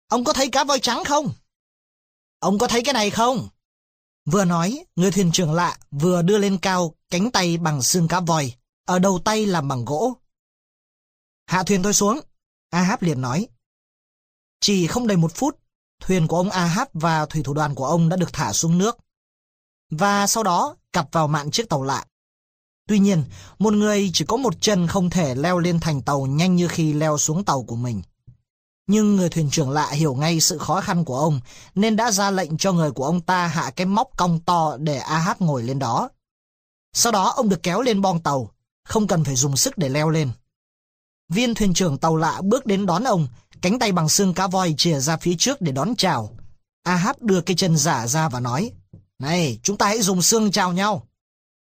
[0.09, 1.33] Ông có thấy cá voi trắng không?
[2.45, 3.49] Ông có thấy cái này không?
[4.27, 8.21] Vừa nói, người thuyền trưởng lạ vừa đưa lên cao cánh tay bằng xương cá
[8.21, 8.53] vòi
[8.87, 10.17] ở đầu tay làm bằng gỗ.
[11.47, 12.21] Hạ thuyền tôi xuống,
[12.71, 13.49] Ahab liền nói.
[14.61, 15.59] Chỉ không đầy một phút,
[16.01, 18.99] thuyền của ông Ahab và thủy thủ đoàn của ông đã được thả xuống nước.
[19.91, 22.05] Và sau đó cặp vào mạn chiếc tàu lạ.
[22.89, 23.25] Tuy nhiên,
[23.59, 26.93] một người chỉ có một chân không thể leo lên thành tàu nhanh như khi
[26.93, 28.03] leo xuống tàu của mình.
[28.87, 31.41] Nhưng người thuyền trưởng lạ hiểu ngay sự khó khăn của ông,
[31.75, 34.99] nên đã ra lệnh cho người của ông ta hạ cái móc cong to để
[34.99, 36.09] AH ngồi lên đó.
[36.93, 38.51] Sau đó ông được kéo lên bong tàu,
[38.85, 40.31] không cần phải dùng sức để leo lên.
[41.29, 43.29] Viên thuyền trưởng tàu lạ bước đến đón ông,
[43.63, 46.37] cánh tay bằng xương cá voi chìa ra phía trước để đón chào.
[46.83, 48.73] AH đưa cái chân giả ra và nói,
[49.19, 51.07] Này, chúng ta hãy dùng xương chào nhau.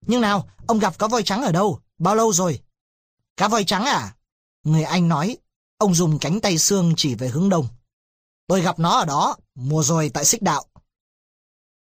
[0.06, 1.80] Nhưng nào, ông gặp cá voi trắng ở đâu?
[1.98, 2.60] Bao lâu rồi?
[3.38, 4.16] Cá voi trắng à?
[4.64, 5.38] Người Anh nói,
[5.78, 7.68] Ông dùng cánh tay xương chỉ về hướng đông.
[8.48, 10.66] Tôi gặp nó ở đó, mùa rồi tại xích đạo.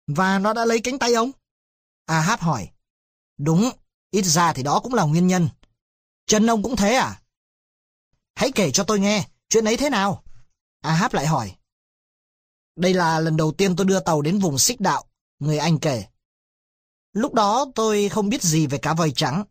[0.08, 1.32] Và nó đã lấy cánh tay ông?
[2.06, 2.70] Ahab hỏi.
[3.38, 3.72] Đúng,
[4.12, 5.50] ít ra thì đó cũng là nguyên nhân.
[6.26, 7.22] Chân ông cũng thế à?
[8.36, 10.24] Hãy kể cho tôi nghe, chuyện ấy thế nào?
[10.82, 11.56] Ahab lại hỏi.
[12.76, 15.06] Đây là lần đầu tiên tôi đưa tàu đến vùng xích đạo,
[15.40, 16.06] người Anh kể.
[17.14, 19.44] Lúc đó tôi không biết gì về cá voi trắng.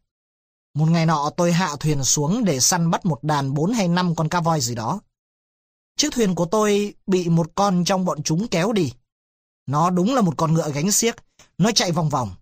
[0.74, 4.14] Một ngày nọ tôi hạ thuyền xuống để săn bắt một đàn bốn hay năm
[4.14, 5.00] con cá voi gì đó.
[5.96, 8.92] Chiếc thuyền của tôi bị một con trong bọn chúng kéo đi.
[9.66, 11.16] Nó đúng là một con ngựa gánh xiếc,
[11.58, 12.34] nó chạy vòng vòng.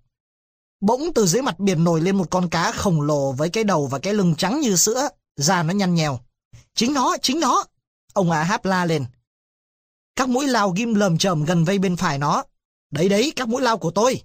[0.80, 3.86] Bỗng từ dưới mặt biển nổi lên một con cá khổng lồ với cái đầu
[3.86, 6.20] và cái lưng trắng như sữa, da nó nhăn nhèo.
[6.74, 7.64] Chính nó, chính nó!
[8.12, 9.04] Ông Á háp la lên.
[10.16, 12.44] Các mũi lao ghim lờm chởm gần vây bên phải nó.
[12.90, 14.22] Đấy đấy, các mũi lao của tôi.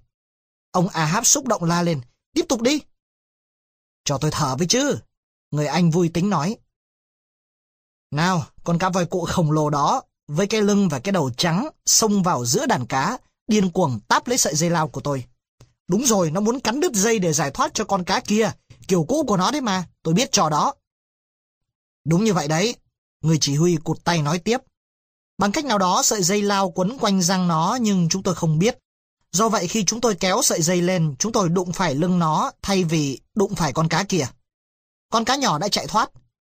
[0.71, 2.01] Ông Ahab xúc động la lên.
[2.33, 2.81] Tiếp tục đi.
[4.07, 4.99] Cho tôi thở với chứ.
[5.51, 6.57] Người anh vui tính nói.
[8.11, 11.69] Nào, con cá voi cụ khổng lồ đó, với cái lưng và cái đầu trắng,
[11.85, 13.17] xông vào giữa đàn cá,
[13.47, 15.25] điên cuồng táp lấy sợi dây lao của tôi.
[15.87, 18.51] Đúng rồi, nó muốn cắn đứt dây để giải thoát cho con cá kia.
[18.87, 20.73] Kiểu cũ của nó đấy mà, tôi biết trò đó.
[22.05, 22.75] Đúng như vậy đấy,
[23.21, 24.57] người chỉ huy cụt tay nói tiếp.
[25.37, 28.59] Bằng cách nào đó sợi dây lao quấn quanh răng nó nhưng chúng tôi không
[28.59, 28.77] biết.
[29.31, 32.51] Do vậy khi chúng tôi kéo sợi dây lên, chúng tôi đụng phải lưng nó
[32.61, 34.27] thay vì đụng phải con cá kia.
[35.11, 36.09] Con cá nhỏ đã chạy thoát.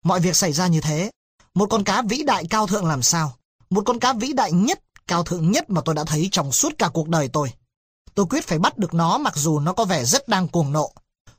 [0.04, 1.12] Mọi việc xảy ra như thế.
[1.54, 3.34] Một con cá vĩ đại cao thượng làm sao?
[3.70, 6.74] Một con cá vĩ đại nhất, cao thượng nhất mà tôi đã thấy trong suốt
[6.78, 7.52] cả cuộc đời tôi.
[8.14, 10.92] Tôi quyết phải bắt được nó mặc dù nó có vẻ rất đang cuồng nộ.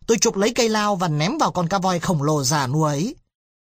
[0.06, 2.84] Tôi chụp lấy cây lao và ném vào con cá voi khổng lồ già nua
[2.84, 3.14] ấy.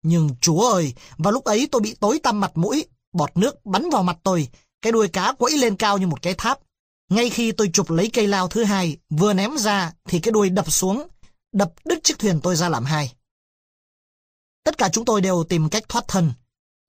[0.04, 3.90] Nhưng chúa ơi, vào lúc ấy tôi bị tối tăm mặt mũi, bọt nước bắn
[3.90, 4.48] vào mặt tôi,
[4.82, 6.60] cái đuôi cá quẫy lên cao như một cái tháp.
[7.10, 10.50] Ngay khi tôi chụp lấy cây lao thứ hai, vừa ném ra thì cái đuôi
[10.50, 11.08] đập xuống,
[11.54, 13.14] đập đứt chiếc thuyền tôi ra làm hai.
[14.64, 16.34] Tất cả chúng tôi đều tìm cách thoát thân.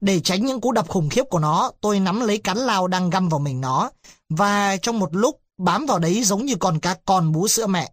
[0.01, 3.11] Để tránh những cú đập khủng khiếp của nó, tôi nắm lấy cán lao đang
[3.11, 3.91] găm vào mình nó,
[4.29, 7.93] và trong một lúc bám vào đấy giống như con cá con bú sữa mẹ.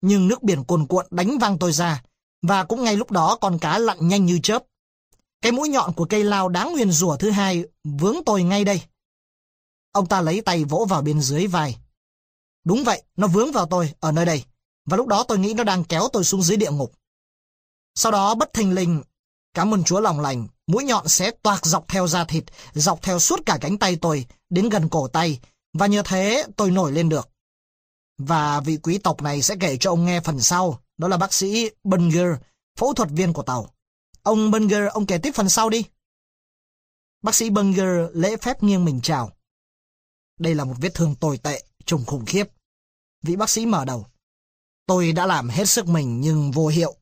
[0.00, 2.02] Nhưng nước biển cuồn cuộn đánh văng tôi ra,
[2.42, 4.62] và cũng ngay lúc đó con cá lặn nhanh như chớp.
[5.42, 8.82] Cái mũi nhọn của cây lao đáng huyền rủa thứ hai vướng tôi ngay đây.
[9.96, 11.76] Ông ta lấy tay vỗ vào bên dưới vai.
[12.64, 14.44] Đúng vậy, nó vướng vào tôi, ở nơi đây.
[14.86, 16.92] Và lúc đó tôi nghĩ nó đang kéo tôi xuống dưới địa ngục.
[17.94, 19.02] Sau đó bất thình lình,
[19.54, 22.44] cảm ơn Chúa lòng lành, mũi nhọn sẽ toạc dọc theo da thịt,
[22.74, 25.40] dọc theo suốt cả cánh tay tôi, đến gần cổ tay,
[25.72, 27.28] và như thế tôi nổi lên được.
[28.18, 31.32] Và vị quý tộc này sẽ kể cho ông nghe phần sau, đó là bác
[31.32, 32.28] sĩ Bunger,
[32.78, 33.74] phẫu thuật viên của tàu.
[34.22, 35.84] Ông Bunger, ông kể tiếp phần sau đi.
[37.22, 39.35] Bác sĩ Bunger lễ phép nghiêng mình chào.
[40.38, 42.44] Đây là một vết thương tồi tệ, trùng khủng khiếp.
[43.22, 44.06] Vị bác sĩ mở đầu.
[44.86, 46.96] Tôi đã làm hết sức mình nhưng vô hiệu.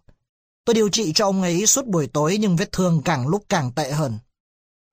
[0.65, 3.73] Tôi điều trị cho ông ấy suốt buổi tối nhưng vết thương càng lúc càng
[3.73, 4.19] tệ hơn.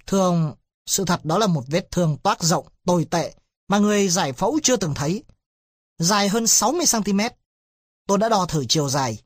[0.07, 0.55] Thưa ông,
[0.85, 3.33] sự thật đó là một vết thương toát rộng, tồi tệ
[3.67, 5.23] mà người giải phẫu chưa từng thấy.
[5.97, 7.29] Dài hơn 60cm.
[8.07, 9.21] Tôi đã đo thử chiều dài.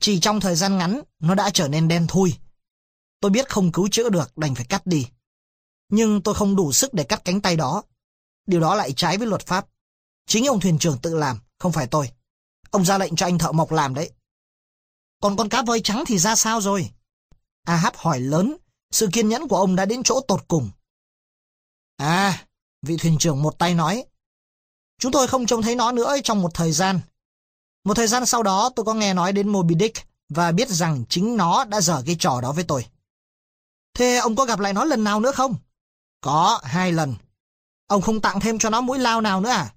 [0.00, 2.34] Chỉ trong thời gian ngắn, nó đã trở nên đen thui.
[3.20, 5.06] Tôi biết không cứu chữa được, đành phải cắt đi.
[5.88, 7.82] Nhưng tôi không đủ sức để cắt cánh tay đó.
[8.46, 9.66] Điều đó lại trái với luật pháp.
[10.26, 12.10] Chính ông thuyền trưởng tự làm, không phải tôi.
[12.70, 14.10] Ông ra lệnh cho anh thợ mộc làm đấy.
[15.22, 16.90] Còn con cá voi trắng thì ra sao rồi?
[17.64, 18.56] Ahab hỏi lớn,
[18.90, 20.70] sự kiên nhẫn của ông đã đến chỗ tột cùng.
[21.96, 22.46] À,
[22.82, 24.04] vị thuyền trưởng một tay nói.
[24.98, 27.00] Chúng tôi không trông thấy nó nữa trong một thời gian.
[27.84, 31.04] Một thời gian sau đó tôi có nghe nói đến Moby Dick và biết rằng
[31.08, 32.86] chính nó đã dở cái trò đó với tôi.
[33.94, 35.56] Thế ông có gặp lại nó lần nào nữa không?
[36.20, 37.14] Có, hai lần.
[37.86, 39.74] Ông không tặng thêm cho nó mũi lao nào nữa à?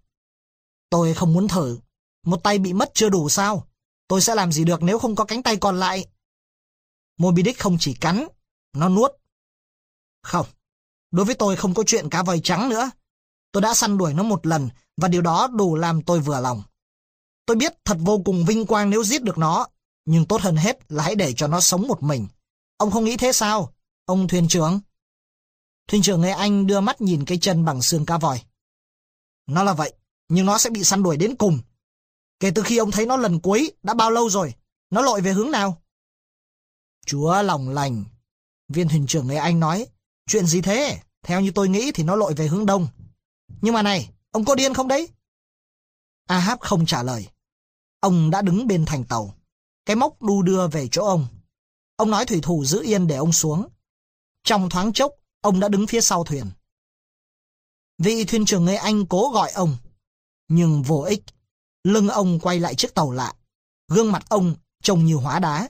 [0.90, 1.80] Tôi không muốn thử.
[2.26, 3.68] Một tay bị mất chưa đủ sao?
[4.07, 6.06] Tôi sẽ làm gì được nếu không có cánh tay còn lại?
[7.18, 8.27] Moby Dick không chỉ cắn,
[8.73, 9.11] nó nuốt.
[10.23, 10.45] Không,
[11.11, 12.91] đối với tôi không có chuyện cá voi trắng nữa.
[13.52, 16.64] Tôi đã săn đuổi nó một lần và điều đó đủ làm tôi vừa lòng.
[17.45, 19.68] Tôi biết thật vô cùng vinh quang nếu giết được nó,
[20.06, 22.27] nhưng tốt hơn hết là hãy để cho nó sống một mình.
[22.77, 23.73] Ông không nghĩ thế sao,
[24.06, 24.80] ông thuyền trưởng?
[25.90, 28.41] Thuyền trưởng người Anh đưa mắt nhìn cái chân bằng xương cá vòi
[29.48, 29.94] Nó là vậy,
[30.30, 31.60] nhưng nó sẽ bị săn đuổi đến cùng.
[32.40, 34.53] Kể từ khi ông thấy nó lần cuối, đã bao lâu rồi?
[34.90, 35.82] Nó lội về hướng nào?
[37.06, 38.03] Chúa lòng lành.
[38.68, 39.88] Viên thuyền trưởng người Anh nói,
[40.28, 40.99] chuyện gì thế?
[41.24, 42.88] Theo như tôi nghĩ thì nó lội về hướng đông.
[43.61, 45.10] Nhưng mà này, ông có điên không đấy?
[46.28, 47.28] Ahab không trả lời.
[47.99, 49.36] Ông đã đứng bên thành tàu.
[49.86, 51.28] Cái móc đu đưa về chỗ ông.
[51.95, 53.68] Ông nói thủy thủ giữ yên để ông xuống.
[54.44, 55.11] Trong thoáng chốc,
[55.41, 56.45] ông đã đứng phía sau thuyền.
[57.98, 59.78] Vị thuyền trưởng người Anh cố gọi ông.
[60.48, 61.24] Nhưng vô ích.
[61.84, 63.34] Lưng ông quay lại chiếc tàu lạ.
[63.88, 65.70] Gương mặt ông trông như hóa đá.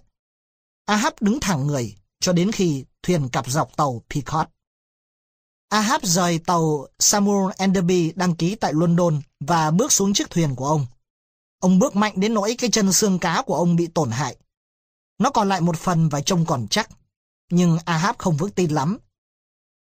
[0.85, 4.47] Ahab đứng thẳng người cho đến khi thuyền cặp dọc tàu Pequot.
[5.69, 10.67] Ahab rời tàu Samuel Enderby đăng ký tại London và bước xuống chiếc thuyền của
[10.67, 10.85] ông.
[11.59, 14.37] Ông bước mạnh đến nỗi cái chân xương cá của ông bị tổn hại.
[15.19, 16.89] Nó còn lại một phần và trông còn chắc.
[17.51, 18.97] Nhưng Ahab không vững tin lắm.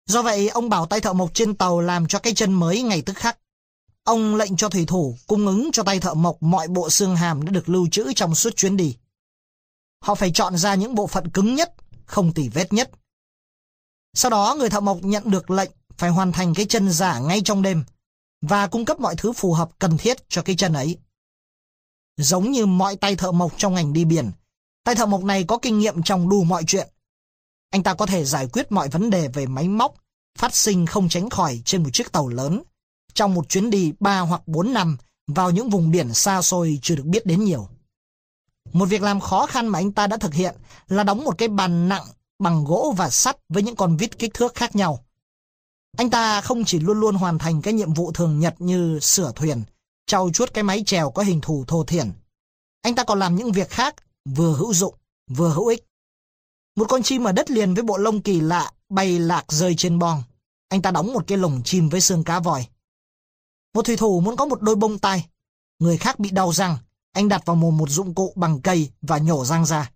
[0.08, 3.02] Do vậy, ông bảo tay thợ mộc trên tàu làm cho cái chân mới ngay
[3.02, 3.40] tức khắc.
[4.04, 7.46] Ông lệnh cho thủy thủ cung ứng cho tay thợ mộc mọi bộ xương hàm
[7.46, 8.96] đã được lưu trữ trong suốt chuyến đi.
[10.02, 11.74] Họ phải chọn ra những bộ phận cứng nhất,
[12.06, 12.92] không tỉ vết nhất.
[14.14, 17.42] Sau đó người thợ mộc nhận được lệnh phải hoàn thành cái chân giả ngay
[17.46, 17.84] trong đêm
[18.42, 20.98] và cung cấp mọi thứ phù hợp cần thiết cho cái chân ấy.
[22.18, 24.32] Giống như mọi tay thợ mộc trong ngành đi biển,
[24.84, 26.88] tay thợ mộc này có kinh nghiệm trong đủ mọi chuyện.
[27.70, 29.94] Anh ta có thể giải quyết mọi vấn đề về máy móc,
[30.38, 32.64] phát sinh không tránh khỏi trên một chiếc tàu lớn,
[33.14, 36.96] trong một chuyến đi 3 hoặc 4 năm vào những vùng biển xa xôi chưa
[36.96, 37.70] được biết đến nhiều.
[38.74, 40.56] Một việc làm khó khăn mà anh ta đã thực hiện
[40.88, 42.06] là đóng một cái bàn nặng
[42.40, 45.06] bằng gỗ và sắt với những con vít kích thước khác nhau.
[45.98, 49.32] Anh ta không chỉ luôn luôn hoàn thành cái nhiệm vụ thường nhật như sửa
[49.36, 49.64] thuyền,
[50.08, 52.12] trau chuốt cái máy chèo có hình thù thô thiển.
[52.82, 53.96] Anh ta còn làm những việc khác
[54.36, 54.96] vừa hữu dụng,
[55.30, 55.87] vừa hữu ích.
[56.78, 60.00] Một con chim ở đất liền với bộ lông kỳ lạ bay lạc rơi trên
[60.00, 60.24] bong.
[60.70, 62.68] Anh ta đóng một cái lồng chim với xương cá vòi.
[63.74, 65.26] Một thủy thủ muốn có một đôi bông tai.
[65.80, 66.78] Người khác bị đau răng.
[67.12, 69.92] Anh đặt vào mồm một dụng cụ bằng cây và nhổ răng ra.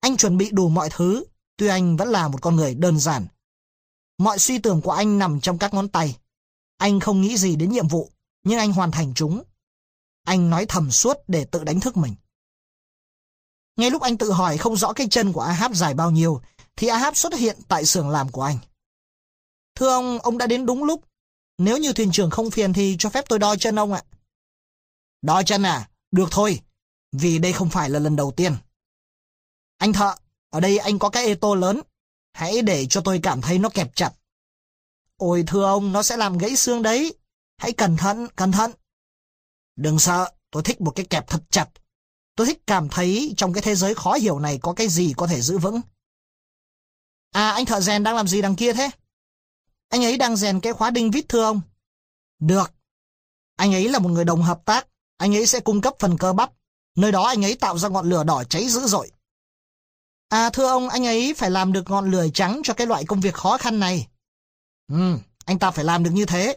[0.00, 1.24] Anh chuẩn bị đủ mọi thứ,
[1.56, 3.26] tuy anh vẫn là một con người đơn giản.
[4.18, 6.16] Mọi suy tưởng của anh nằm trong các ngón tay.
[6.76, 8.10] Anh không nghĩ gì đến nhiệm vụ,
[8.44, 9.42] nhưng anh hoàn thành chúng.
[10.24, 12.14] Anh nói thầm suốt để tự đánh thức mình.
[13.76, 16.40] Ngay lúc anh tự hỏi không rõ cái chân của Ahab dài bao nhiêu,
[16.76, 18.58] thì Ahab xuất hiện tại xưởng làm của anh.
[19.74, 21.04] Thưa ông, ông đã đến đúng lúc.
[21.58, 24.02] Nếu như thuyền trưởng không phiền thì cho phép tôi đo chân ông ạ.
[25.22, 25.88] Đo chân à?
[26.10, 26.60] Được thôi,
[27.12, 28.56] vì đây không phải là lần đầu tiên.
[29.78, 30.14] Anh thợ,
[30.50, 31.80] ở đây anh có cái ê tô lớn.
[32.32, 34.12] Hãy để cho tôi cảm thấy nó kẹp chặt.
[35.16, 37.14] Ôi thưa ông, nó sẽ làm gãy xương đấy.
[37.58, 38.72] Hãy cẩn thận, cẩn thận.
[39.76, 41.68] Đừng sợ, tôi thích một cái kẹp thật chặt.
[42.36, 45.26] Tôi thích cảm thấy trong cái thế giới khó hiểu này có cái gì có
[45.26, 45.80] thể giữ vững.
[47.32, 48.90] À, anh thợ rèn đang làm gì đằng kia thế?
[49.88, 51.60] Anh ấy đang rèn cái khóa đinh vít thưa ông.
[52.38, 52.72] Được.
[53.56, 54.86] Anh ấy là một người đồng hợp tác.
[55.16, 56.52] Anh ấy sẽ cung cấp phần cơ bắp.
[56.96, 59.10] Nơi đó anh ấy tạo ra ngọn lửa đỏ cháy dữ dội.
[60.28, 63.20] À thưa ông, anh ấy phải làm được ngọn lửa trắng cho cái loại công
[63.20, 64.06] việc khó khăn này.
[64.88, 66.56] Ừ, anh ta phải làm được như thế.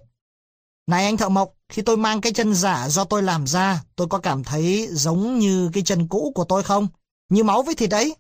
[0.88, 4.08] Này anh thợ mộc, khi tôi mang cái chân giả do tôi làm ra, tôi
[4.08, 6.88] có cảm thấy giống như cái chân cũ của tôi không?
[7.30, 8.16] Như máu với thịt đấy.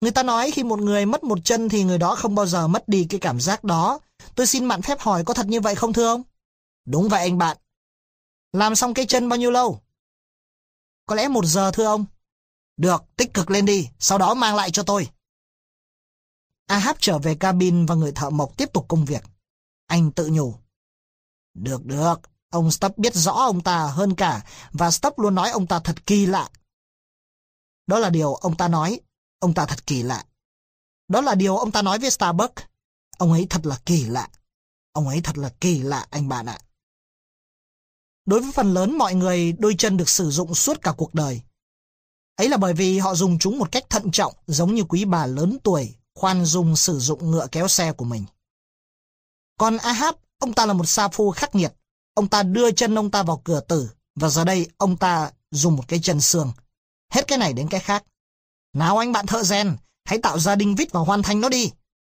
[0.00, 2.68] Người ta nói khi một người mất một chân thì người đó không bao giờ
[2.68, 4.00] mất đi cái cảm giác đó.
[4.34, 6.22] Tôi xin mạn phép hỏi có thật như vậy không thưa ông?
[6.84, 7.56] Đúng vậy anh bạn.
[8.52, 9.80] Làm xong cái chân bao nhiêu lâu?
[11.06, 12.04] Có lẽ một giờ thưa ông.
[12.76, 15.08] Được, tích cực lên đi, sau đó mang lại cho tôi.
[16.66, 19.24] Ahab trở về cabin và người thợ mộc tiếp tục công việc.
[19.86, 20.54] Anh tự nhủ.
[21.54, 22.20] Được được,
[22.50, 26.06] ông Stubb biết rõ ông ta hơn cả và Stubb luôn nói ông ta thật
[26.06, 26.48] kỳ lạ.
[27.86, 29.00] Đó là điều ông ta nói,
[29.38, 30.24] ông ta thật kỳ lạ.
[31.08, 32.62] Đó là điều ông ta nói với Starbucks.
[33.18, 34.28] Ông ấy thật là kỳ lạ.
[34.92, 36.58] Ông ấy thật là kỳ lạ anh bạn ạ.
[38.26, 41.42] Đối với phần lớn mọi người, đôi chân được sử dụng suốt cả cuộc đời.
[42.36, 45.26] Ấy là bởi vì họ dùng chúng một cách thận trọng giống như quý bà
[45.26, 48.24] lớn tuổi khoan dung sử dụng ngựa kéo xe của mình.
[49.58, 51.72] Còn Ahab, ông ta là một sa phu khắc nghiệt.
[52.14, 55.76] Ông ta đưa chân ông ta vào cửa tử và giờ đây ông ta dùng
[55.76, 56.52] một cái chân xương.
[57.12, 58.04] Hết cái này đến cái khác.
[58.72, 61.72] Nào anh bạn thợ rèn, hãy tạo ra đinh vít và hoàn thành nó đi.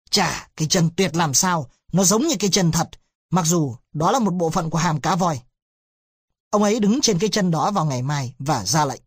[0.10, 2.90] Chà, cái chân tuyệt làm sao, nó giống như cái chân thật,
[3.32, 5.41] mặc dù đó là một bộ phận của hàm cá voi.
[6.50, 9.02] Ông ấy đứng trên cái chân đó vào ngày mai và ra lệnh.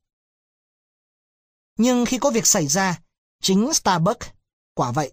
[1.79, 3.01] Nhưng khi có việc xảy ra,
[3.43, 4.21] chính Starbuck,
[4.75, 5.13] quả vậy,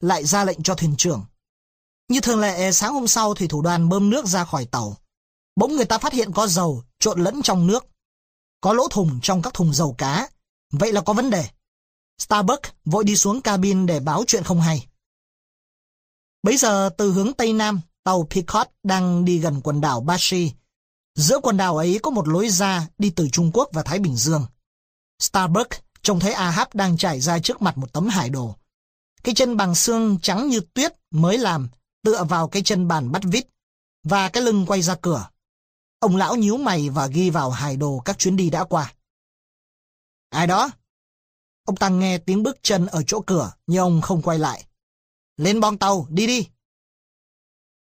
[0.00, 1.24] lại ra lệnh cho thuyền trưởng.
[2.10, 4.96] Như thường lệ, sáng hôm sau thủy thủ đoàn bơm nước ra khỏi tàu.
[5.56, 7.86] Bỗng người ta phát hiện có dầu trộn lẫn trong nước.
[8.60, 10.28] Có lỗ thùng trong các thùng dầu cá.
[10.72, 11.44] Vậy là có vấn đề.
[12.18, 14.86] Starbuck vội đi xuống cabin để báo chuyện không hay.
[16.42, 20.52] Bấy giờ từ hướng Tây Nam, tàu Picot đang đi gần quần đảo Bashi.
[21.14, 24.16] Giữa quần đảo ấy có một lối ra đi từ Trung Quốc và Thái Bình
[24.16, 24.46] Dương.
[25.22, 25.70] Starbuck
[26.02, 28.54] trông thấy Ahab đang trải ra trước mặt một tấm hải đồ.
[29.22, 31.68] Cái chân bằng xương trắng như tuyết mới làm
[32.02, 33.46] tựa vào cái chân bàn bắt vít
[34.04, 35.28] và cái lưng quay ra cửa.
[35.98, 38.94] Ông lão nhíu mày và ghi vào hải đồ các chuyến đi đã qua.
[40.30, 40.70] Ai đó?
[41.64, 44.64] Ông ta nghe tiếng bước chân ở chỗ cửa nhưng ông không quay lại.
[45.36, 46.48] Lên bong tàu, đi đi.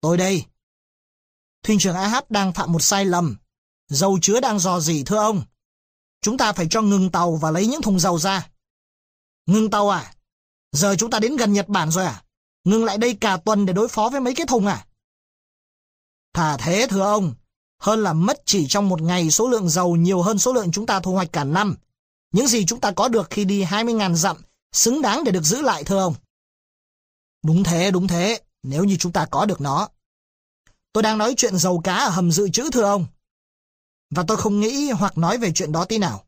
[0.02, 0.46] Tôi đây.
[1.64, 3.38] Thuyền trưởng ah đang phạm một sai lầm.
[3.88, 5.44] Dầu chứa đang dò dỉ thưa ông.
[6.22, 8.50] Chúng ta phải cho ngừng tàu và lấy những thùng dầu ra.
[9.46, 10.14] Ngừng tàu à?
[10.72, 12.25] Giờ chúng ta đến gần Nhật Bản rồi à?
[12.66, 14.86] Ngừng lại đây cả tuần để đối phó với mấy cái thùng à?
[16.34, 17.34] Thà thế thưa ông,
[17.80, 20.86] hơn là mất chỉ trong một ngày số lượng dầu nhiều hơn số lượng chúng
[20.86, 21.76] ta thu hoạch cả năm.
[22.32, 24.38] Những gì chúng ta có được khi đi 20.000 dặm
[24.72, 26.16] xứng đáng để được giữ lại thưa ông.
[27.44, 29.90] Đúng thế, đúng thế, nếu như chúng ta có được nó.
[30.94, 33.06] Tôi đang nói chuyện dầu cá ở hầm dự trữ thưa ông.
[34.10, 36.26] Và tôi không nghĩ hoặc nói về chuyện đó tí nào.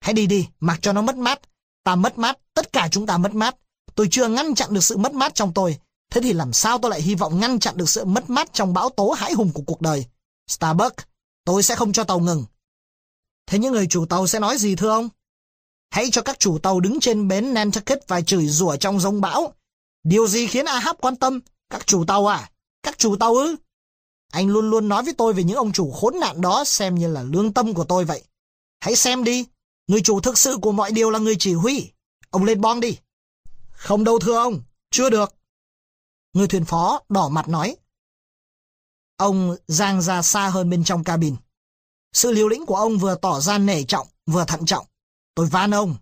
[0.00, 1.40] Hãy đi đi, mặc cho nó mất mát.
[1.84, 3.56] Ta mất mát, tất cả chúng ta mất mát.
[3.94, 5.78] Tôi chưa ngăn chặn được sự mất mát trong tôi.
[6.10, 8.74] Thế thì làm sao tôi lại hy vọng ngăn chặn được sự mất mát trong
[8.74, 10.06] bão tố hãi hùng của cuộc đời?
[10.48, 10.96] starbuck
[11.44, 12.44] tôi sẽ không cho tàu ngừng.
[13.46, 15.08] Thế những người chủ tàu sẽ nói gì thưa ông?
[15.90, 19.54] Hãy cho các chủ tàu đứng trên bến Nantucket và chửi rủa trong rông bão.
[20.04, 21.40] Điều gì khiến Ahab quan tâm?
[21.70, 22.50] Các chủ tàu à?
[22.82, 23.56] Các chủ tàu ư?
[24.32, 27.08] Anh luôn luôn nói với tôi về những ông chủ khốn nạn đó xem như
[27.08, 28.22] là lương tâm của tôi vậy.
[28.80, 29.44] Hãy xem đi,
[29.86, 31.90] người chủ thực sự của mọi điều là người chỉ huy.
[32.30, 32.96] Ông lên bon đi.
[33.84, 35.34] Không đâu thưa ông, chưa được.
[36.32, 37.76] Người thuyền phó đỏ mặt nói.
[39.16, 41.36] Ông giang ra xa hơn bên trong cabin.
[42.12, 44.86] Sự liều lĩnh của ông vừa tỏ ra nể trọng, vừa thận trọng.
[45.34, 45.96] Tôi van ông.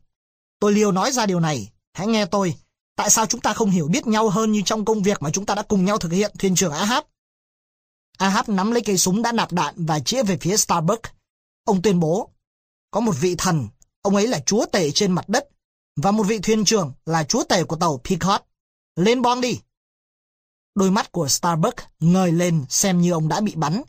[0.58, 1.72] Tôi liều nói ra điều này.
[1.92, 2.54] Hãy nghe tôi.
[2.96, 5.46] Tại sao chúng ta không hiểu biết nhau hơn như trong công việc mà chúng
[5.46, 7.04] ta đã cùng nhau thực hiện thuyền trưởng Ahab?
[8.18, 11.02] Ahab nắm lấy cây súng đã nạp đạn và chĩa về phía Starbuck.
[11.64, 12.30] Ông tuyên bố,
[12.90, 13.68] có một vị thần,
[14.02, 15.48] ông ấy là chúa tể trên mặt đất,
[15.96, 18.42] và một vị thuyền trưởng là chúa tể của tàu Pequot.
[18.96, 19.60] Lên bom đi!
[20.74, 23.82] Đôi mắt của Starbuck ngời lên xem như ông đã bị bắn,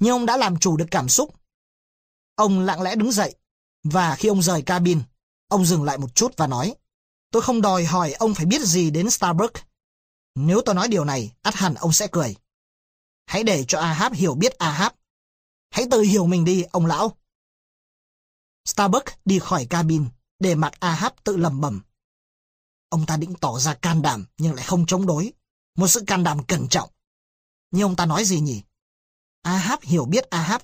[0.00, 1.34] nhưng ông đã làm chủ được cảm xúc.
[2.34, 3.34] Ông lặng lẽ đứng dậy,
[3.84, 5.02] và khi ông rời cabin,
[5.48, 6.74] ông dừng lại một chút và nói,
[7.30, 9.56] tôi không đòi hỏi ông phải biết gì đến Starbuck.
[10.34, 12.36] Nếu tôi nói điều này, ắt hẳn ông sẽ cười.
[13.26, 14.92] Hãy để cho Ahab hiểu biết Ahab.
[15.70, 17.16] Hãy tự hiểu mình đi, ông lão.
[18.64, 20.06] Starbuck đi khỏi cabin,
[20.44, 21.80] để mặc Ahab tự lầm bầm.
[22.88, 25.32] Ông ta định tỏ ra can đảm nhưng lại không chống đối.
[25.76, 26.90] Một sự can đảm cẩn trọng.
[27.70, 28.62] Nhưng ông ta nói gì nhỉ?
[29.42, 30.60] Ahab hiểu biết Ahab.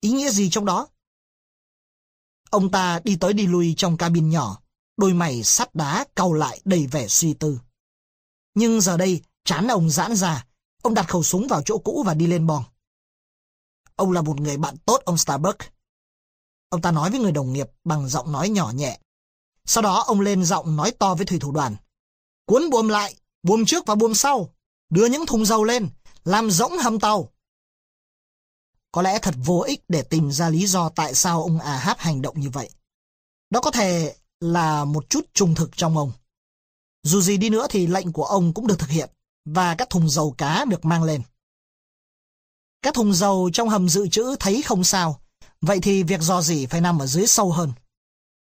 [0.00, 0.88] Ý nghĩa gì trong đó?
[2.50, 4.60] Ông ta đi tới đi lui trong cabin nhỏ,
[4.96, 7.60] đôi mày sắt đá cau lại đầy vẻ suy tư.
[8.54, 10.46] Nhưng giờ đây, chán ông giãn ra,
[10.82, 12.64] ông đặt khẩu súng vào chỗ cũ và đi lên bong.
[13.96, 15.75] Ông là một người bạn tốt ông Starbuck.
[16.68, 18.98] Ông ta nói với người đồng nghiệp bằng giọng nói nhỏ nhẹ.
[19.64, 21.76] Sau đó ông lên giọng nói to với thủy thủ đoàn.
[22.46, 24.54] Cuốn buồm lại, buồm trước và buồm sau.
[24.90, 25.88] Đưa những thùng dầu lên,
[26.24, 27.28] làm rỗng hầm tàu.
[28.92, 31.98] Có lẽ thật vô ích để tìm ra lý do tại sao ông à háp
[31.98, 32.70] hành động như vậy.
[33.50, 36.12] Đó có thể là một chút trung thực trong ông.
[37.02, 39.10] Dù gì đi nữa thì lệnh của ông cũng được thực hiện
[39.44, 41.22] và các thùng dầu cá được mang lên.
[42.82, 45.20] Các thùng dầu trong hầm dự trữ thấy không sao,
[45.60, 47.72] vậy thì việc dò dỉ phải nằm ở dưới sâu hơn.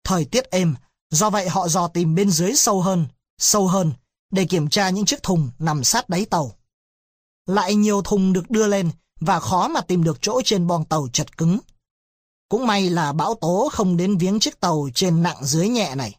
[0.04, 0.76] Thời tiết êm,
[1.10, 3.08] do vậy họ dò tìm bên dưới sâu hơn,
[3.38, 3.94] sâu hơn,
[4.32, 6.52] để kiểm tra những chiếc thùng nằm sát đáy tàu.
[7.46, 11.08] Lại nhiều thùng được đưa lên và khó mà tìm được chỗ trên boong tàu
[11.14, 11.60] chật cứng.
[12.50, 16.16] Cũng may là bão tố không đến viếng chiếc tàu trên nặng dưới nhẹ này.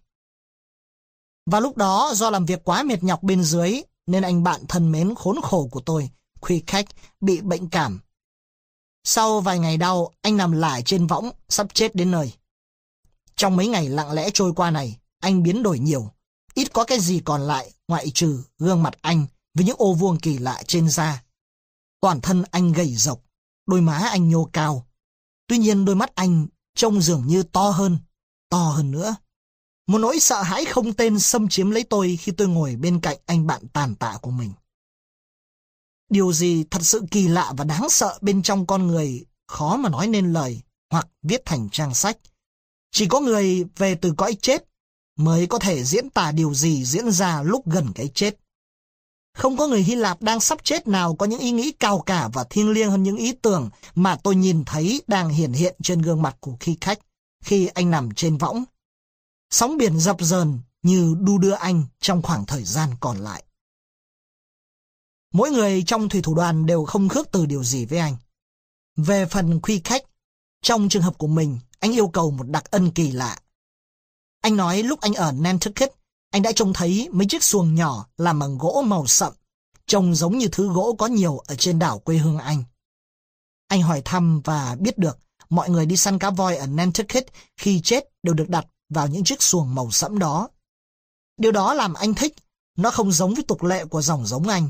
[1.47, 4.93] Và lúc đó do làm việc quá mệt nhọc bên dưới nên anh bạn thân
[4.93, 6.11] mến khốn khổ của tôi,
[6.41, 6.87] Khuy Khách,
[7.21, 8.01] bị bệnh cảm.
[9.11, 12.33] Sau vài ngày đau, anh nằm lại trên võng, sắp chết đến nơi.
[13.37, 16.11] Trong mấy ngày lặng lẽ trôi qua này, anh biến đổi nhiều.
[16.55, 20.19] Ít có cái gì còn lại ngoại trừ gương mặt anh với những ô vuông
[20.19, 21.23] kỳ lạ trên da.
[22.01, 23.21] Toàn thân anh gầy rộc,
[23.67, 24.87] đôi má anh nhô cao.
[25.47, 27.99] Tuy nhiên đôi mắt anh trông dường như to hơn,
[28.51, 29.17] to hơn nữa.
[29.87, 33.17] Một nỗi sợ hãi không tên xâm chiếm lấy tôi khi tôi ngồi bên cạnh
[33.27, 34.53] anh bạn tàn tạ của mình.
[36.09, 39.89] Điều gì thật sự kỳ lạ và đáng sợ bên trong con người, khó mà
[39.89, 40.61] nói nên lời,
[40.91, 42.19] hoặc viết thành trang sách.
[42.93, 44.65] Chỉ có người về từ cõi chết
[45.19, 48.37] mới có thể diễn tả điều gì diễn ra lúc gần cái chết.
[49.35, 52.29] Không có người Hy Lạp đang sắp chết nào có những ý nghĩ cao cả
[52.33, 56.03] và thiêng liêng hơn những ý tưởng mà tôi nhìn thấy đang hiển hiện trên
[56.03, 56.99] gương mặt của khi khách,
[57.45, 58.65] khi anh nằm trên võng.
[59.51, 63.45] Sóng biển dập dờn như đu đưa anh trong khoảng thời gian còn lại.
[65.33, 68.17] Mỗi người trong thủy thủ đoàn đều không khước từ điều gì với anh.
[68.97, 70.03] Về phần khuy khách,
[70.63, 73.39] trong trường hợp của mình, anh yêu cầu một đặc ân kỳ lạ.
[74.41, 75.93] Anh nói lúc anh ở Nantucket,
[76.31, 79.33] anh đã trông thấy mấy chiếc xuồng nhỏ làm bằng gỗ màu sậm,
[79.87, 82.65] trông giống như thứ gỗ có nhiều ở trên đảo quê hương anh.
[83.69, 85.19] Anh hỏi thăm và biết được
[85.51, 87.27] mọi người đi săn cá voi ở Nantucket
[87.57, 90.49] khi chết đều được đặt vào những chiếc xuồng màu sẫm đó.
[91.37, 92.37] Điều đó làm anh thích,
[92.77, 94.69] nó không giống với tục lệ của dòng giống anh.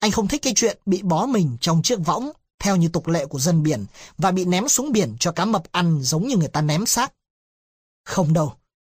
[0.00, 3.26] Anh không thích cái chuyện bị bó mình trong chiếc võng theo như tục lệ
[3.26, 3.86] của dân biển
[4.18, 7.12] và bị ném xuống biển cho cá mập ăn giống như người ta ném xác.
[8.04, 8.54] Không đâu,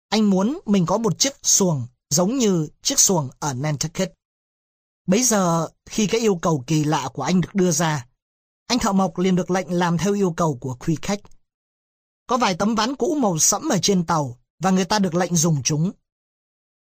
[0.10, 4.14] anh muốn mình có một chiếc xuồng giống như chiếc xuồng ở Nantucket.
[5.08, 8.06] Bấy giờ, khi cái yêu cầu kỳ lạ của anh được đưa ra,
[8.68, 11.20] anh thợ mộc liền được lệnh làm theo yêu cầu của quý khách.
[12.28, 15.36] Có vài tấm ván cũ màu sẫm ở trên tàu và người ta được lệnh
[15.36, 15.92] dùng chúng.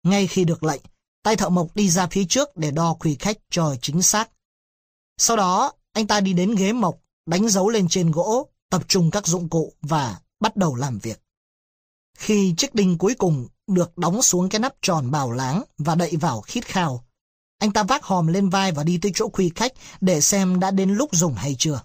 [0.04, 0.82] Ngay khi được lệnh,
[1.24, 4.30] tay thợ mộc đi ra phía trước để đo khuy khách cho chính xác.
[5.18, 9.12] Sau đó, anh ta đi đến ghế mộc, đánh dấu lên trên gỗ, tập trung
[9.12, 11.22] các dụng cụ và bắt đầu làm việc.
[12.18, 16.16] Khi chiếc đinh cuối cùng được đóng xuống cái nắp tròn bào láng và đậy
[16.16, 17.04] vào khít khao,
[17.60, 19.72] anh ta vác hòm lên vai và đi tới chỗ khuy khách
[20.02, 21.82] để xem đã đến lúc dùng hay chưa.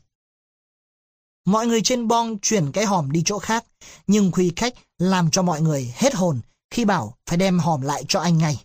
[1.44, 3.64] Mọi người trên bong chuyển cái hòm đi chỗ khác,
[4.06, 6.40] nhưng khuy khách làm cho mọi người hết hồn
[6.70, 8.64] khi bảo phải đem hòm lại cho anh ngay.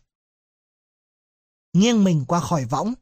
[1.74, 2.94] Nghiêng mình qua khỏi võng,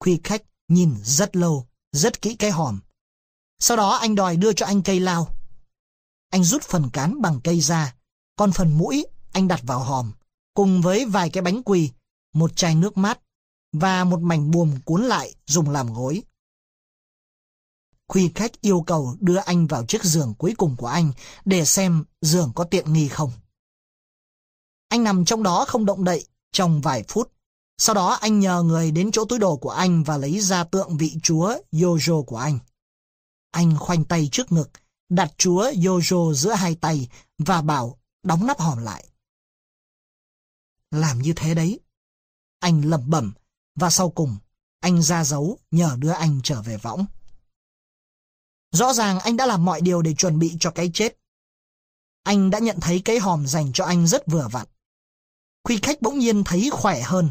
[0.00, 2.80] khuy khách nhìn rất lâu rất kỹ cái hòm.
[3.58, 5.28] Sau đó anh đòi đưa cho anh cây lao.
[6.30, 7.94] Anh rút phần cán bằng cây ra,
[8.36, 10.12] còn phần mũi anh đặt vào hòm,
[10.54, 11.90] cùng với vài cái bánh quỳ,
[12.32, 13.20] một chai nước mát
[13.72, 16.22] và một mảnh buồm cuốn lại dùng làm gối.
[18.08, 21.12] Khuy khách yêu cầu đưa anh vào chiếc giường cuối cùng của anh
[21.44, 23.32] để xem giường có tiện nghi không.
[24.88, 27.32] Anh nằm trong đó không động đậy trong vài phút.
[27.82, 30.96] Sau đó anh nhờ người đến chỗ túi đồ của anh và lấy ra tượng
[30.96, 32.58] vị chúa Yojo của anh.
[33.50, 34.70] Anh khoanh tay trước ngực,
[35.08, 37.08] đặt chúa Yojo giữa hai tay
[37.38, 39.04] và bảo đóng nắp hòm lại.
[40.90, 41.80] Làm như thế đấy.
[42.58, 43.32] Anh lẩm bẩm
[43.74, 44.36] và sau cùng
[44.80, 47.06] anh ra dấu nhờ đưa anh trở về võng.
[48.72, 51.18] Rõ ràng anh đã làm mọi điều để chuẩn bị cho cái chết.
[52.22, 54.66] Anh đã nhận thấy cái hòm dành cho anh rất vừa vặn.
[55.64, 57.30] Khuy khách bỗng nhiên thấy khỏe hơn.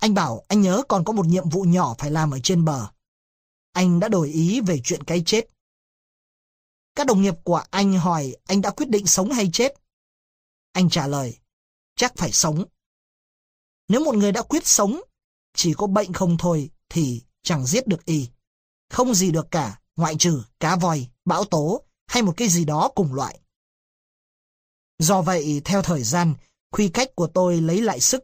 [0.00, 2.88] Anh bảo anh nhớ còn có một nhiệm vụ nhỏ phải làm ở trên bờ.
[3.72, 5.48] Anh đã đổi ý về chuyện cái chết.
[6.94, 9.74] Các đồng nghiệp của anh hỏi anh đã quyết định sống hay chết.
[10.72, 11.38] Anh trả lời,
[11.96, 12.64] chắc phải sống.
[13.88, 15.00] Nếu một người đã quyết sống,
[15.54, 18.28] chỉ có bệnh không thôi thì chẳng giết được y.
[18.90, 22.90] Không gì được cả, ngoại trừ cá voi, bão tố hay một cái gì đó
[22.94, 23.40] cùng loại.
[24.98, 26.34] Do vậy, theo thời gian,
[26.72, 28.22] khuy cách của tôi lấy lại sức.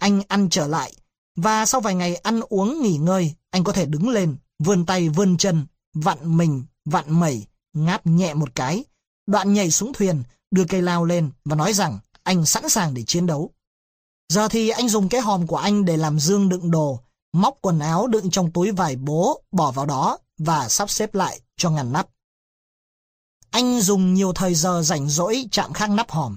[0.00, 0.92] Anh ăn trở lại,
[1.36, 5.08] và sau vài ngày ăn uống nghỉ ngơi, anh có thể đứng lên, vươn tay
[5.08, 8.84] vươn chân, vặn mình, vặn mẩy, ngáp nhẹ một cái,
[9.26, 13.02] đoạn nhảy xuống thuyền, đưa cây lao lên và nói rằng anh sẵn sàng để
[13.06, 13.50] chiến đấu.
[14.28, 17.00] Giờ thì anh dùng cái hòm của anh để làm dương đựng đồ,
[17.32, 21.40] móc quần áo đựng trong túi vải bố, bỏ vào đó và sắp xếp lại
[21.56, 22.08] cho ngăn nắp.
[23.50, 26.36] Anh dùng nhiều thời giờ rảnh rỗi chạm khang nắp hòm.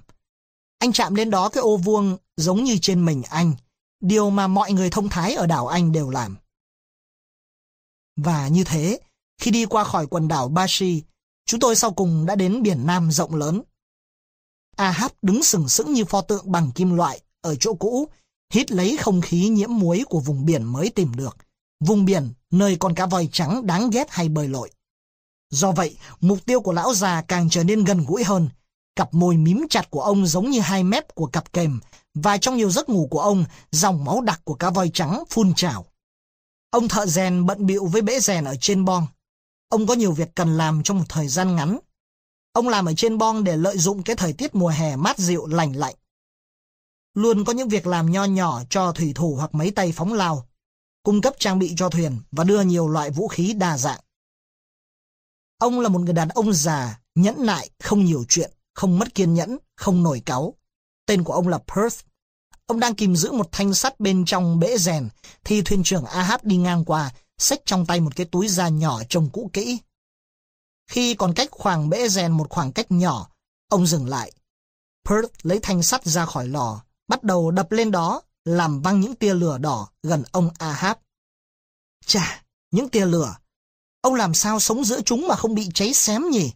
[0.84, 3.54] Anh chạm lên đó cái ô vuông giống như trên mình anh,
[4.02, 6.38] điều mà mọi người thông thái ở đảo Anh đều làm.
[8.16, 9.00] Và như thế,
[9.42, 11.02] khi đi qua khỏi quần đảo Bashi,
[11.46, 13.62] chúng tôi sau cùng đã đến biển Nam rộng lớn.
[14.76, 18.08] Ahab đứng sừng sững như pho tượng bằng kim loại ở chỗ cũ,
[18.54, 21.38] hít lấy không khí nhiễm muối của vùng biển mới tìm được.
[21.80, 24.72] Vùng biển nơi con cá voi trắng đáng ghét hay bơi lội.
[25.50, 28.50] Do vậy, mục tiêu của lão già càng trở nên gần gũi hơn.
[28.96, 31.80] Cặp môi mím chặt của ông giống như hai mép của cặp kềm,
[32.14, 35.54] và trong nhiều giấc ngủ của ông, dòng máu đặc của cá voi trắng phun
[35.56, 35.86] trào.
[36.70, 39.08] Ông thợ rèn bận bịu với bể rèn ở trên bong.
[39.70, 41.80] Ông có nhiều việc cần làm trong một thời gian ngắn.
[42.54, 45.46] Ông làm ở trên bong để lợi dụng cái thời tiết mùa hè mát dịu
[45.46, 45.96] lành lạnh.
[47.14, 50.48] Luôn có những việc làm nho nhỏ cho thủy thủ hoặc mấy tay phóng lao,
[51.04, 54.00] cung cấp trang bị cho thuyền và đưa nhiều loại vũ khí đa dạng.
[55.58, 59.34] Ông là một người đàn ông già, nhẫn nại, không nhiều chuyện, không mất kiên
[59.34, 60.54] nhẫn, không nổi cáu.
[61.06, 62.06] Tên của ông là Perth.
[62.66, 65.10] Ông đang kìm giữ một thanh sắt bên trong bể rèn,
[65.44, 69.02] thì thuyền trưởng Ahab đi ngang qua, xách trong tay một cái túi da nhỏ
[69.10, 69.80] trông cũ kỹ.
[70.88, 73.30] Khi còn cách khoảng bể rèn một khoảng cách nhỏ,
[73.70, 74.32] ông dừng lại.
[75.10, 79.16] Perth lấy thanh sắt ra khỏi lò, bắt đầu đập lên đó, làm văng những
[79.16, 80.98] tia lửa đỏ gần ông Ahab.
[82.06, 83.36] Chà, những tia lửa.
[84.02, 86.52] Ông làm sao sống giữa chúng mà không bị cháy xém nhỉ?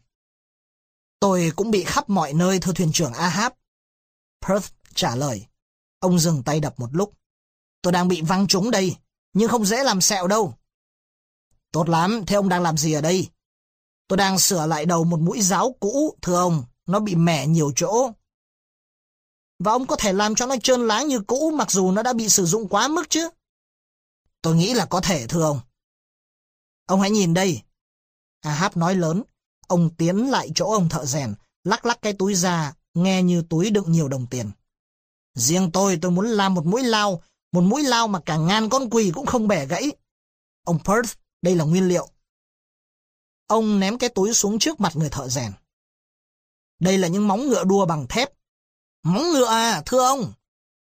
[1.19, 3.53] Tôi cũng bị khắp mọi nơi thưa thuyền trưởng Ahab.
[4.41, 5.45] Perth trả lời.
[5.99, 7.13] Ông dừng tay đập một lúc.
[7.81, 8.95] Tôi đang bị văng trúng đây,
[9.33, 10.53] nhưng không dễ làm sẹo đâu.
[11.71, 13.29] Tốt lắm, thế ông đang làm gì ở đây?
[14.07, 16.63] Tôi đang sửa lại đầu một mũi giáo cũ, thưa ông.
[16.85, 18.11] Nó bị mẻ nhiều chỗ.
[19.59, 22.13] Và ông có thể làm cho nó trơn láng như cũ mặc dù nó đã
[22.13, 23.29] bị sử dụng quá mức chứ?
[24.41, 25.59] Tôi nghĩ là có thể thưa ông.
[26.85, 27.61] Ông hãy nhìn đây.
[28.41, 29.23] Ahab nói lớn.
[29.67, 31.33] Ông tiến lại chỗ ông thợ rèn,
[31.63, 34.51] lắc lắc cái túi ra, nghe như túi đựng nhiều đồng tiền.
[35.33, 37.21] Riêng tôi, tôi muốn làm một mũi lao,
[37.51, 39.91] một mũi lao mà cả ngàn con quỳ cũng không bẻ gãy.
[40.63, 42.09] Ông Perth, đây là nguyên liệu.
[43.47, 45.51] Ông ném cái túi xuống trước mặt người thợ rèn.
[46.79, 48.29] Đây là những móng ngựa đua bằng thép.
[49.03, 50.33] Móng ngựa à, thưa ông.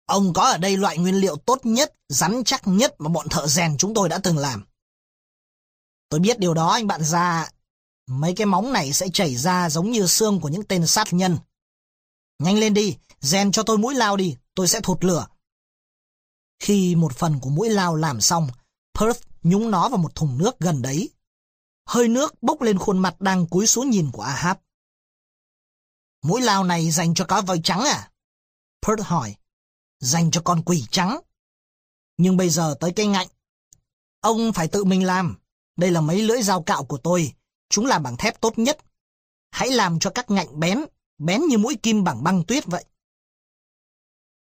[0.06, 3.48] Ông có ở đây loại nguyên liệu tốt nhất, rắn chắc nhất mà bọn thợ
[3.48, 4.66] rèn chúng tôi đã từng làm.
[6.10, 7.50] Tôi biết điều đó anh bạn già.
[8.08, 11.38] Mấy cái móng này sẽ chảy ra giống như xương của những tên sát nhân.
[12.40, 15.28] Nhanh lên đi, rèn cho tôi mũi lao đi, tôi sẽ thụt lửa.
[16.60, 18.48] Khi một phần của mũi lao làm xong,
[19.00, 21.10] Perth nhúng nó vào một thùng nước gần đấy.
[21.86, 24.58] Hơi nước bốc lên khuôn mặt đang cúi xuống nhìn của Ahab.
[26.24, 28.12] Mũi lao này dành cho cá voi trắng à?
[28.88, 29.36] Perth hỏi.
[30.00, 31.20] Dành cho con quỷ trắng.
[32.18, 33.28] Nhưng bây giờ tới cây ngạnh.
[34.22, 35.38] Ông phải tự mình làm.
[35.78, 37.34] Đây là mấy lưỡi dao cạo của tôi.
[37.74, 38.78] Chúng làm bằng thép tốt nhất.
[39.52, 40.86] Hãy làm cho các ngạnh bén,
[41.18, 42.86] bén như mũi kim bằng băng tuyết vậy.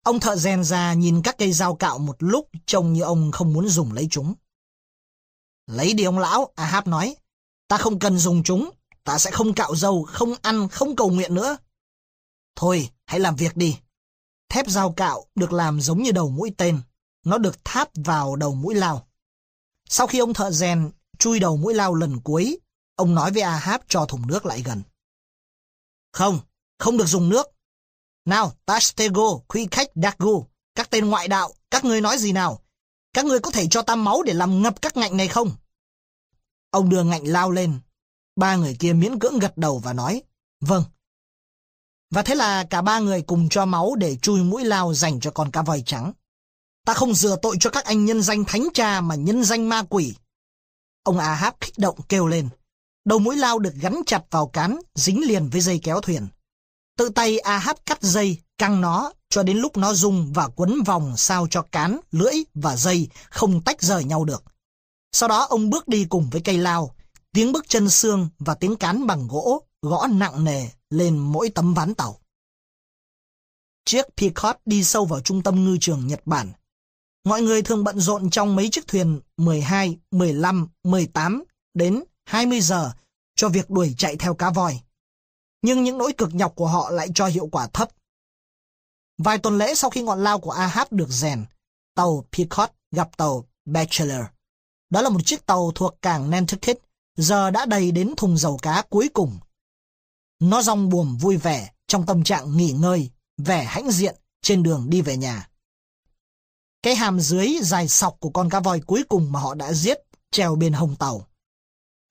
[0.03, 3.53] Ông thợ rèn già nhìn các cây dao cạo một lúc trông như ông không
[3.53, 4.33] muốn dùng lấy chúng.
[5.67, 7.15] Lấy đi ông lão, Ahab nói.
[7.67, 8.69] Ta không cần dùng chúng,
[9.03, 11.57] ta sẽ không cạo dầu, không ăn, không cầu nguyện nữa.
[12.55, 13.77] Thôi, hãy làm việc đi.
[14.49, 16.81] Thép dao cạo được làm giống như đầu mũi tên.
[17.25, 19.07] Nó được tháp vào đầu mũi lao.
[19.89, 22.59] Sau khi ông thợ rèn chui đầu mũi lao lần cuối,
[22.95, 24.81] ông nói với Ahab cho thùng nước lại gần.
[26.11, 26.39] Không,
[26.79, 27.47] không được dùng nước.
[28.25, 30.45] Nào, Tashtego, Quy Khách, Dagu,
[30.75, 32.63] các tên ngoại đạo, các ngươi nói gì nào?
[33.13, 35.51] Các ngươi có thể cho ta máu để làm ngập các ngạnh này không?
[36.69, 37.79] Ông đưa ngạnh lao lên.
[38.35, 40.21] Ba người kia miễn cưỡng gật đầu và nói,
[40.61, 40.83] vâng.
[42.11, 45.31] Và thế là cả ba người cùng cho máu để chui mũi lao dành cho
[45.31, 46.13] con cá voi trắng.
[46.85, 49.83] Ta không dừa tội cho các anh nhân danh thánh cha mà nhân danh ma
[49.89, 50.15] quỷ.
[51.03, 52.49] Ông Ahab kích động kêu lên.
[53.05, 56.27] Đầu mũi lao được gắn chặt vào cán, dính liền với dây kéo thuyền.
[56.97, 61.17] Tự tay Ahab cắt dây, căng nó cho đến lúc nó rung và quấn vòng
[61.17, 64.43] sao cho cán, lưỡi và dây không tách rời nhau được.
[65.11, 66.95] Sau đó ông bước đi cùng với cây lao,
[67.31, 71.73] tiếng bước chân xương và tiếng cán bằng gỗ gõ nặng nề lên mỗi tấm
[71.73, 72.19] ván tàu.
[73.85, 76.51] Chiếc Peacock đi sâu vào trung tâm ngư trường Nhật Bản.
[77.25, 81.43] Mọi người thường bận rộn trong mấy chiếc thuyền 12, 15, 18
[81.73, 82.91] đến 20 giờ
[83.35, 84.81] cho việc đuổi chạy theo cá voi.
[85.61, 87.89] Nhưng những nỗi cực nhọc của họ lại cho hiệu quả thấp.
[89.17, 91.45] Vài tuần lễ sau khi ngọn lao của Ahab được rèn,
[91.95, 94.25] tàu Peacock gặp tàu Bachelor.
[94.89, 96.77] Đó là một chiếc tàu thuộc cảng Nantucket,
[97.17, 99.39] giờ đã đầy đến thùng dầu cá cuối cùng.
[100.39, 104.89] Nó rong buồm vui vẻ, trong tâm trạng nghỉ ngơi, vẻ hãnh diện trên đường
[104.89, 105.49] đi về nhà.
[106.83, 109.97] Cái hàm dưới dài sọc của con cá voi cuối cùng mà họ đã giết
[110.31, 111.27] treo bên hông tàu.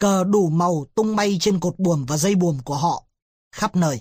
[0.03, 3.05] Cờ đủ màu tung bay trên cột buồm và dây buồm của họ,
[3.55, 4.01] khắp nơi.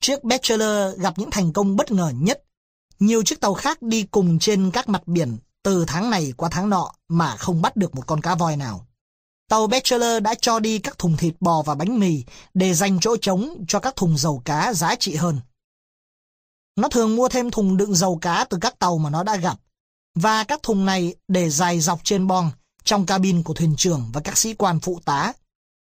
[0.00, 2.44] Chiếc Bachelor gặp những thành công bất ngờ nhất.
[2.98, 6.70] Nhiều chiếc tàu khác đi cùng trên các mặt biển từ tháng này qua tháng
[6.70, 8.86] nọ mà không bắt được một con cá voi nào.
[9.48, 12.24] Tàu Bachelor đã cho đi các thùng thịt bò và bánh mì
[12.54, 15.40] để dành chỗ trống cho các thùng dầu cá giá trị hơn.
[16.76, 19.60] Nó thường mua thêm thùng đựng dầu cá từ các tàu mà nó đã gặp.
[20.14, 22.50] Và các thùng này để dài dọc trên bong,
[22.84, 25.32] trong cabin của thuyền trưởng và các sĩ quan phụ tá.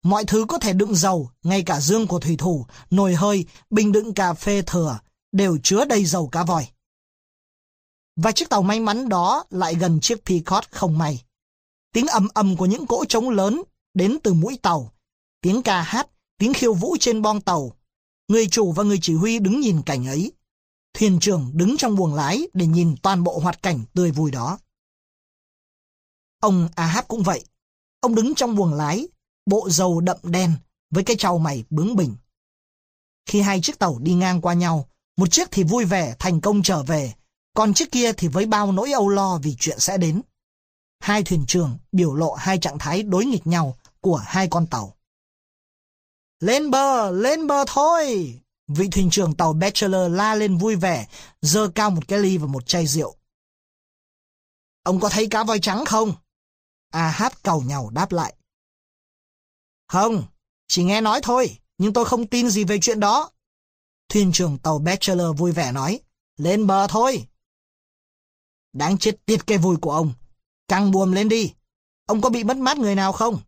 [0.02, 3.92] Mọi thứ có thể đựng dầu, ngay cả dương của thủy thủ, nồi hơi, bình
[3.92, 4.98] đựng cà phê thừa,
[5.32, 6.68] đều chứa đầy dầu cá voi.
[8.16, 11.22] Và chiếc tàu may mắn đó lại gần chiếc Peacock không may.
[11.92, 13.62] Tiếng ầm ầm của những cỗ trống lớn
[13.94, 14.92] đến từ mũi tàu,
[15.40, 17.72] tiếng ca hát, tiếng khiêu vũ trên bong tàu.
[18.28, 20.32] Người chủ và người chỉ huy đứng nhìn cảnh ấy.
[20.94, 24.58] Thuyền trưởng đứng trong buồng lái để nhìn toàn bộ hoạt cảnh tươi vui đó.
[26.42, 27.44] Ông Ahab cũng vậy.
[28.00, 29.08] Ông đứng trong buồng lái,
[29.46, 30.54] bộ dầu đậm đen
[30.90, 32.16] với cái trầu mày bướng bỉnh.
[33.26, 36.62] Khi hai chiếc tàu đi ngang qua nhau, một chiếc thì vui vẻ thành công
[36.62, 37.14] trở về,
[37.54, 40.22] còn chiếc kia thì với bao nỗi âu lo vì chuyện sẽ đến.
[41.00, 44.94] Hai thuyền trưởng biểu lộ hai trạng thái đối nghịch nhau của hai con tàu.
[46.40, 48.34] Lên bờ, lên bờ thôi!
[48.68, 51.06] Vị thuyền trưởng tàu Bachelor la lên vui vẻ,
[51.40, 53.16] dơ cao một cái ly và một chai rượu.
[54.82, 56.14] Ông có thấy cá voi trắng không?
[56.92, 58.34] A hát cầu nhau đáp lại.
[59.88, 60.24] Không,
[60.68, 63.30] chỉ nghe nói thôi, nhưng tôi không tin gì về chuyện đó.
[64.08, 66.00] Thuyền trưởng tàu Bachelor vui vẻ nói,
[66.36, 67.26] lên bờ thôi.
[68.72, 70.12] Đáng chết tiệt cái vui của ông.
[70.68, 71.52] Căng buồm lên đi.
[72.06, 73.40] Ông có bị mất mát người nào không?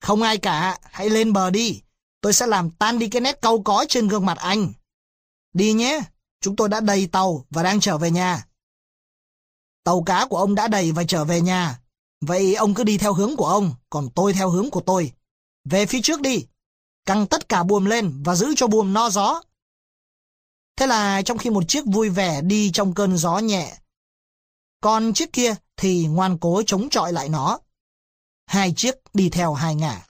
[0.00, 1.82] Không ai cả, hãy lên bờ đi.
[2.20, 4.72] Tôi sẽ làm tan đi cái nét câu có trên gương mặt anh.
[5.52, 6.00] Đi nhé,
[6.40, 8.46] chúng tôi đã đầy tàu và đang trở về nhà.
[9.84, 11.80] Tàu cá của ông đã đầy và trở về nhà.
[12.20, 15.12] Vậy ông cứ đi theo hướng của ông, còn tôi theo hướng của tôi.
[15.64, 16.46] Về phía trước đi.
[17.06, 19.42] Căng tất cả buồm lên và giữ cho buồm no gió.
[20.76, 23.78] Thế là trong khi một chiếc vui vẻ đi trong cơn gió nhẹ,
[24.80, 27.60] còn chiếc kia thì ngoan cố chống chọi lại nó.
[28.46, 30.06] Hai chiếc đi theo hai ngả.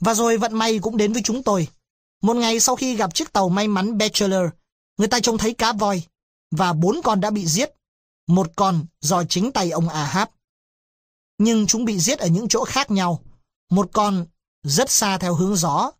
[0.00, 1.68] Và rồi vận may cũng đến với chúng tôi.
[2.22, 4.50] Một ngày sau khi gặp chiếc tàu may mắn Bachelor,
[4.96, 6.02] người ta trông thấy cá voi,
[6.50, 7.70] và bốn con đã bị giết.
[8.28, 10.28] Một con do chính tay ông Ahab.
[11.38, 13.22] Nhưng chúng bị giết ở những chỗ khác nhau.
[13.70, 14.26] Một con
[14.62, 15.90] rất xa theo hướng gió.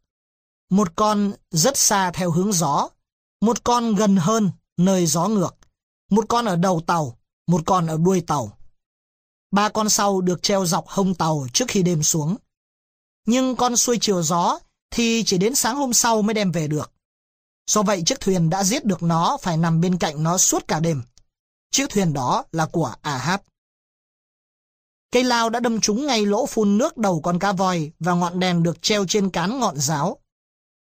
[0.71, 2.89] Một con rất xa theo hướng gió.
[3.41, 5.57] Một con gần hơn nơi gió ngược.
[6.11, 8.59] Một con ở đầu tàu, một con ở đuôi tàu.
[9.51, 12.37] Ba con sau được treo dọc hông tàu trước khi đêm xuống.
[13.27, 14.59] Nhưng con xuôi chiều gió
[14.91, 16.93] thì chỉ đến sáng hôm sau mới đem về được.
[17.67, 20.81] Do vậy chiếc thuyền đã giết được nó phải nằm bên cạnh nó suốt cả
[20.81, 21.03] đêm.
[21.71, 23.41] Chiếc thuyền đó là của Ahab.
[25.13, 28.41] Cây lao đã đâm trúng ngay lỗ phun nước đầu con cá voi và ngọn
[28.41, 30.19] đèn được treo trên cán ngọn giáo.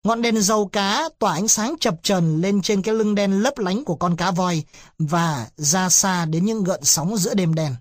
[0.03, 3.57] Ngọn đèn dầu cá tỏa ánh sáng chập trần lên trên cái lưng đen lấp
[3.57, 4.63] lánh của con cá voi
[4.97, 7.75] và ra xa đến những gợn sóng giữa đêm đen.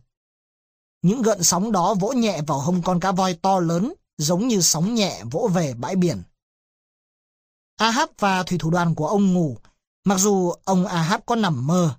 [1.03, 4.61] Những gợn sóng đó vỗ nhẹ vào hông con cá voi to lớn, giống như
[4.61, 6.23] sóng nhẹ vỗ về bãi biển.
[7.77, 9.59] Ahab và thủy thủ đoàn của ông ngủ,
[10.05, 11.97] mặc dù ông Ahab có nằm mơ,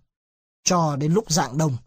[0.68, 1.78] cho đến lúc dạng đông.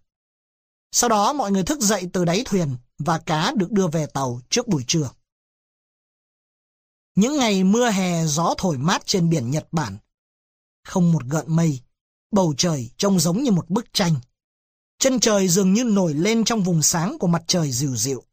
[0.93, 4.41] Sau đó mọi người thức dậy từ đáy thuyền và cá được đưa về tàu
[4.51, 5.11] trước buổi trưa.
[7.15, 9.97] Những ngày mưa hè gió thổi mát trên biển Nhật Bản.
[10.85, 11.81] Không một gợn mây,
[12.31, 14.15] bầu trời trông giống như một bức tranh.
[14.99, 18.25] Chân trời dường như nổi lên trong vùng sáng của mặt trời dịu dịu.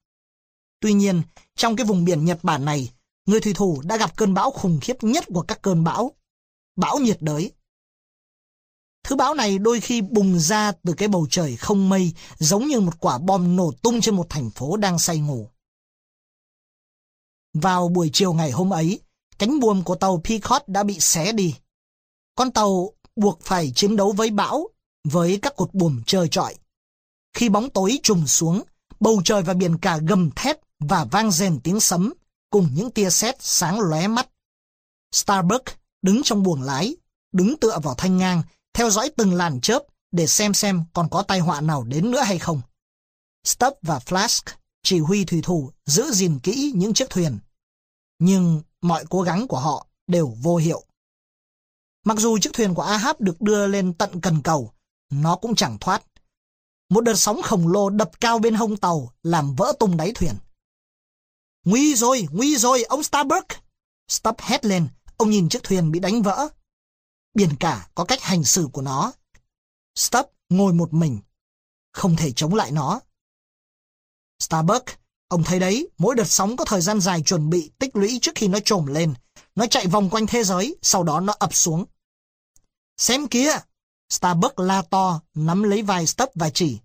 [0.79, 1.21] Tuy nhiên,
[1.55, 2.91] trong cái vùng biển Nhật Bản này,
[3.25, 6.11] người thủy thủ đã gặp cơn bão khủng khiếp nhất của các cơn bão.
[6.75, 7.51] Bão nhiệt đới.
[9.07, 12.79] Thứ bão này đôi khi bùng ra từ cái bầu trời không mây, giống như
[12.79, 15.49] một quả bom nổ tung trên một thành phố đang say ngủ.
[17.53, 18.99] Vào buổi chiều ngày hôm ấy,
[19.39, 21.55] cánh buồm của tàu Peacock đã bị xé đi.
[22.35, 24.67] Con tàu buộc phải chiến đấu với bão,
[25.03, 26.55] với các cột buồm trơ trọi.
[27.33, 28.63] Khi bóng tối trùng xuống,
[28.99, 32.13] bầu trời và biển cả gầm thét và vang rền tiếng sấm,
[32.49, 34.29] cùng những tia sét sáng lóe mắt.
[35.11, 35.65] Starbuck
[36.01, 36.95] đứng trong buồng lái,
[37.31, 38.41] đứng tựa vào thanh ngang,
[38.77, 42.21] theo dõi từng làn chớp để xem xem còn có tai họa nào đến nữa
[42.21, 42.61] hay không.
[43.43, 44.41] Stubb và Flask
[44.83, 47.39] chỉ huy thủy thủ giữ gìn kỹ những chiếc thuyền.
[48.19, 50.83] Nhưng mọi cố gắng của họ đều vô hiệu.
[52.05, 54.73] Mặc dù chiếc thuyền của Ahab được đưa lên tận cần cầu,
[55.09, 56.03] nó cũng chẳng thoát.
[56.89, 60.35] Một đợt sóng khổng lồ đập cao bên hông tàu làm vỡ tung đáy thuyền.
[61.65, 63.47] Nguy rồi, nguy rồi, ông Starbuck!
[64.09, 64.87] Stubb hét lên,
[65.17, 66.49] ông nhìn chiếc thuyền bị đánh vỡ.
[67.37, 69.11] Biển cả có cách hành xử của nó.
[69.95, 71.19] Stubb ngồi một mình,
[71.93, 72.99] không thể chống lại nó.
[74.39, 74.85] Starbuck,
[75.27, 78.31] ông thấy đấy, mỗi đợt sóng có thời gian dài chuẩn bị tích lũy trước
[78.35, 79.13] khi nó trồm lên.
[79.55, 81.85] Nó chạy vòng quanh thế giới, sau đó nó ập xuống.
[82.97, 83.51] Xem kia!
[84.09, 86.79] Starbuck la to, nắm lấy vai Stubb và chỉ.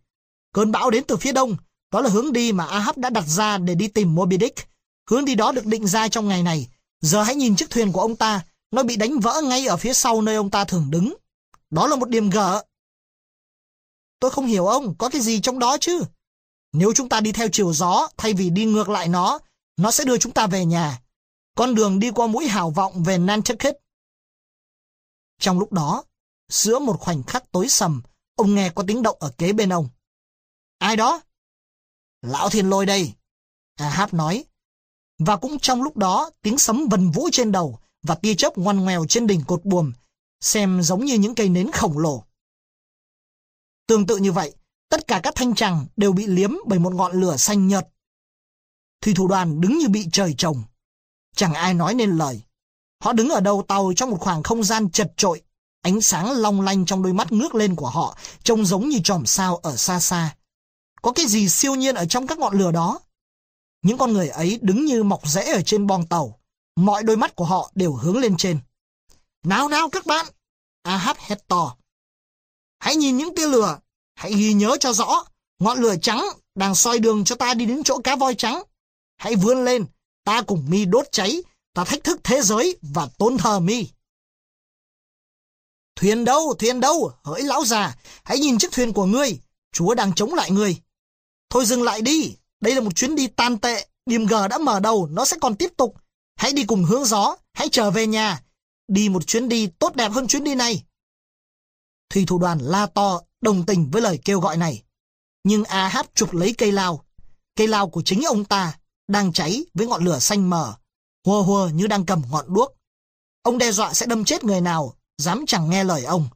[0.55, 1.57] Cơn bão đến từ phía đông,
[1.93, 4.69] đó là hướng đi mà Ahab đã đặt ra để đi tìm Moby Dick.
[5.11, 6.69] Hướng đi đó được định ra trong ngày này.
[7.01, 9.93] Giờ hãy nhìn chiếc thuyền của ông ta, nó bị đánh vỡ ngay ở phía
[9.93, 11.15] sau nơi ông ta thường đứng.
[11.71, 12.65] Đó là một điểm gỡ.
[14.21, 16.03] Tôi không hiểu ông, có cái gì trong đó chứ?
[16.73, 19.39] Nếu chúng ta đi theo chiều gió thay vì đi ngược lại nó,
[19.77, 21.03] nó sẽ đưa chúng ta về nhà.
[21.55, 23.75] Con đường đi qua mũi hào vọng về Nantucket.
[25.41, 26.05] Trong lúc đó,
[26.49, 28.03] giữa một khoảnh khắc tối sầm,
[28.37, 29.89] ông nghe có tiếng động ở kế bên ông.
[30.79, 31.21] Ai đó?
[32.23, 33.13] Lão thiên lôi đây.
[33.77, 34.45] háp nói.
[35.19, 38.81] Và cũng trong lúc đó, tiếng sấm vần vũ trên đầu và tia chớp ngoằn
[38.81, 39.93] ngoèo trên đỉnh cột buồm,
[40.41, 42.25] xem giống như những cây nến khổng lồ.
[43.87, 44.55] Tương tự như vậy,
[44.89, 47.89] tất cả các thanh tràng đều bị liếm bởi một ngọn lửa xanh nhợt.
[49.01, 50.63] Thủy thủ đoàn đứng như bị trời trồng.
[51.37, 52.43] Chẳng ai nói nên lời.
[53.03, 55.43] Họ đứng ở đầu tàu trong một khoảng không gian chật trội.
[55.83, 59.27] Ánh sáng long lanh trong đôi mắt ngước lên của họ trông giống như chòm
[59.27, 60.37] sao ở xa xa.
[61.03, 63.01] Có cái gì siêu nhiên ở trong các ngọn lửa đó?
[63.83, 66.39] Những con người ấy đứng như mọc rễ ở trên bong tàu.
[66.77, 68.59] Mọi đôi mắt của họ đều hướng lên trên.
[69.43, 70.27] Nào nào các bạn!
[70.83, 71.77] Ahab hét to.
[72.79, 73.79] Hãy nhìn những tia lửa.
[74.15, 75.25] Hãy ghi nhớ cho rõ.
[75.59, 76.25] Ngọn lửa trắng
[76.55, 78.63] đang soi đường cho ta đi đến chỗ cá voi trắng.
[79.17, 79.87] Hãy vươn lên.
[80.25, 81.43] Ta cùng mi đốt cháy.
[81.75, 83.89] Ta thách thức thế giới và tôn thờ mi.
[85.97, 89.39] Thuyền đâu, thuyền đâu, hỡi lão già, hãy nhìn chiếc thuyền của ngươi,
[89.73, 90.77] Chúa đang chống lại ngươi.
[91.51, 94.81] Thôi dừng lại đi, đây là một chuyến đi tan tệ, điểm G đã mở
[94.81, 95.95] đầu, nó sẽ còn tiếp tục.
[96.37, 98.43] Hãy đi cùng hướng gió, hãy trở về nhà.
[98.89, 100.85] Đi một chuyến đi tốt đẹp hơn chuyến đi này.
[102.11, 104.83] Thủy thủ đoàn la to, đồng tình với lời kêu gọi này.
[105.45, 107.05] Nhưng Ahab chụp lấy cây lao.
[107.57, 108.79] Cây lao của chính ông ta
[109.09, 110.75] đang cháy với ngọn lửa xanh mờ,
[111.27, 112.73] hùa hùa như đang cầm ngọn đuốc.
[113.43, 116.29] Ông đe dọa sẽ đâm chết người nào, dám chẳng nghe lời ông.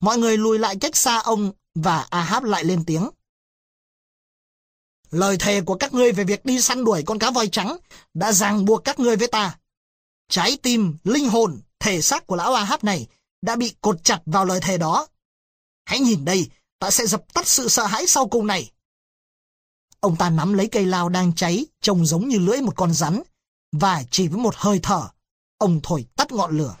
[0.00, 3.10] Mọi người lùi lại cách xa ông và Ahab lại lên tiếng.
[5.14, 7.76] Lời thề của các ngươi về việc đi săn đuổi con cá voi trắng
[8.14, 9.58] đã ràng buộc các ngươi với ta.
[10.28, 13.06] Trái tim, linh hồn, thể xác của lão Ahab này
[13.42, 15.06] đã bị cột chặt vào lời thề đó.
[15.84, 18.70] Hãy nhìn đây, ta sẽ dập tắt sự sợ hãi sau cùng này.
[20.00, 23.22] Ông ta nắm lấy cây lao đang cháy, trông giống như lưỡi một con rắn,
[23.72, 25.08] và chỉ với một hơi thở,
[25.58, 26.76] ông thổi tắt ngọn lửa.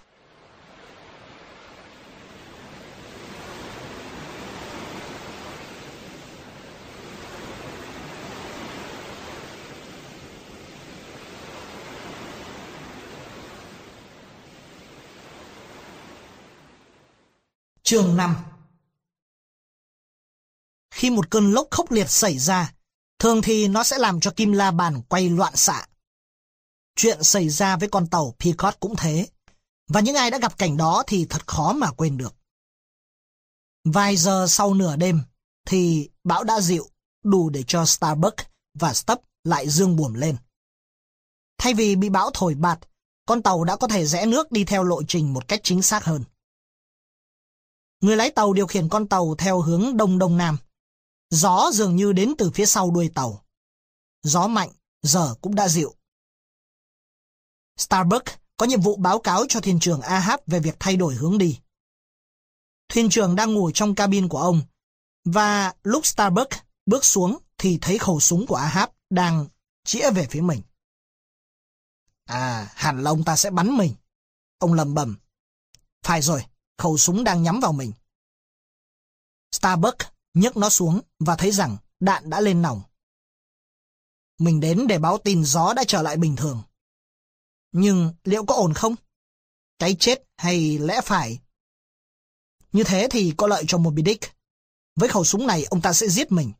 [17.84, 18.36] Chương 5
[20.90, 22.74] Khi một cơn lốc khốc liệt xảy ra,
[23.18, 25.86] thường thì nó sẽ làm cho kim la bàn quay loạn xạ.
[26.96, 29.28] Chuyện xảy ra với con tàu Peacock cũng thế,
[29.88, 32.34] và những ai đã gặp cảnh đó thì thật khó mà quên được.
[33.84, 35.20] Vài giờ sau nửa đêm,
[35.66, 36.88] thì bão đã dịu
[37.24, 38.36] đủ để cho Starbuck
[38.74, 40.36] và Stubb lại dương buồm lên.
[41.58, 42.78] Thay vì bị bão thổi bạt,
[43.26, 46.04] con tàu đã có thể rẽ nước đi theo lộ trình một cách chính xác
[46.04, 46.24] hơn.
[48.04, 50.58] Người lái tàu điều khiển con tàu theo hướng đông-đông-nam.
[51.30, 53.44] Gió dường như đến từ phía sau đuôi tàu.
[54.22, 54.70] Gió mạnh,
[55.02, 55.94] giờ cũng đã dịu.
[57.76, 58.24] Starbuck
[58.56, 61.60] có nhiệm vụ báo cáo cho thuyền trưởng Ahab về việc thay đổi hướng đi.
[62.88, 64.60] Thuyền trưởng đang ngồi trong cabin của ông,
[65.24, 66.52] và lúc Starbuck
[66.86, 69.46] bước xuống thì thấy khẩu súng của Ahab đang
[69.84, 70.62] chĩa về phía mình.
[72.24, 73.94] À, hẳn là ông ta sẽ bắn mình.
[74.58, 75.16] Ông lầm bầm.
[76.02, 76.44] Phải rồi,
[76.78, 77.92] khẩu súng đang nhắm vào mình.
[79.52, 79.98] Starbuck
[80.34, 82.82] nhấc nó xuống và thấy rằng đạn đã lên nòng.
[84.38, 86.62] Mình đến để báo tin gió đã trở lại bình thường.
[87.72, 88.94] Nhưng liệu có ổn không?
[89.78, 91.40] Cái chết hay lẽ phải?
[92.72, 94.24] Như thế thì có lợi cho Moby Dick.
[94.96, 96.52] Với khẩu súng này, ông ta sẽ giết mình.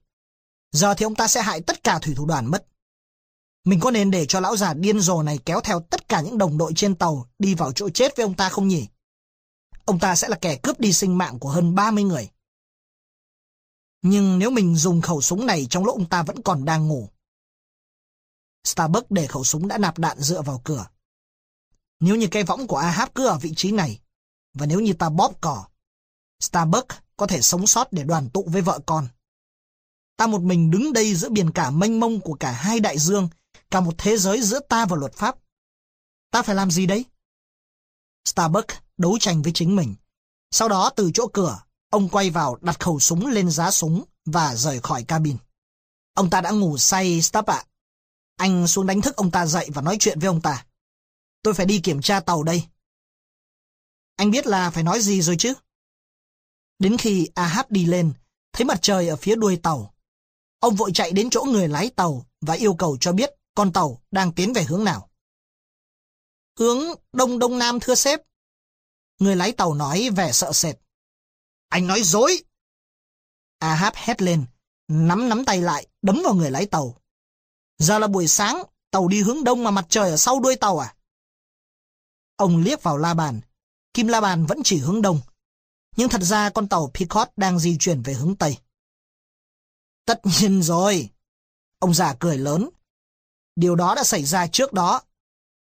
[0.72, 2.66] Giờ thì ông ta sẽ hại tất cả thủy thủ đoàn mất.
[3.64, 6.38] Mình có nên để cho lão già điên rồ này kéo theo tất cả những
[6.38, 8.86] đồng đội trên tàu đi vào chỗ chết với ông ta không nhỉ?
[9.84, 12.30] Ông ta sẽ là kẻ cướp đi sinh mạng của hơn 30 người.
[14.02, 17.08] Nhưng nếu mình dùng khẩu súng này trong lúc ông ta vẫn còn đang ngủ.
[18.64, 20.86] Starbuck để khẩu súng đã nạp đạn dựa vào cửa.
[22.00, 24.00] Nếu như cây võng của Ahab cứ ở vị trí này,
[24.54, 25.64] và nếu như ta bóp cỏ,
[26.40, 29.08] Starbuck có thể sống sót để đoàn tụ với vợ con.
[30.16, 33.28] Ta một mình đứng đây giữa biển cả mênh mông của cả hai đại dương,
[33.70, 35.36] cả một thế giới giữa ta và luật pháp.
[36.30, 37.04] Ta phải làm gì đấy?
[38.24, 39.94] Starbuck đấu tranh với chính mình.
[40.50, 44.54] Sau đó từ chỗ cửa, ông quay vào đặt khẩu súng lên giá súng và
[44.54, 45.36] rời khỏi cabin.
[46.14, 47.64] Ông ta đã ngủ say, Stubb ạ.
[48.36, 50.66] Anh xuống đánh thức ông ta dậy và nói chuyện với ông ta.
[51.42, 52.64] Tôi phải đi kiểm tra tàu đây.
[54.16, 55.54] Anh biết là phải nói gì rồi chứ?
[56.78, 58.12] Đến khi Ahab đi lên,
[58.52, 59.94] thấy mặt trời ở phía đuôi tàu.
[60.60, 64.02] Ông vội chạy đến chỗ người lái tàu và yêu cầu cho biết con tàu
[64.10, 65.10] đang tiến về hướng nào.
[66.58, 66.78] Hướng
[67.12, 68.20] đông đông nam thưa sếp.
[69.18, 70.76] Người lái tàu nói vẻ sợ sệt.
[71.68, 72.42] Anh nói dối.
[73.58, 74.44] Ahab hét lên,
[74.88, 76.96] nắm nắm tay lại, đấm vào người lái tàu.
[77.78, 80.78] Giờ là buổi sáng, tàu đi hướng đông mà mặt trời ở sau đuôi tàu
[80.78, 80.94] à?
[82.36, 83.40] Ông liếc vào la bàn.
[83.94, 85.20] Kim la bàn vẫn chỉ hướng đông.
[85.96, 88.58] Nhưng thật ra con tàu Picot đang di chuyển về hướng tây.
[90.04, 91.10] Tất nhiên rồi.
[91.78, 92.68] Ông già cười lớn.
[93.56, 95.02] Điều đó đã xảy ra trước đó.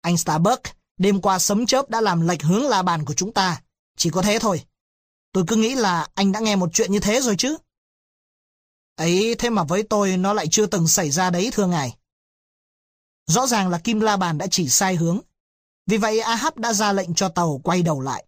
[0.02, 0.62] Anh Starbuck,
[1.04, 3.62] đêm qua sấm chớp đã làm lệch hướng la bàn của chúng ta.
[3.98, 4.64] Chỉ có thế thôi.
[5.32, 7.58] Tôi cứ nghĩ là anh đã nghe một chuyện như thế rồi chứ.
[8.96, 11.98] Ấy thế mà với tôi nó lại chưa từng xảy ra đấy thưa ngài.
[13.28, 15.20] Rõ ràng là Kim La Bàn đã chỉ sai hướng.
[15.88, 18.26] Vì vậy Ahab đã ra lệnh cho tàu quay đầu lại.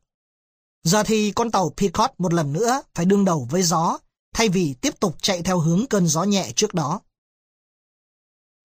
[0.84, 3.98] Giờ thì con tàu Picot một lần nữa phải đương đầu với gió,
[4.34, 7.02] thay vì tiếp tục chạy theo hướng cơn gió nhẹ trước đó.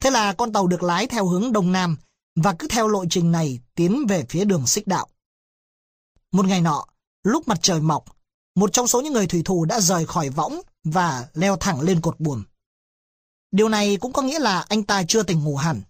[0.01, 1.97] Thế là con tàu được lái theo hướng đông nam
[2.36, 5.09] và cứ theo lộ trình này tiến về phía đường xích đạo.
[6.32, 6.86] Một ngày nọ,
[7.23, 8.05] lúc mặt trời mọc,
[8.55, 12.01] một trong số những người thủy thủ đã rời khỏi võng và leo thẳng lên
[12.01, 12.44] cột buồm.
[13.51, 15.82] Điều này cũng có nghĩa là anh ta chưa tỉnh ngủ hẳn.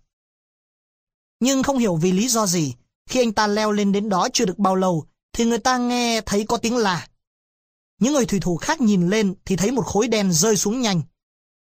[1.40, 2.74] Nhưng không hiểu vì lý do gì,
[3.06, 6.20] khi anh ta leo lên đến đó chưa được bao lâu, thì người ta nghe
[6.20, 7.08] thấy có tiếng là.
[8.00, 11.02] Những người thủy thủ khác nhìn lên thì thấy một khối đen rơi xuống nhanh.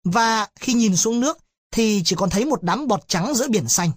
[0.03, 1.37] Và khi nhìn xuống nước
[1.71, 3.91] thì chỉ còn thấy một đám bọt trắng giữa biển xanh.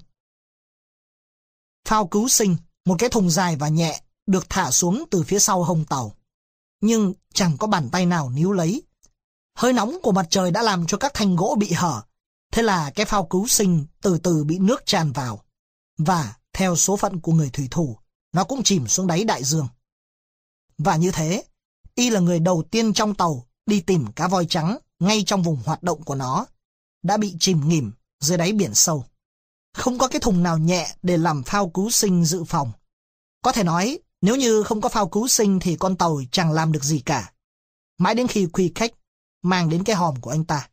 [1.89, 5.62] Phao cứu sinh, một cái thùng dài và nhẹ, được thả xuống từ phía sau
[5.62, 6.12] hông tàu.
[6.81, 8.82] Nhưng chẳng có bàn tay nào níu lấy.
[9.56, 12.02] Hơi nóng của mặt trời đã làm cho các thanh gỗ bị hở.
[12.52, 15.44] Thế là cái phao cứu sinh từ từ bị nước tràn vào.
[15.98, 17.97] Và theo số phận của người thủy thủ,
[18.32, 19.69] nó cũng chìm xuống đáy đại dương.
[20.78, 21.44] Và như thế,
[21.94, 25.59] y là người đầu tiên trong tàu đi tìm cá voi trắng ngay trong vùng
[25.65, 26.47] hoạt động của nó,
[27.02, 29.05] đã bị chìm nghỉm dưới đáy biển sâu.
[29.75, 32.73] Không có cái thùng nào nhẹ để làm phao cứu sinh dự phòng.
[33.43, 36.73] Có thể nói, nếu như không có phao cứu sinh thì con tàu chẳng làm
[36.73, 37.33] được gì cả.
[37.99, 38.93] Mãi đến khi Quy Khách
[39.43, 40.69] mang đến cái hòm của anh ta.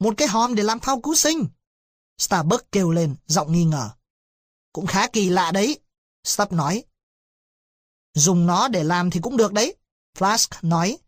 [0.00, 1.46] Một cái hòm để làm phao cứu sinh.
[2.18, 3.90] Starbuck kêu lên, giọng nghi ngờ.
[4.72, 5.80] Cũng khá kỳ lạ đấy,
[6.24, 6.84] Stubb nói.
[8.14, 9.76] Dùng nó để làm thì cũng được đấy,
[10.18, 10.98] Flask nói.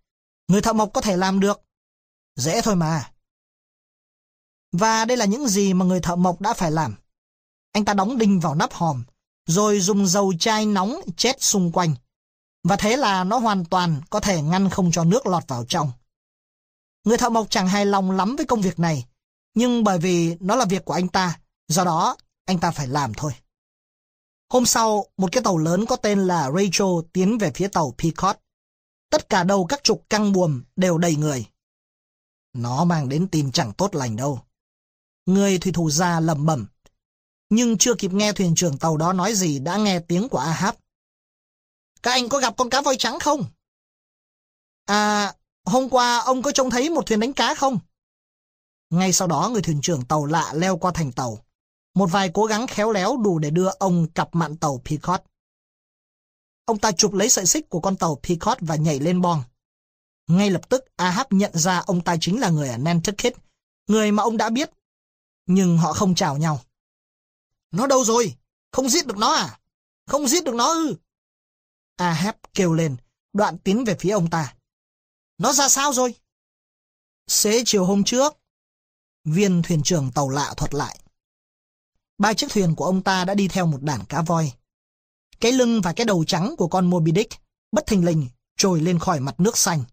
[0.49, 1.61] Người thợ mộc có thể làm được.
[2.37, 3.13] Dễ thôi mà.
[4.73, 6.95] Và đây là những gì mà người thợ mộc đã phải làm.
[7.73, 9.05] Anh ta đóng đinh vào nắp hòm,
[9.47, 11.95] rồi dùng dầu chai nóng chết xung quanh.
[12.65, 15.93] Và thế là nó hoàn toàn có thể ngăn không cho nước lọt vào trong.
[17.05, 19.07] Người thợ mộc chẳng hài lòng lắm với công việc này,
[19.55, 21.39] nhưng bởi vì nó là việc của anh ta,
[21.69, 23.33] do đó anh ta phải làm thôi.
[24.53, 28.41] Hôm sau, một cái tàu lớn có tên là Rachel tiến về phía tàu Peacock.
[29.11, 31.47] Tất cả đầu các trục căng buồm đều đầy người.
[32.53, 34.41] Nó mang đến tin chẳng tốt lành đâu.
[35.31, 36.67] Người thủy thủ già lẩm bẩm.
[37.51, 40.75] Nhưng chưa kịp nghe thuyền trưởng tàu đó nói gì đã nghe tiếng của Ahab.
[42.03, 43.45] Các anh có gặp con cá voi trắng không?
[44.85, 45.35] À,
[45.65, 47.79] hôm qua ông có trông thấy một thuyền đánh cá không?
[48.91, 51.39] Ngay sau đó người thuyền trưởng tàu lạ leo qua thành tàu.
[51.95, 55.25] Một vài cố gắng khéo léo đủ để đưa ông cặp mạn tàu Peacock.
[56.65, 59.43] Ông ta chụp lấy sợi xích của con tàu Peacock và nhảy lên bong.
[60.27, 63.33] Ngay lập tức Ahab nhận ra ông ta chính là người ở Nantucket,
[63.87, 64.71] người mà ông đã biết.
[65.53, 66.61] Nhưng họ không chào nhau.
[67.71, 68.35] Nó đâu rồi?
[68.73, 69.61] Không giết được nó à?
[70.07, 70.97] Không giết được nó ư?
[71.97, 72.97] Ahab kêu lên,
[73.33, 74.55] đoạn tiến về phía ông ta.
[75.39, 76.15] Nó ra sao rồi?
[77.27, 78.37] Xế chiều hôm trước,
[79.25, 81.01] viên thuyền trưởng tàu lạ thuật lại.
[82.19, 84.53] Ba chiếc thuyền của ông ta đã đi theo một đàn cá voi.
[85.41, 87.33] Cái lưng và cái đầu trắng của con Moby Dick
[87.73, 89.85] bất thình lình trồi lên khỏi mặt nước xanh.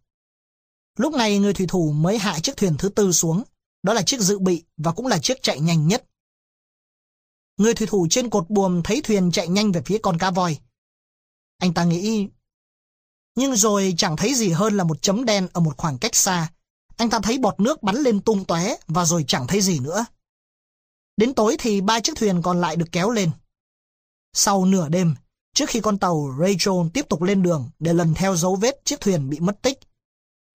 [0.98, 3.44] Lúc này người thủy thủ mới hạ chiếc thuyền thứ tư xuống,
[3.84, 6.06] đó là chiếc dự bị và cũng là chiếc chạy nhanh nhất.
[7.58, 10.60] Người thủy thủ trên cột buồm thấy thuyền chạy nhanh về phía con cá voi.
[11.58, 12.28] Anh ta nghĩ...
[13.36, 16.52] Nhưng rồi chẳng thấy gì hơn là một chấm đen ở một khoảng cách xa.
[16.98, 20.06] Anh ta thấy bọt nước bắn lên tung tóe và rồi chẳng thấy gì nữa.
[21.18, 23.32] Đến tối thì ba chiếc thuyền còn lại được kéo lên.
[24.34, 25.16] Sau nửa đêm,
[25.54, 29.02] trước khi con tàu Rachel tiếp tục lên đường để lần theo dấu vết chiếc
[29.02, 29.80] thuyền bị mất tích,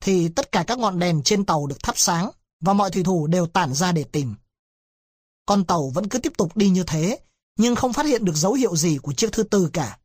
[0.01, 2.31] thì tất cả các ngọn đèn trên tàu được thắp sáng
[2.63, 4.35] và mọi thủy thủ đều tản ra để tìm.
[5.47, 7.19] Con tàu vẫn cứ tiếp tục đi như thế,
[7.59, 9.99] nhưng không phát hiện được dấu hiệu gì của chiếc thứ tư cả.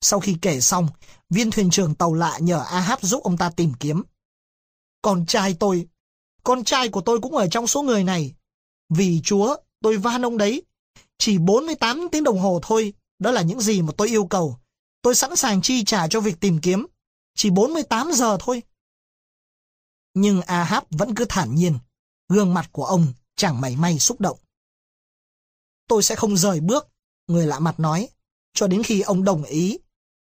[0.00, 0.88] Sau khi kể xong,
[1.30, 4.02] viên thuyền trưởng tàu lạ nhờ Ahab giúp ông ta tìm kiếm.
[5.02, 5.88] Con trai tôi,
[6.44, 8.34] con trai của tôi cũng ở trong số người này.
[8.88, 10.62] Vì Chúa, tôi van ông đấy.
[11.18, 14.58] Chỉ 48 tiếng đồng hồ thôi, đó là những gì mà tôi yêu cầu.
[15.02, 16.86] Tôi sẵn sàng chi trả cho việc tìm kiếm.
[17.34, 18.62] Chỉ 48 giờ thôi.
[20.14, 21.78] Nhưng Ahab vẫn cứ thản nhiên.
[22.28, 24.38] Gương mặt của ông chẳng mảy may xúc động.
[25.88, 26.88] Tôi sẽ không rời bước,
[27.26, 28.08] người lạ mặt nói,
[28.54, 29.78] cho đến khi ông đồng ý.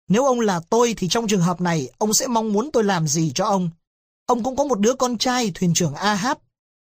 [0.09, 3.09] Nếu ông là tôi thì trong trường hợp này, ông sẽ mong muốn tôi làm
[3.09, 3.71] gì cho ông.
[4.27, 6.39] Ông cũng có một đứa con trai thuyền trưởng Ahab,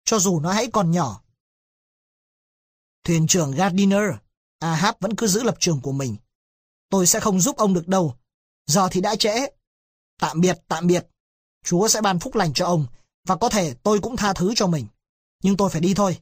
[0.05, 1.23] cho dù nó hãy còn nhỏ.
[3.05, 4.03] Thuyền trưởng Gardiner,
[4.59, 6.17] Ahab vẫn cứ giữ lập trường của mình.
[6.91, 8.17] Tôi sẽ không giúp ông được đâu.
[8.67, 9.47] Giờ thì đã trễ.
[10.21, 11.07] Tạm biệt, tạm biệt.
[11.67, 12.87] Chúa sẽ ban phúc lành cho ông,
[13.29, 14.87] và có thể tôi cũng tha thứ cho mình.
[15.43, 16.21] Nhưng tôi phải đi thôi.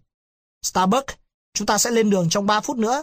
[0.63, 1.07] Starbuck,
[1.55, 3.03] chúng ta sẽ lên đường trong 3 phút nữa.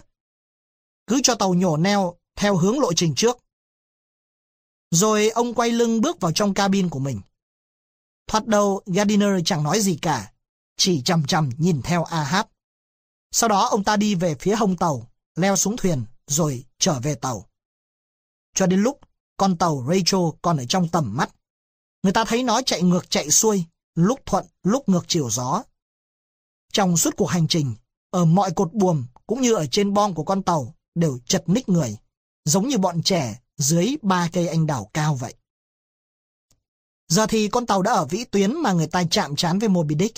[1.07, 3.37] Cứ cho tàu nhổ neo theo hướng lộ trình trước.
[4.91, 7.21] Rồi ông quay lưng bước vào trong cabin của mình.
[8.27, 10.31] Thoạt đầu, Gardiner chẳng nói gì cả,
[10.77, 12.45] chỉ chầm chầm nhìn theo Ahab.
[13.31, 17.15] Sau đó ông ta đi về phía hông tàu, leo xuống thuyền, rồi trở về
[17.15, 17.49] tàu.
[18.55, 18.99] Cho đến lúc
[19.37, 21.35] con tàu Rachel còn ở trong tầm mắt.
[22.03, 23.65] Người ta thấy nó chạy ngược chạy xuôi,
[23.95, 25.63] lúc thuận, lúc ngược chiều gió.
[26.73, 27.75] Trong suốt cuộc hành trình,
[28.09, 31.69] ở mọi cột buồm cũng như ở trên bong của con tàu đều chật ních
[31.69, 31.97] người,
[32.45, 35.33] giống như bọn trẻ dưới ba cây anh đào cao vậy.
[37.07, 39.95] Giờ thì con tàu đã ở vĩ tuyến mà người ta chạm trán với Moby
[39.99, 40.17] Dick.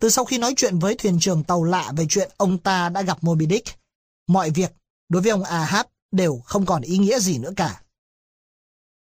[0.00, 3.02] Từ sau khi nói chuyện với thuyền trưởng tàu lạ về chuyện ông ta đã
[3.02, 3.68] gặp Moby Dick,
[4.26, 4.72] mọi việc
[5.08, 7.82] đối với ông Ahab đều không còn ý nghĩa gì nữa cả.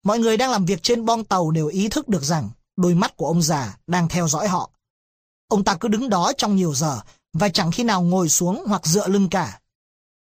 [0.03, 3.17] Mọi người đang làm việc trên bong tàu đều ý thức được rằng đôi mắt
[3.17, 4.69] của ông già đang theo dõi họ.
[5.47, 6.99] Ông ta cứ đứng đó trong nhiều giờ
[7.33, 9.59] và chẳng khi nào ngồi xuống hoặc dựa lưng cả.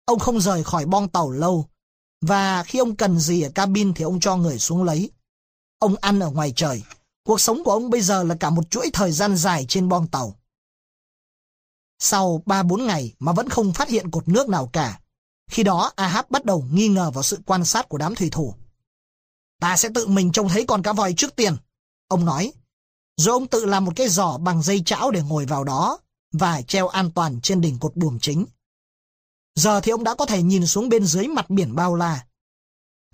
[0.05, 1.67] Ông không rời khỏi bong tàu lâu
[2.21, 5.11] và khi ông cần gì ở cabin thì ông cho người xuống lấy.
[5.79, 6.83] Ông ăn ở ngoài trời.
[7.25, 10.07] Cuộc sống của ông bây giờ là cả một chuỗi thời gian dài trên bong
[10.07, 10.35] tàu.
[11.99, 14.99] Sau 3-4 ngày mà vẫn không phát hiện cột nước nào cả.
[15.51, 18.55] Khi đó Ahab bắt đầu nghi ngờ vào sự quan sát của đám thủy thủ.
[19.61, 21.55] Ta sẽ tự mình trông thấy con cá voi trước tiên.
[22.07, 22.53] Ông nói.
[23.17, 25.99] Rồi ông tự làm một cái giỏ bằng dây chảo để ngồi vào đó
[26.33, 28.45] và treo an toàn trên đỉnh cột buồm chính.
[29.55, 32.25] Giờ thì ông đã có thể nhìn xuống bên dưới mặt biển bao la.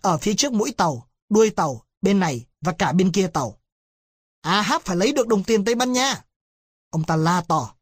[0.02, 3.60] Ở phía trước mũi tàu, đuôi tàu, bên này và cả bên kia tàu.
[4.42, 6.26] Ahab phải lấy được đồng tiền Tây Ban Nha.
[6.90, 7.76] Ông ta la to.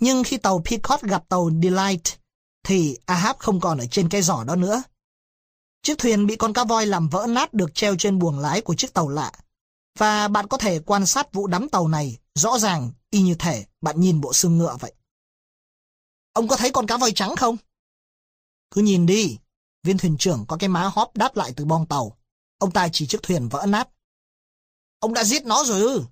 [0.00, 2.18] Nhưng khi tàu Peacock gặp tàu Delight,
[2.62, 4.82] thì Ahab không còn ở trên cái giỏ đó nữa.
[5.82, 8.74] Chiếc thuyền bị con cá voi làm vỡ nát được treo trên buồng lái của
[8.74, 9.32] chiếc tàu lạ.
[9.98, 13.66] Và bạn có thể quan sát vụ đắm tàu này rõ ràng y như thể
[13.80, 14.92] bạn nhìn bộ xương ngựa vậy.
[16.32, 17.56] Ông có thấy con cá voi trắng không?
[18.70, 19.38] Cứ nhìn đi.
[19.82, 22.16] Viên thuyền trưởng có cái má hóp đáp lại từ bong tàu.
[22.58, 23.88] Ông ta chỉ chiếc thuyền vỡ nát.
[24.98, 26.02] Ông đã giết nó rồi ư?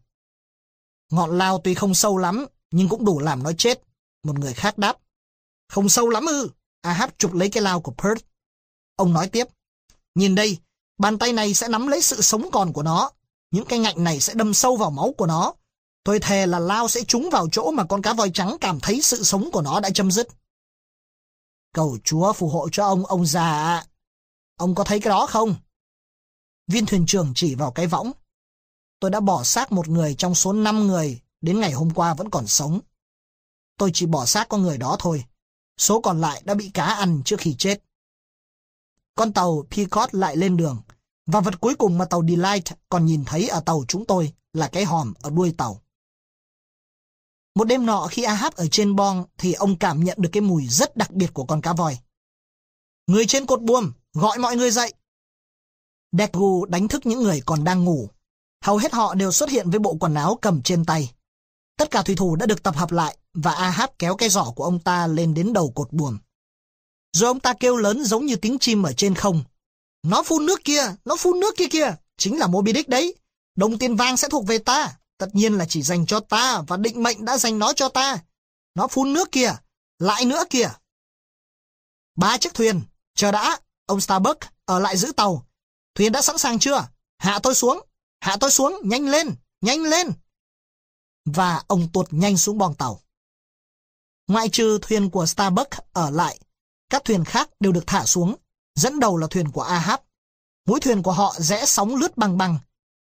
[1.11, 3.83] Ngọn lao tuy không sâu lắm, nhưng cũng đủ làm nó chết.
[4.23, 4.97] Một người khác đáp.
[5.69, 6.51] Không sâu lắm ư?
[6.81, 8.25] Ahab chụp lấy cái lao của Perth.
[8.97, 9.45] Ông nói tiếp.
[10.15, 10.59] Nhìn đây,
[10.99, 13.11] bàn tay này sẽ nắm lấy sự sống còn của nó.
[13.51, 15.55] Những cái ngạnh này sẽ đâm sâu vào máu của nó.
[16.05, 19.03] Tôi thề là lao sẽ trúng vào chỗ mà con cá voi trắng cảm thấy
[19.03, 20.29] sự sống của nó đã chấm dứt.
[21.73, 23.87] Cầu Chúa phù hộ cho ông, ông già ạ.
[24.57, 25.55] Ông có thấy cái đó không?
[26.67, 28.13] Viên thuyền trưởng chỉ vào cái võng.
[29.01, 32.31] Tôi đã bỏ xác một người trong số 5 người đến ngày hôm qua vẫn
[32.31, 32.81] còn sống.
[33.79, 35.25] Tôi chỉ bỏ xác con người đó thôi.
[35.79, 37.86] Số còn lại đã bị cá ăn trước khi chết.
[39.17, 40.83] Con tàu Peacock lại lên đường.
[41.27, 44.69] Và vật cuối cùng mà tàu Delight còn nhìn thấy ở tàu chúng tôi là
[44.69, 45.83] cái hòm ở đuôi tàu.
[47.55, 50.67] Một đêm nọ khi Ahab ở trên bong thì ông cảm nhận được cái mùi
[50.69, 51.99] rất đặc biệt của con cá voi.
[53.07, 54.93] Người trên cột buồm, gọi mọi người dậy.
[56.13, 58.09] Degu đánh thức những người còn đang ngủ.
[58.65, 61.13] Hầu hết họ đều xuất hiện với bộ quần áo cầm trên tay.
[61.79, 64.65] Tất cả thủy thủ đã được tập hợp lại và Ahab kéo cái giỏ của
[64.65, 66.19] ông ta lên đến đầu cột buồm.
[67.17, 69.45] Rồi ông ta kêu lớn giống như tiếng chim ở trên không.
[70.03, 73.15] Nó phun nước kia, nó phun nước kia kia, chính là Moby Dick đấy.
[73.57, 76.77] Đồng tiền vàng sẽ thuộc về ta, tất nhiên là chỉ dành cho ta và
[76.77, 78.19] định mệnh đã dành nó cho ta.
[78.75, 79.57] Nó phun nước kia,
[79.99, 80.71] lại nữa kìa.
[82.17, 82.81] Ba chiếc thuyền,
[83.15, 85.47] chờ đã, ông Starbuck ở lại giữ tàu.
[85.95, 86.89] Thuyền đã sẵn sàng chưa?
[87.19, 87.81] Hạ tôi xuống,
[88.21, 90.13] hạ tôi xuống, nhanh lên, nhanh lên.
[91.25, 93.01] Và ông tuột nhanh xuống bong tàu.
[94.27, 96.39] Ngoại trừ thuyền của Starbuck ở lại,
[96.91, 98.35] các thuyền khác đều được thả xuống,
[98.75, 100.01] dẫn đầu là thuyền của Ahab.
[100.67, 102.59] Mũi thuyền của họ rẽ sóng lướt bằng bằng.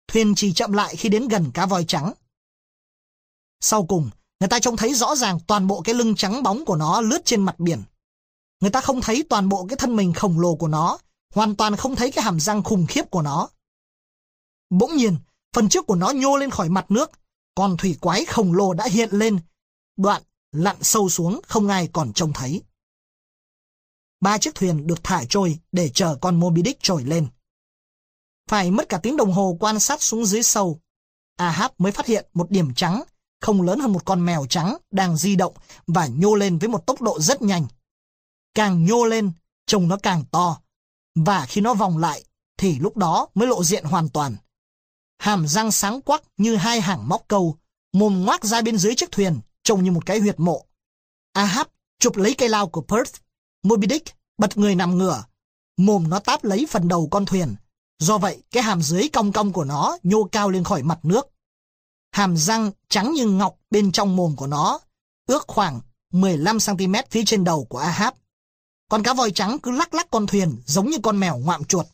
[0.07, 2.13] Thuyền chỉ chậm lại khi đến gần cá voi trắng.
[3.61, 6.75] Sau cùng, người ta trông thấy rõ ràng toàn bộ cái lưng trắng bóng của
[6.75, 7.83] nó lướt trên mặt biển.
[8.61, 10.97] Người ta không thấy toàn bộ cái thân mình khổng lồ của nó,
[11.33, 13.49] hoàn toàn không thấy cái hàm răng khủng khiếp của nó.
[14.69, 15.17] Bỗng nhiên,
[15.53, 17.11] phần trước của nó nhô lên khỏi mặt nước,
[17.55, 19.39] còn thủy quái khổng lồ đã hiện lên.
[19.97, 20.21] Đoạn
[20.51, 22.61] lặn sâu xuống không ai còn trông thấy.
[24.21, 27.27] Ba chiếc thuyền được thả trôi để chờ con Moby Dick trồi lên.
[28.49, 30.79] Phải mất cả tiếng đồng hồ quan sát xuống dưới sâu.
[31.37, 33.03] Ahab mới phát hiện một điểm trắng,
[33.41, 35.53] không lớn hơn một con mèo trắng đang di động
[35.87, 37.67] và nhô lên với một tốc độ rất nhanh.
[38.53, 39.31] Càng nhô lên,
[39.65, 40.61] trông nó càng to.
[41.15, 42.23] Và khi nó vòng lại,
[42.57, 44.35] thì lúc đó mới lộ diện hoàn toàn.
[45.19, 47.57] Hàm răng sáng quắc như hai hàng móc câu,
[47.93, 50.65] mồm ngoác ra bên dưới chiếc thuyền, trông như một cái huyệt mộ.
[51.33, 51.67] Ahab
[51.99, 53.15] chụp lấy cây lao của Perth.
[53.65, 55.23] Moby Dick bật người nằm ngửa.
[55.77, 57.55] Mồm nó táp lấy phần đầu con thuyền.
[57.99, 61.27] Do vậy, cái hàm dưới cong cong của nó nhô cao lên khỏi mặt nước.
[62.11, 64.79] Hàm răng trắng như ngọc bên trong mồm của nó,
[65.27, 65.79] ước khoảng
[66.13, 68.13] 15cm phía trên đầu của Ahab.
[68.89, 71.85] Con cá voi trắng cứ lắc lắc con thuyền giống như con mèo ngoạm chuột.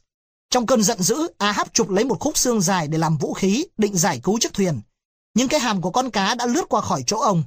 [0.50, 3.66] Trong cơn giận dữ, Ahab chụp lấy một khúc xương dài để làm vũ khí,
[3.78, 4.82] định giải cứu chiếc thuyền.
[5.34, 7.44] Nhưng cái hàm của con cá đã lướt qua khỏi chỗ ông.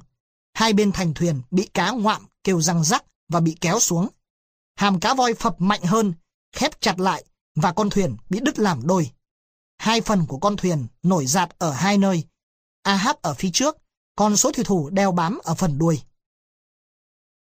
[0.53, 4.07] Hai bên thành thuyền bị cá ngoạm kêu răng rắc và bị kéo xuống.
[4.75, 6.13] Hàm cá voi phập mạnh hơn,
[6.51, 7.25] khép chặt lại
[7.55, 9.11] và con thuyền bị đứt làm đôi.
[9.77, 12.23] Hai phần của con thuyền nổi giạt ở hai nơi.
[12.81, 13.77] Ahab ở phía trước,
[14.15, 16.01] còn số thủy thủ đeo bám ở phần đuôi.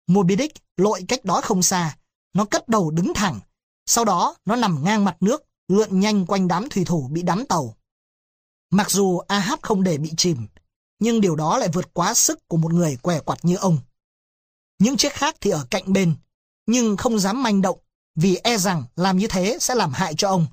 [0.07, 1.97] Moby Dick lội cách đó không xa.
[2.33, 3.39] Nó cất đầu đứng thẳng.
[3.85, 7.45] Sau đó nó nằm ngang mặt nước, lượn nhanh quanh đám thủy thủ bị đắm
[7.45, 7.75] tàu.
[8.71, 10.47] Mặc dù Ahab không để bị chìm,
[10.99, 13.77] nhưng điều đó lại vượt quá sức của một người què quặt như ông.
[14.79, 16.15] Những chiếc khác thì ở cạnh bên,
[16.69, 17.79] nhưng không dám manh động
[18.15, 20.47] vì e rằng làm như thế sẽ làm hại cho ông.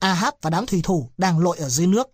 [0.00, 2.08] Ahab và đám thủy thủ đang lội ở dưới nước.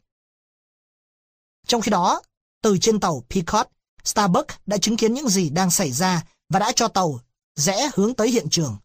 [1.66, 2.22] Trong khi đó,
[2.62, 3.70] từ trên tàu Peacock,
[4.04, 7.20] Starbuck đã chứng kiến những gì đang xảy ra và đã cho tàu
[7.54, 8.76] rẽ hướng tới hiện trường.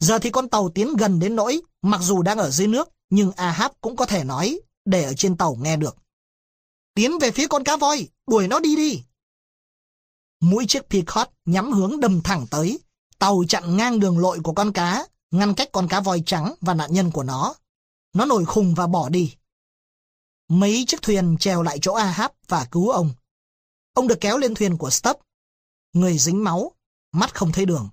[0.00, 3.32] Giờ thì con tàu tiến gần đến nỗi, mặc dù đang ở dưới nước, nhưng
[3.32, 5.96] Ahab cũng có thể nói để ở trên tàu nghe được.
[6.94, 9.02] Tiến về phía con cá voi, đuổi nó đi đi.
[10.40, 12.78] Mũi chiếc Peacock nhắm hướng đâm thẳng tới.
[13.18, 16.74] Tàu chặn ngang đường lội của con cá, ngăn cách con cá voi trắng và
[16.74, 17.54] nạn nhân của nó.
[18.12, 19.34] Nó nổi khùng và bỏ đi.
[20.48, 23.10] Mấy chiếc thuyền trèo lại chỗ Ahab và cứu ông.
[23.94, 25.20] Ông được kéo lên thuyền của Stubb.
[25.92, 26.72] Người dính máu,
[27.12, 27.88] mắt không thấy đường.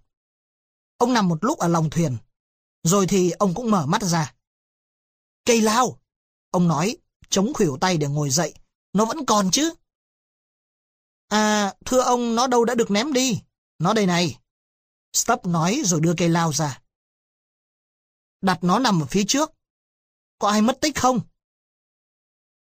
[0.98, 2.18] Ông nằm một lúc ở lòng thuyền.
[2.84, 4.34] Rồi thì ông cũng mở mắt ra.
[5.46, 6.00] Cây lao!
[6.52, 6.98] Ông nói,
[7.30, 8.54] chống khuỷu tay để ngồi dậy.
[8.94, 9.74] Nó vẫn còn chứ.
[11.28, 13.42] À, thưa ông, nó đâu đã được ném đi.
[13.80, 14.38] Nó đây này.
[15.16, 16.82] Stubb nói rồi đưa cây lao ra.
[18.42, 19.52] Đặt nó nằm ở phía trước.
[20.40, 21.20] Có ai mất tích không?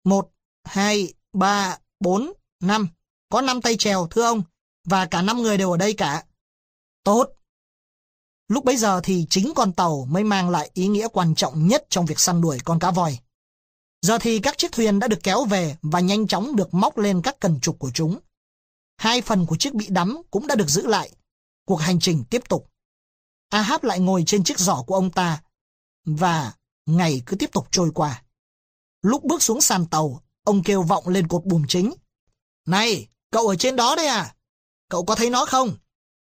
[0.05, 0.31] Một,
[0.64, 2.89] hai, ba, bốn, năm.
[3.28, 4.43] Có năm tay trèo, thưa ông.
[4.85, 6.24] Và cả năm người đều ở đây cả.
[7.05, 7.31] Tốt.
[8.48, 11.86] Lúc bấy giờ thì chính con tàu mới mang lại ý nghĩa quan trọng nhất
[11.89, 13.19] trong việc săn đuổi con cá voi.
[14.02, 17.23] Giờ thì các chiếc thuyền đã được kéo về và nhanh chóng được móc lên
[17.23, 18.19] các cần trục của chúng.
[18.97, 21.12] Hai phần của chiếc bị đắm cũng đã được giữ lại.
[21.73, 22.70] Cuộc hành trình tiếp tục.
[23.49, 25.43] Ahab lại ngồi trên chiếc giỏ của ông ta
[26.05, 26.53] và
[26.86, 28.23] ngày cứ tiếp tục trôi qua.
[29.03, 31.93] Lúc bước xuống sàn tàu, ông kêu vọng lên cột bùm chính.
[32.66, 34.35] Này, cậu ở trên đó đấy à?
[34.89, 35.77] Cậu có thấy nó không?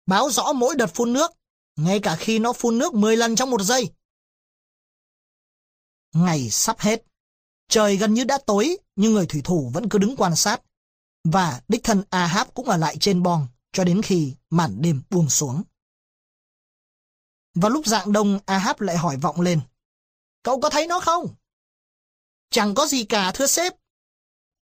[0.06, 1.32] Báo rõ mỗi đợt phun nước,
[1.76, 3.90] ngay cả khi nó phun nước 10 lần trong một giây.
[6.14, 7.04] Ngày sắp hết.
[7.70, 10.62] Trời gần như đã tối, nhưng người thủy thủ vẫn cứ đứng quan sát.
[11.24, 15.30] Và đích thân Ahab cũng ở lại trên bong cho đến khi màn đêm buông
[15.30, 15.64] xuống.
[17.56, 19.62] Vào lúc dạng đông, Ahab lại hỏi vọng lên.
[20.44, 21.36] Cậu có thấy nó không?
[22.50, 23.74] Chẳng có gì cả thưa sếp.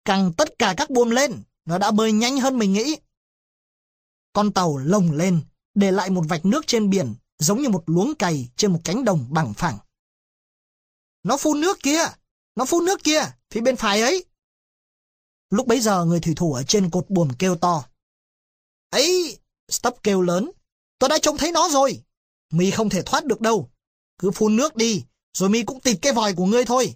[0.05, 2.97] Càng tất cả các buồm lên, nó đã bơi nhanh hơn mình nghĩ.
[4.34, 5.41] Con tàu lồng lên,
[5.73, 9.05] để lại một vạch nước trên biển, giống như một luống cày trên một cánh
[9.05, 9.77] đồng bằng phẳng.
[11.23, 12.03] Nó phun nước kia!
[12.55, 13.22] Nó phun nước kia!
[13.49, 14.26] Phía bên phải ấy!
[15.49, 17.84] Lúc bấy giờ người thủy thủ ở trên cột buồm kêu to.
[18.95, 19.39] Ấy!
[19.69, 20.51] Stubb kêu lớn.
[20.99, 22.03] Tôi đã trông thấy nó rồi.
[22.51, 23.69] Mi không thể thoát được đâu.
[24.17, 25.03] Cứ phun nước đi,
[25.34, 26.95] rồi mi cũng tịt cái vòi của ngươi thôi.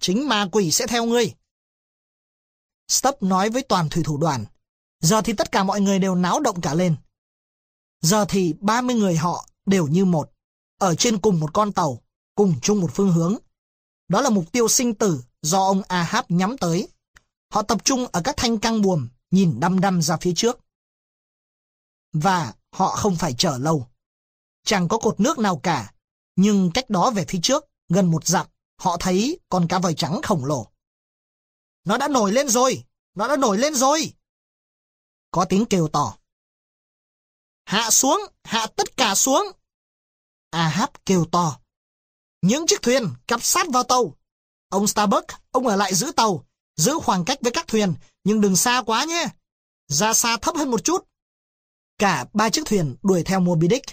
[0.00, 1.34] Chính ma quỷ sẽ theo ngươi.
[2.88, 4.44] Stubb nói với toàn thủy thủ đoàn.
[5.00, 6.96] Giờ thì tất cả mọi người đều náo động cả lên.
[8.00, 10.30] Giờ thì 30 người họ đều như một,
[10.78, 12.02] ở trên cùng một con tàu,
[12.34, 13.36] cùng chung một phương hướng.
[14.08, 16.88] Đó là mục tiêu sinh tử do ông Ahab nhắm tới.
[17.52, 20.65] Họ tập trung ở các thanh căng buồm, nhìn đăm đăm ra phía trước.
[22.20, 23.88] Và họ không phải chờ lâu.
[24.64, 25.92] Chẳng có cột nước nào cả,
[26.36, 28.46] nhưng cách đó về phía trước, gần một dặm,
[28.78, 30.66] họ thấy con cá voi trắng khổng lồ.
[31.84, 32.84] Nó đã nổi lên rồi!
[33.14, 34.12] Nó đã nổi lên rồi!
[35.30, 36.16] Có tiếng kêu to.
[37.64, 38.20] Hạ xuống!
[38.44, 39.46] Hạ tất cả xuống!
[40.50, 41.60] Ahab kêu to.
[42.42, 44.14] Những chiếc thuyền cặp sát vào tàu.
[44.68, 47.94] Ông Starbuck, ông ở lại giữ tàu, giữ khoảng cách với các thuyền,
[48.24, 49.28] nhưng đừng xa quá nhé.
[49.88, 51.08] Ra xa thấp hơn một chút.
[51.98, 53.86] Cả ba chiếc thuyền đuổi theo Moby Dick.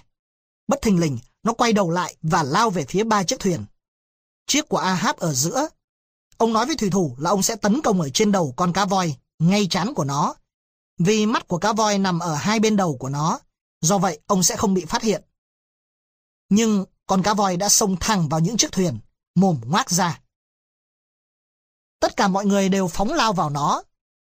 [0.67, 3.65] Bất thình lình, nó quay đầu lại và lao về phía ba chiếc thuyền.
[4.47, 5.67] Chiếc của Ahab ở giữa.
[6.37, 8.85] Ông nói với thủy thủ là ông sẽ tấn công ở trên đầu con cá
[8.85, 10.35] voi, ngay chán của nó.
[10.97, 13.39] Vì mắt của cá voi nằm ở hai bên đầu của nó,
[13.81, 15.23] do vậy ông sẽ không bị phát hiện.
[16.49, 18.99] Nhưng con cá voi đã xông thẳng vào những chiếc thuyền,
[19.35, 20.21] mồm ngoác ra.
[21.99, 23.83] Tất cả mọi người đều phóng lao vào nó,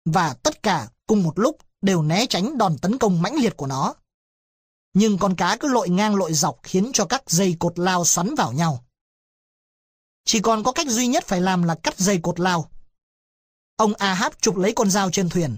[0.05, 3.67] và tất cả cùng một lúc đều né tránh đòn tấn công mãnh liệt của
[3.67, 3.95] nó.
[4.95, 8.35] Nhưng con cá cứ lội ngang lội dọc khiến cho các dây cột lao xoắn
[8.35, 8.85] vào nhau.
[10.25, 12.71] Chỉ còn có cách duy nhất phải làm là cắt dây cột lao.
[13.77, 15.57] Ông Ahab chụp lấy con dao trên thuyền,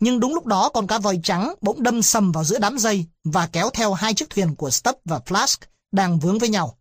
[0.00, 3.06] nhưng đúng lúc đó con cá voi trắng bỗng đâm sầm vào giữa đám dây
[3.24, 5.56] và kéo theo hai chiếc thuyền của Stubb và Flask
[5.92, 6.78] đang vướng với nhau.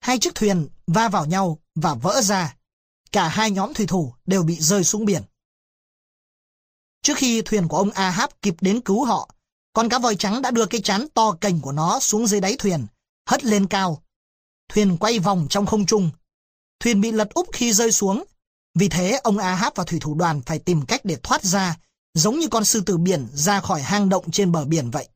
[0.00, 2.56] Hai chiếc thuyền va vào nhau và vỡ ra.
[3.12, 5.22] Cả hai nhóm thủy thủ đều bị rơi xuống biển.
[7.02, 9.30] Trước khi thuyền của ông Ahab kịp đến cứu họ,
[9.72, 12.56] con cá voi trắng đã đưa cái chán to cành của nó xuống dưới đáy
[12.58, 12.86] thuyền,
[13.28, 14.02] hất lên cao.
[14.68, 16.10] Thuyền quay vòng trong không trung.
[16.80, 18.24] Thuyền bị lật úp khi rơi xuống.
[18.74, 21.76] Vì thế, ông Ahab và thủy thủ đoàn phải tìm cách để thoát ra,
[22.14, 25.08] giống như con sư tử biển ra khỏi hang động trên bờ biển vậy.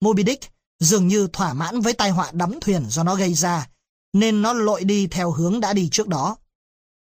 [0.00, 3.68] Moby Dick dường như thỏa mãn với tai họa đắm thuyền do nó gây ra,
[4.12, 6.36] nên nó lội đi theo hướng đã đi trước đó.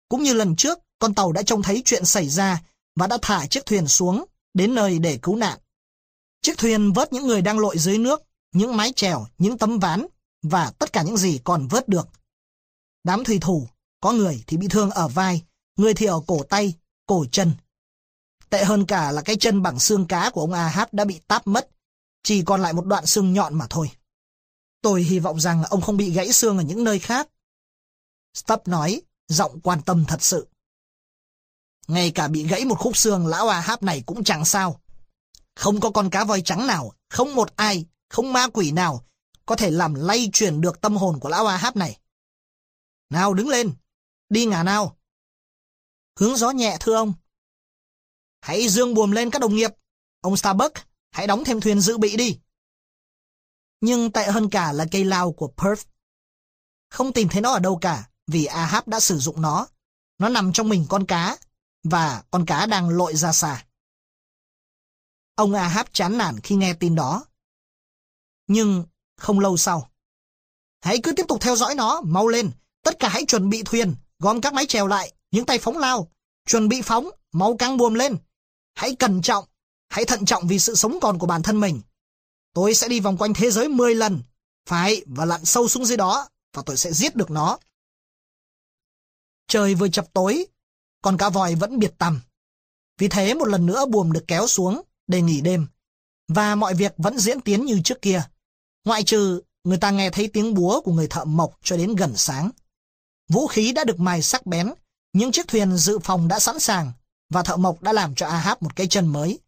[0.10, 2.62] Cũng như lần trước, con tàu đã trông thấy chuyện xảy ra
[2.96, 5.60] và đã thả chiếc thuyền xuống, đến nơi để cứu nạn.
[6.42, 10.08] Chiếc thuyền vớt những người đang lội dưới nước, những mái chèo, những tấm ván
[10.44, 12.08] và tất cả những gì còn vớt được.
[13.04, 13.68] Đám thủy thủ,
[14.02, 15.44] có người thì bị thương ở vai,
[15.78, 16.74] người thì ở cổ tay,
[17.06, 17.52] cổ chân.
[18.50, 21.48] Tệ hơn cả là cái chân bằng xương cá của ông Ahab đã bị táp
[21.48, 21.70] mất,
[22.24, 23.92] chỉ còn lại một đoạn xương nhọn mà thôi.
[24.82, 27.30] Tôi hy vọng rằng ông không bị gãy xương ở những nơi khác.
[28.34, 30.48] Stubb nói, giọng quan tâm thật sự.
[31.88, 34.82] Ngay cả bị gãy một khúc xương lão Ahab này cũng chẳng sao.
[35.56, 39.06] Không có con cá voi trắng nào, không một ai, không ma quỷ nào
[39.46, 42.00] có thể làm lay chuyển được tâm hồn của lão Ahab này.
[43.10, 43.74] Nào đứng lên,
[44.30, 44.98] đi ngả nào.
[46.20, 47.14] Hướng gió nhẹ thưa ông.
[48.42, 49.72] Hãy dương buồm lên các đồng nghiệp.
[50.22, 50.78] Ông Starbuck,
[51.12, 52.40] hãy đóng thêm thuyền dự bị đi.
[53.82, 55.88] Nhưng tệ hơn cả là cây lao của Perth.
[56.90, 59.68] Không tìm thấy nó ở đâu cả, vì Ahab đã sử dụng nó.
[60.20, 61.38] Nó nằm trong mình con cá,
[61.86, 63.66] và con cá đang lội ra xa.
[65.36, 67.26] Ông Ahab chán nản khi nghe tin đó.
[68.48, 68.86] Nhưng
[69.18, 69.92] không lâu sau.
[70.82, 72.52] Hãy cứ tiếp tục theo dõi nó, mau lên.
[72.84, 76.12] Tất cả hãy chuẩn bị thuyền, gom các máy chèo lại, những tay phóng lao.
[76.48, 78.18] Chuẩn bị phóng, mau căng buồm lên.
[78.76, 79.46] Hãy cẩn trọng,
[79.90, 81.82] hãy thận trọng vì sự sống còn của bản thân mình.
[82.54, 84.24] Tôi sẽ đi vòng quanh thế giới 10 lần.
[84.66, 87.58] Phải, và lặn sâu xuống dưới đó, và tôi sẽ giết được nó.
[89.48, 90.46] Trời vừa chập tối,
[91.06, 92.22] còn cá voi vẫn biệt tầm.
[92.98, 95.68] Vì thế một lần nữa buồm được kéo xuống để nghỉ đêm,
[96.28, 98.24] và mọi việc vẫn diễn tiến như trước kia,
[98.86, 102.14] ngoại trừ người ta nghe thấy tiếng búa của người thợ mộc cho đến gần
[102.16, 102.50] sáng.
[103.30, 104.74] Vũ khí đã được mài sắc bén,
[105.14, 106.92] những chiếc thuyền dự phòng đã sẵn sàng
[107.30, 109.40] và thợ mộc đã làm cho Ahab một cái chân mới.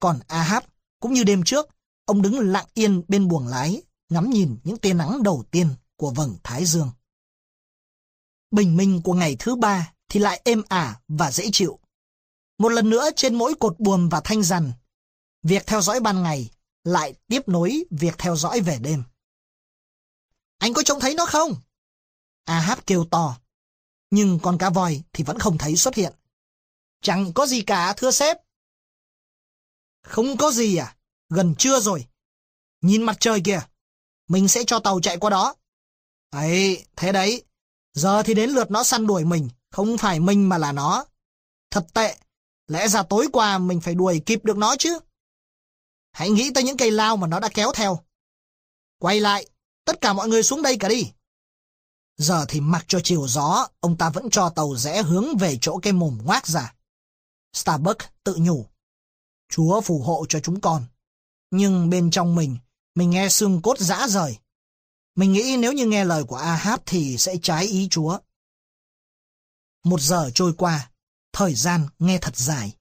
[0.00, 0.62] Còn Ahab,
[1.00, 1.68] cũng như đêm trước,
[2.04, 6.10] ông đứng lặng yên bên buồng lái, ngắm nhìn những tia nắng đầu tiên của
[6.10, 6.90] vầng Thái Dương.
[8.50, 11.78] Bình minh của ngày thứ ba thì lại êm ả và dễ chịu.
[12.58, 14.72] Một lần nữa trên mỗi cột buồm và thanh rằn,
[15.42, 16.50] việc theo dõi ban ngày
[16.84, 19.04] lại tiếp nối việc theo dõi về đêm.
[20.58, 21.54] Anh có trông thấy nó không?
[22.44, 23.38] Ahab kêu to.
[24.10, 26.12] Nhưng con cá voi thì vẫn không thấy xuất hiện.
[27.02, 28.36] Chẳng có gì cả, thưa sếp.
[30.02, 30.96] Không có gì à?
[31.28, 32.06] Gần trưa rồi.
[32.80, 33.60] Nhìn mặt trời kìa.
[34.28, 35.54] Mình sẽ cho tàu chạy qua đó.
[36.30, 37.44] Ấy, thế đấy.
[37.92, 39.48] Giờ thì đến lượt nó săn đuổi mình.
[39.72, 41.04] Không phải mình mà là nó.
[41.70, 42.16] Thật tệ.
[42.66, 44.98] Lẽ ra tối qua mình phải đuổi kịp được nó chứ.
[46.12, 47.98] Hãy nghĩ tới những cây lao mà nó đã kéo theo.
[48.98, 49.46] Quay lại,
[49.84, 51.12] tất cả mọi người xuống đây cả đi.
[52.16, 55.78] Giờ thì mặc cho chiều gió, ông ta vẫn cho tàu rẽ hướng về chỗ
[55.82, 56.74] cái mồm ngoác ra.
[57.52, 58.66] Starbuck tự nhủ.
[59.48, 60.84] Chúa phù hộ cho chúng con.
[61.50, 62.58] Nhưng bên trong mình,
[62.94, 64.36] mình nghe xương cốt rã rời.
[65.16, 68.18] Mình nghĩ nếu như nghe lời của Ahab thì sẽ trái ý Chúa.
[69.84, 70.90] Một giờ trôi qua,
[71.32, 72.72] thời gian nghe thật dài.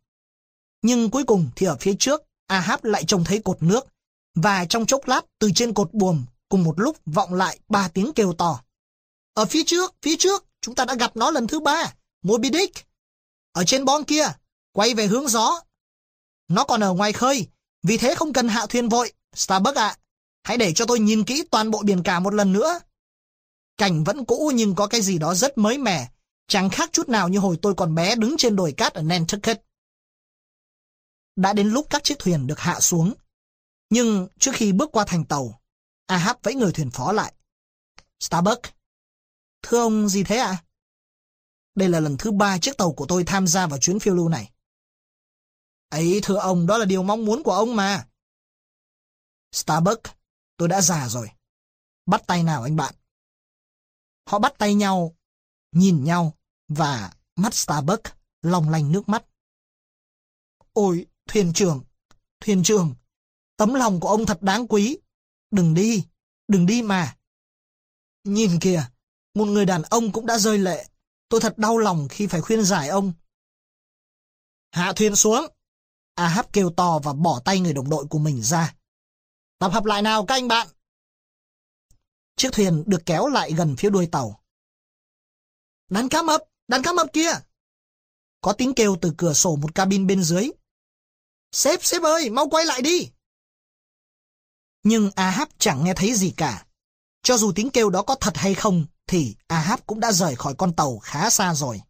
[0.81, 3.87] Nhưng cuối cùng thì ở phía trước, Ahab lại trông thấy cột nước,
[4.35, 8.11] và trong chốc lát từ trên cột buồm cùng một lúc vọng lại ba tiếng
[8.15, 8.63] kêu to.
[9.33, 12.85] Ở phía trước, phía trước, chúng ta đã gặp nó lần thứ ba, Moby Dick.
[13.51, 14.27] Ở trên bon kia,
[14.73, 15.61] quay về hướng gió.
[16.47, 17.47] Nó còn ở ngoài khơi,
[17.83, 19.13] vì thế không cần hạ thuyền vội.
[19.35, 19.97] Starbuck ạ,
[20.43, 22.79] hãy để cho tôi nhìn kỹ toàn bộ biển cả một lần nữa.
[23.77, 26.11] Cảnh vẫn cũ nhưng có cái gì đó rất mới mẻ,
[26.51, 29.61] chẳng khác chút nào như hồi tôi còn bé đứng trên đồi cát ở Nantucket.
[31.35, 33.13] Đã đến lúc các chiếc thuyền được hạ xuống.
[33.89, 35.61] Nhưng trước khi bước qua thành tàu,
[36.05, 37.33] Ahab vẫy người thuyền phó lại.
[38.19, 38.61] Starbuck,
[39.61, 40.47] thưa ông gì thế ạ?
[40.47, 40.63] À?
[41.75, 44.29] Đây là lần thứ ba chiếc tàu của tôi tham gia vào chuyến phiêu lưu
[44.29, 44.51] này.
[45.89, 48.07] Ấy thưa ông, đó là điều mong muốn của ông mà.
[49.51, 50.01] Starbuck,
[50.57, 51.31] tôi đã già rồi.
[52.05, 52.95] Bắt tay nào anh bạn.
[54.27, 55.15] Họ bắt tay nhau,
[55.71, 56.37] nhìn nhau
[56.75, 58.03] và mắt Starbuck
[58.41, 59.25] long lanh nước mắt.
[60.73, 61.83] Ôi, thuyền trưởng,
[62.39, 62.95] thuyền trưởng,
[63.57, 64.97] tấm lòng của ông thật đáng quý.
[65.51, 66.05] Đừng đi,
[66.47, 67.17] đừng đi mà.
[68.23, 68.83] Nhìn kìa,
[69.33, 70.87] một người đàn ông cũng đã rơi lệ.
[71.29, 73.13] Tôi thật đau lòng khi phải khuyên giải ông.
[74.71, 75.45] Hạ thuyền xuống.
[76.15, 78.75] Ahab kêu to và bỏ tay người đồng đội của mình ra.
[79.57, 80.67] Tập hợp lại nào các anh bạn.
[82.35, 84.43] Chiếc thuyền được kéo lại gần phía đuôi tàu.
[85.89, 87.31] Đánh cá mập, đàn cá mập kia.
[88.41, 90.49] Có tiếng kêu từ cửa sổ một cabin bên dưới.
[91.51, 93.09] Sếp, sếp ơi, mau quay lại đi.
[94.83, 96.65] Nhưng Ahab chẳng nghe thấy gì cả.
[97.23, 100.55] Cho dù tiếng kêu đó có thật hay không, thì Ahab cũng đã rời khỏi
[100.57, 101.81] con tàu khá xa rồi.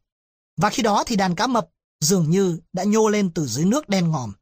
[0.57, 1.69] Và khi đó thì đàn cá mập
[1.99, 4.33] dường như đã nhô lên từ dưới nước đen ngòm.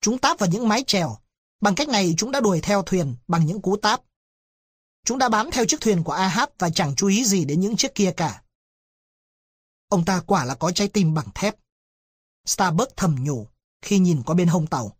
[0.00, 1.18] Chúng táp vào những mái chèo.
[1.60, 4.02] Bằng cách này chúng đã đuổi theo thuyền bằng những cú táp.
[5.04, 7.76] Chúng đã bám theo chiếc thuyền của Ahab và chẳng chú ý gì đến những
[7.76, 8.42] chiếc kia cả.
[9.88, 11.56] Ông ta quả là có trái tim bằng thép.
[12.44, 13.48] Starbuck thầm nhủ
[13.82, 14.96] khi nhìn qua bên hông tàu.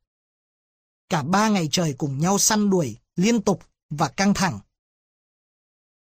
[1.08, 4.60] Cả ba ngày trời cùng nhau săn đuổi, liên tục và căng thẳng.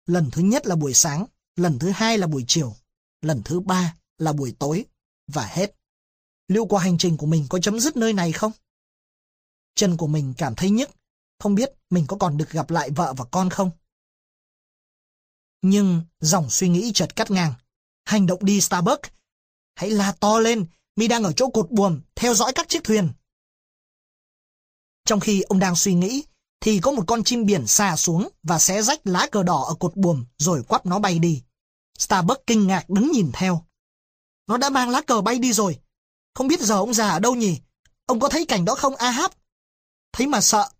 [0.06, 1.26] Lần thứ nhất là buổi sáng,
[1.56, 2.76] lần thứ hai là buổi chiều,
[3.20, 4.84] lần thứ ba là buổi tối,
[5.26, 5.76] và hết.
[6.48, 8.52] Liệu qua hành trình của mình có chấm dứt nơi này không?
[9.74, 10.90] Chân của mình cảm thấy nhức,
[11.38, 13.70] không biết mình có còn được gặp lại vợ và con không?
[15.62, 17.54] Nhưng dòng suy nghĩ chợt cắt ngang.
[18.04, 19.08] Hành động đi Starbucks.
[19.74, 20.66] Hãy la to lên,
[20.96, 23.12] mi đang ở chỗ cột buồm, theo dõi các chiếc thuyền.
[25.04, 26.24] Trong khi ông đang suy nghĩ,
[26.60, 29.74] thì có một con chim biển xà xuống và xé rách lá cờ đỏ ở
[29.74, 31.42] cột buồm rồi quắp nó bay đi.
[31.98, 33.66] starbuck kinh ngạc đứng nhìn theo.
[34.46, 35.78] Nó đã mang lá cờ bay đi rồi.
[36.34, 37.60] Không biết giờ ông già ở đâu nhỉ?
[38.06, 39.30] Ông có thấy cảnh đó không Ahab?
[40.12, 40.70] Thấy mà sợ.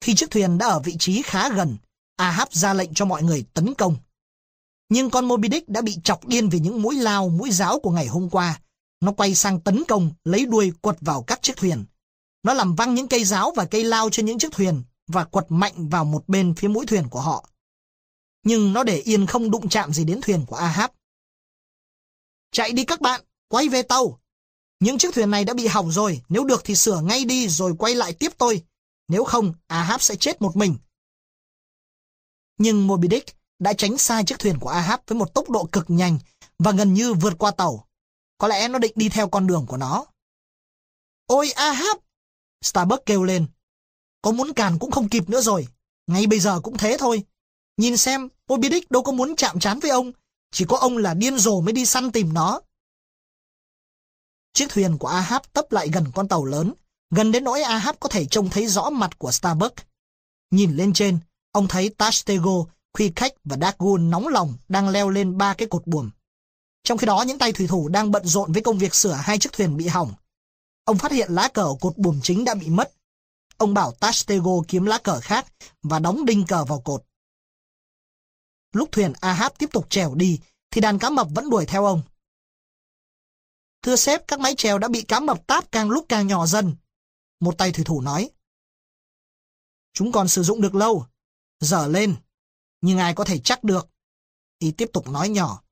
[0.00, 1.76] Khi chiếc thuyền đã ở vị trí khá gần,
[2.16, 3.96] Ahab ra lệnh cho mọi người tấn công.
[4.90, 7.90] Nhưng con Moby Dick đã bị chọc điên vì những mũi lao, mũi giáo của
[7.90, 8.60] ngày hôm qua.
[9.00, 11.84] Nó quay sang tấn công, lấy đuôi quật vào các chiếc thuyền.
[12.42, 15.44] Nó làm văng những cây giáo và cây lao trên những chiếc thuyền và quật
[15.48, 17.48] mạnh vào một bên phía mũi thuyền của họ.
[18.44, 20.90] Nhưng nó để yên không đụng chạm gì đến thuyền của Ahab.
[22.52, 24.20] Chạy đi các bạn, quay về tàu.
[24.80, 27.74] Những chiếc thuyền này đã bị hỏng rồi, nếu được thì sửa ngay đi rồi
[27.78, 28.62] quay lại tiếp tôi.
[29.08, 30.76] Nếu không, Ahab sẽ chết một mình.
[32.58, 35.84] Nhưng Moby Dick đã tránh xa chiếc thuyền của Ahab với một tốc độ cực
[35.90, 36.18] nhanh
[36.58, 37.86] và gần như vượt qua tàu.
[38.38, 40.06] Có lẽ nó định đi theo con đường của nó.
[41.26, 41.96] Ôi Ahab!
[42.62, 43.46] Starbuck kêu lên.
[44.22, 45.68] Có muốn càn cũng không kịp nữa rồi.
[46.06, 47.24] Ngay bây giờ cũng thế thôi.
[47.76, 50.12] Nhìn xem, Moby Dick đâu có muốn chạm trán với ông.
[50.52, 52.60] Chỉ có ông là điên rồ mới đi săn tìm nó.
[54.52, 56.72] Chiếc thuyền của Ahab tấp lại gần con tàu lớn,
[57.10, 59.74] gần đến nỗi Ahab có thể trông thấy rõ mặt của Starbuck.
[60.50, 61.18] Nhìn lên trên,
[61.52, 65.86] ông thấy Tastego, Khuy Khách và Dagon nóng lòng đang leo lên ba cái cột
[65.86, 66.10] buồm.
[66.82, 69.38] Trong khi đó, những tay thủy thủ đang bận rộn với công việc sửa hai
[69.38, 70.14] chiếc thuyền bị hỏng.
[70.84, 72.92] Ông phát hiện lá cờ cột buồm chính đã bị mất.
[73.56, 75.46] Ông bảo Tastego kiếm lá cờ khác
[75.82, 77.04] và đóng đinh cờ vào cột.
[78.72, 80.40] Lúc thuyền Ahab tiếp tục trèo đi,
[80.70, 82.02] thì đàn cá mập vẫn đuổi theo ông.
[83.82, 86.76] Thưa sếp, các máy trèo đã bị cá mập táp càng lúc càng nhỏ dần.
[87.40, 88.30] Một tay thủy thủ nói.
[89.92, 91.06] Chúng còn sử dụng được lâu.
[91.60, 92.16] Dở lên.
[92.80, 93.88] Nhưng ai có thể chắc được.
[94.58, 95.62] Y tiếp tục nói nhỏ.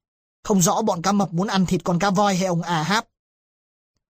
[0.45, 3.05] Không rõ bọn cá mập muốn ăn thịt con cá voi hay ông Ahab.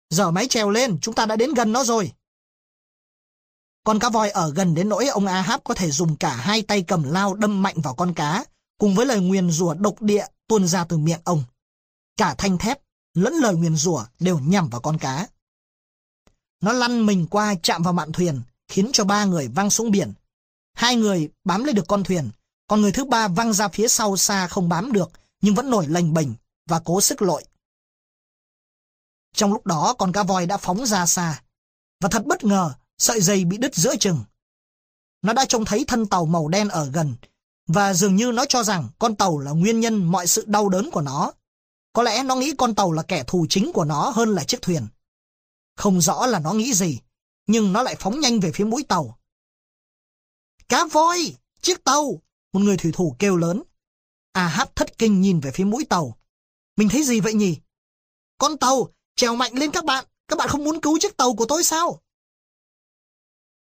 [0.10, 2.12] giờ máy trèo lên, chúng ta đã đến gần nó rồi.
[3.84, 6.82] Con cá voi ở gần đến nỗi ông Ahab có thể dùng cả hai tay
[6.82, 8.46] cầm lao đâm mạnh vào con cá,
[8.78, 11.44] cùng với lời nguyền rủa độc địa tuôn ra từ miệng ông.
[12.18, 12.82] Cả thanh thép
[13.14, 15.28] lẫn lời nguyền rủa đều nhằm vào con cá.
[16.62, 20.14] Nó lăn mình qua chạm vào mạn thuyền, khiến cho ba người văng xuống biển.
[20.74, 22.30] Hai người bám lấy được con thuyền,
[22.68, 25.12] còn người thứ ba văng ra phía sau xa không bám được,
[25.42, 26.28] nhưng vẫn nổi lành bềnh
[26.66, 27.46] và cố sức lội.
[29.34, 31.42] Trong lúc đó con cá voi đã phóng ra xa,
[32.02, 34.24] và thật bất ngờ, sợi dây bị đứt giữa chừng.
[35.22, 37.16] Nó đã trông thấy thân tàu màu đen ở gần,
[37.68, 40.92] và dường như nó cho rằng con tàu là nguyên nhân mọi sự đau đớn
[40.92, 41.32] của nó.
[41.94, 44.62] Có lẽ nó nghĩ con tàu là kẻ thù chính của nó hơn là chiếc
[44.62, 44.88] thuyền.
[45.76, 47.00] Không rõ là nó nghĩ gì,
[47.48, 49.20] nhưng nó lại phóng nhanh về phía mũi tàu.
[50.70, 51.36] Cá voi!
[51.62, 52.22] Chiếc tàu!
[52.56, 53.64] Một người thủy thủ kêu lớn.
[54.32, 56.18] À hát thất kinh nhìn về phía mũi tàu.
[56.78, 57.58] Mình thấy gì vậy nhỉ?
[58.38, 58.90] Con tàu!
[59.16, 60.06] Trèo mạnh lên các bạn!
[60.28, 62.02] Các bạn không muốn cứu chiếc tàu của tôi sao?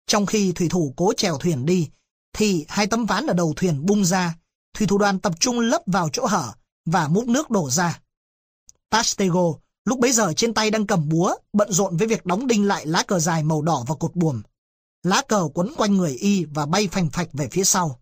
[0.07, 1.91] Trong khi thủy thủ cố trèo thuyền đi,
[2.33, 4.35] thì hai tấm ván ở đầu thuyền bung ra.
[4.75, 6.53] Thủy thủ đoàn tập trung lấp vào chỗ hở
[6.87, 8.01] và múc nước đổ ra.
[8.91, 9.53] Pastego
[9.85, 12.87] lúc bấy giờ trên tay đang cầm búa, bận rộn với việc đóng đinh lại
[12.87, 14.43] lá cờ dài màu đỏ vào cột buồm.
[15.03, 18.01] Lá cờ quấn quanh người y và bay phành phạch về phía sau.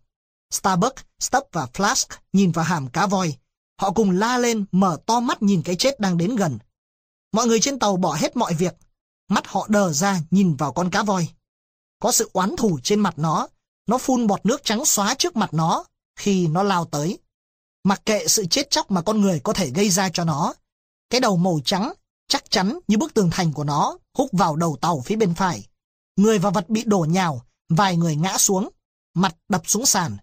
[0.51, 3.37] Starbuck, Stubb và Flask nhìn vào hàm cá voi.
[3.81, 6.59] Họ cùng la lên, mở to mắt nhìn cái chết đang đến gần.
[7.31, 8.73] Mọi người trên tàu bỏ hết mọi việc.
[9.29, 11.29] Mắt họ đờ ra nhìn vào con cá voi.
[11.99, 13.47] Có sự oán thù trên mặt nó.
[13.87, 15.85] Nó phun bọt nước trắng xóa trước mặt nó
[16.17, 17.19] khi nó lao tới.
[17.83, 20.53] Mặc kệ sự chết chóc mà con người có thể gây ra cho nó,
[21.09, 21.93] cái đầu màu trắng,
[22.27, 25.67] chắc chắn như bức tường thành của nó, húc vào đầu tàu phía bên phải.
[26.15, 28.69] Người và vật bị đổ nhào, vài người ngã xuống,
[29.13, 30.17] mặt đập xuống sàn.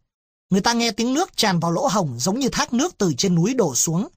[0.55, 3.35] Người ta nghe tiếng nước tràn vào lỗ hồng giống như thác nước từ trên
[3.35, 4.09] núi đổ xuống.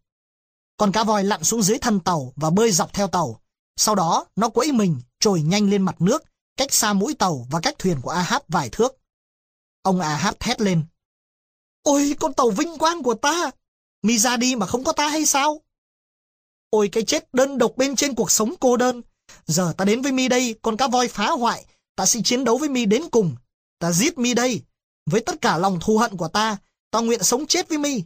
[0.78, 3.42] Con cá voi lặn xuống dưới thân tàu và bơi dọc theo tàu.
[3.76, 6.24] Sau đó, nó quẫy mình, trồi nhanh lên mặt nước,
[6.58, 8.98] cách xa mũi tàu và cách thuyền của Ahab vài thước.
[9.82, 10.86] Ông Ahab thét lên.
[11.84, 13.52] Ôi, con tàu vinh quang của ta!
[14.02, 15.62] Mi ra đi mà không có ta hay sao?
[16.70, 19.02] Ôi cái chết đơn độc bên trên cuộc sống cô đơn.
[19.46, 21.66] Giờ ta đến với mi đây, con cá voi phá hoại.
[21.96, 23.36] Ta sẽ chiến đấu với mi đến cùng.
[23.80, 24.62] Ta giết mi đây.
[25.12, 26.58] Với tất cả lòng thù hận của ta,
[26.92, 28.04] ta nguyện sống chết với mi.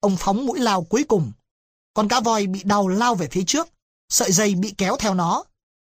[0.00, 1.32] Ông phóng mũi lao cuối cùng.
[1.94, 3.68] Con cá voi bị đau lao về phía trước.
[4.08, 5.44] Sợi dây bị kéo theo nó.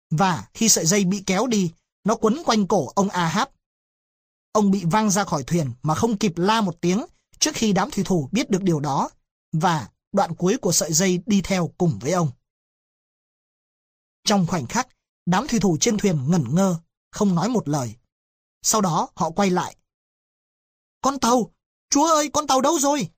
[0.10, 1.72] Và khi sợi dây bị kéo đi,
[2.04, 3.48] nó quấn quanh cổ ông Ahab.
[4.52, 7.06] Ông bị văng ra khỏi thuyền mà không kịp la một tiếng
[7.40, 9.10] trước khi đám thủy thủ biết được điều đó.
[9.52, 12.32] Và đoạn cuối của sợi dây đi theo cùng với ông.
[14.24, 14.88] Trong khoảnh khắc,
[15.26, 16.76] đám thủy thủ trên thuyền ngẩn ngơ,
[17.12, 17.96] không nói một lời.
[18.62, 19.76] Sau đó họ quay lại.
[21.02, 21.54] Con tàu!
[21.90, 23.10] Chúa ơi, con tàu đâu rồi?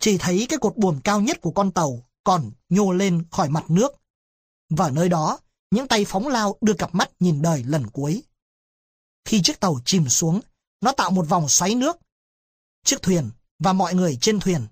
[0.00, 3.70] Chỉ thấy cái cột buồm cao nhất của con tàu còn nhô lên khỏi mặt
[3.70, 3.92] nước.
[4.70, 5.38] Và nơi đó,
[5.70, 8.22] những tay phóng lao đưa cặp mắt nhìn đời lần cuối.
[9.24, 10.40] Khi chiếc tàu chìm xuống,
[10.80, 11.96] nó tạo một vòng xoáy nước.
[12.84, 14.66] Chiếc thuyền và mọi người trên thuyền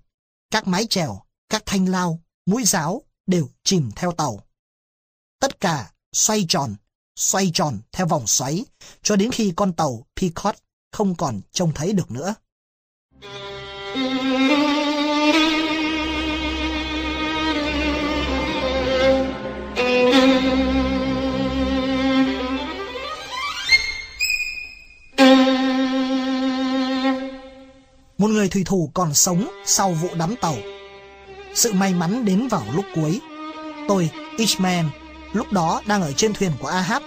[0.51, 4.47] các mái chèo, các thanh lao, mũi giáo đều chìm theo tàu.
[5.39, 6.75] Tất cả xoay tròn,
[7.17, 8.65] xoay tròn theo vòng xoáy
[9.03, 10.59] cho đến khi con tàu Peacock
[10.91, 12.35] không còn trông thấy được nữa.
[28.17, 30.55] một người thủy thủ còn sống sau vụ đắm tàu.
[31.53, 33.19] Sự may mắn đến vào lúc cuối.
[33.87, 34.85] Tôi, Ishmael,
[35.33, 37.03] lúc đó đang ở trên thuyền của Ahab,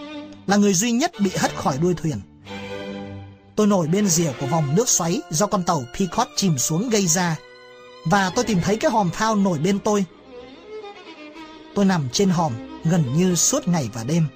[0.47, 2.21] là người duy nhất bị hất khỏi đuôi thuyền.
[3.57, 7.07] Tôi nổi bên rìa của vòng nước xoáy do con tàu Peacock chìm xuống gây
[7.07, 7.37] ra,
[8.05, 10.05] và tôi tìm thấy cái hòm phao nổi bên tôi.
[11.75, 12.53] Tôi nằm trên hòm
[12.85, 14.27] gần như suốt ngày và đêm.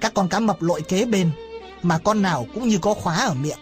[0.00, 1.30] Các con cá mập lội kế bên,
[1.82, 3.58] mà con nào cũng như có khóa ở miệng.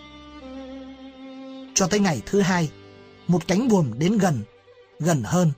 [1.75, 2.71] cho tới ngày thứ hai,
[3.29, 4.43] một cánh buồm đến gần,
[4.99, 5.53] gần hơn,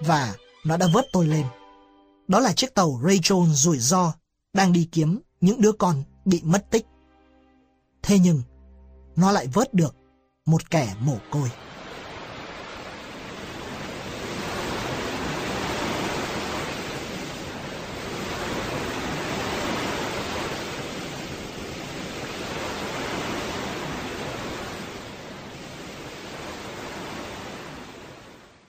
[0.00, 0.34] và
[0.64, 1.44] nó đã vớt tôi lên.
[2.32, 4.12] Đó là chiếc tàu Rachel rủi ro
[4.52, 6.86] đang đi kiếm những đứa con bị mất tích.
[8.02, 8.42] Thế nhưng,
[9.16, 9.96] nó lại vớt được
[10.46, 11.50] một kẻ mồ côi.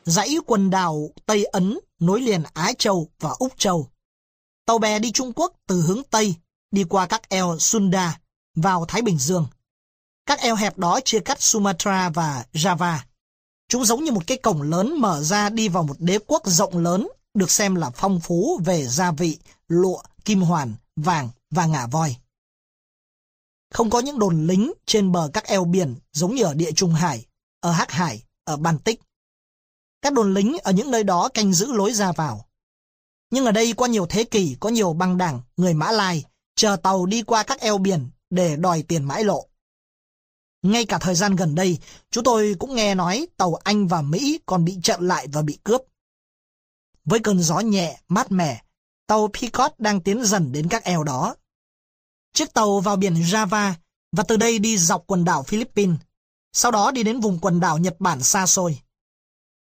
[0.05, 3.89] Dãy quần đảo Tây Ấn nối liền Á Châu và Úc Châu.
[4.65, 6.35] Tàu bè đi Trung Quốc từ hướng Tây,
[6.71, 8.19] đi qua các eo Sunda,
[8.55, 9.47] vào Thái Bình Dương.
[10.25, 12.97] Các eo hẹp đó chia cắt Sumatra và Java.
[13.67, 16.77] Chúng giống như một cái cổng lớn mở ra đi vào một đế quốc rộng
[16.77, 21.87] lớn, được xem là phong phú về gia vị, lụa, kim hoàn, vàng và ngà
[21.87, 22.15] voi.
[23.73, 26.93] Không có những đồn lính trên bờ các eo biển giống như ở địa Trung
[26.93, 27.25] Hải,
[27.59, 29.01] ở Hắc Hải, ở Baltic.
[30.03, 32.45] Các đồn lính ở những nơi đó canh giữ lối ra vào.
[33.31, 36.25] Nhưng ở đây qua nhiều thế kỷ có nhiều băng đảng, người Mã Lai,
[36.55, 39.47] chờ tàu đi qua các eo biển để đòi tiền mãi lộ.
[40.61, 41.77] Ngay cả thời gian gần đây,
[42.11, 45.57] chúng tôi cũng nghe nói tàu Anh và Mỹ còn bị chặn lại và bị
[45.63, 45.81] cướp.
[47.05, 48.63] Với cơn gió nhẹ, mát mẻ,
[49.07, 51.35] tàu Picot đang tiến dần đến các eo đó.
[52.33, 53.73] Chiếc tàu vào biển Java
[54.11, 55.97] và từ đây đi dọc quần đảo Philippines,
[56.53, 58.79] sau đó đi đến vùng quần đảo Nhật Bản xa xôi.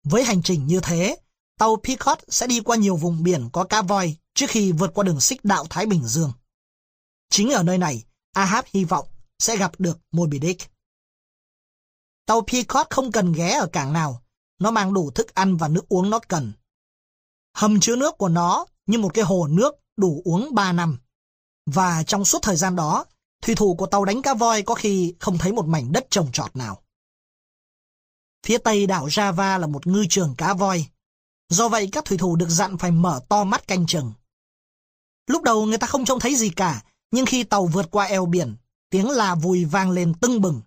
[0.04, 1.16] Với hành trình như thế,
[1.58, 5.04] tàu Peacock sẽ đi qua nhiều vùng biển có cá voi trước khi vượt qua
[5.04, 6.32] đường xích đạo Thái Bình Dương.
[7.30, 9.06] Chính ở nơi này, Ahab hy vọng
[9.38, 10.70] sẽ gặp được Moby Dick.
[12.26, 14.22] Tàu Peacock không cần ghé ở cảng nào,
[14.58, 16.52] nó mang đủ thức ăn và nước uống nó cần.
[17.56, 20.98] Hầm chứa nước của nó như một cái hồ nước đủ uống 3 năm.
[21.66, 23.04] Và trong suốt thời gian đó,
[23.42, 26.32] thủy thủ của tàu đánh cá voi có khi không thấy một mảnh đất trồng
[26.32, 26.82] trọt nào.
[28.46, 30.86] Phía tây đảo Java là một ngư trường cá voi.
[31.48, 34.12] Do vậy các thủy thủ được dặn phải mở to mắt canh chừng.
[35.26, 38.26] Lúc đầu người ta không trông thấy gì cả, nhưng khi tàu vượt qua eo
[38.26, 38.56] biển,
[38.90, 40.60] tiếng là vùi vang lên tưng bừng.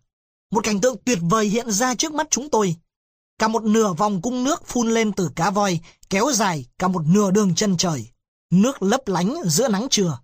[0.51, 2.75] Một cảnh tượng tuyệt vời hiện ra trước mắt chúng tôi.
[3.39, 5.79] Cả một nửa vòng cung nước phun lên từ cá voi,
[6.09, 8.09] kéo dài cả một nửa đường chân trời.
[8.51, 10.19] Nước lấp lánh giữa nắng trưa.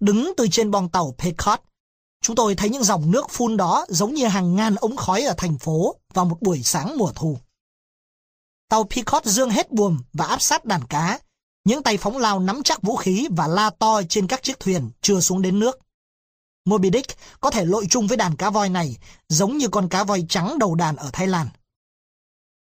[0.00, 1.60] Đứng từ trên bong tàu Pecot,
[2.22, 5.34] chúng tôi thấy những dòng nước phun đó giống như hàng ngàn ống khói ở
[5.36, 7.38] thành phố vào một buổi sáng mùa thu.
[8.68, 11.18] Tàu Picot dương hết buồm và áp sát đàn cá.
[11.64, 14.90] Những tay phóng lao nắm chắc vũ khí và la to trên các chiếc thuyền
[15.00, 15.78] chưa xuống đến nước.
[16.64, 18.96] Moby Dick có thể lội chung với đàn cá voi này
[19.28, 21.48] giống như con cá voi trắng đầu đàn ở Thái Lan.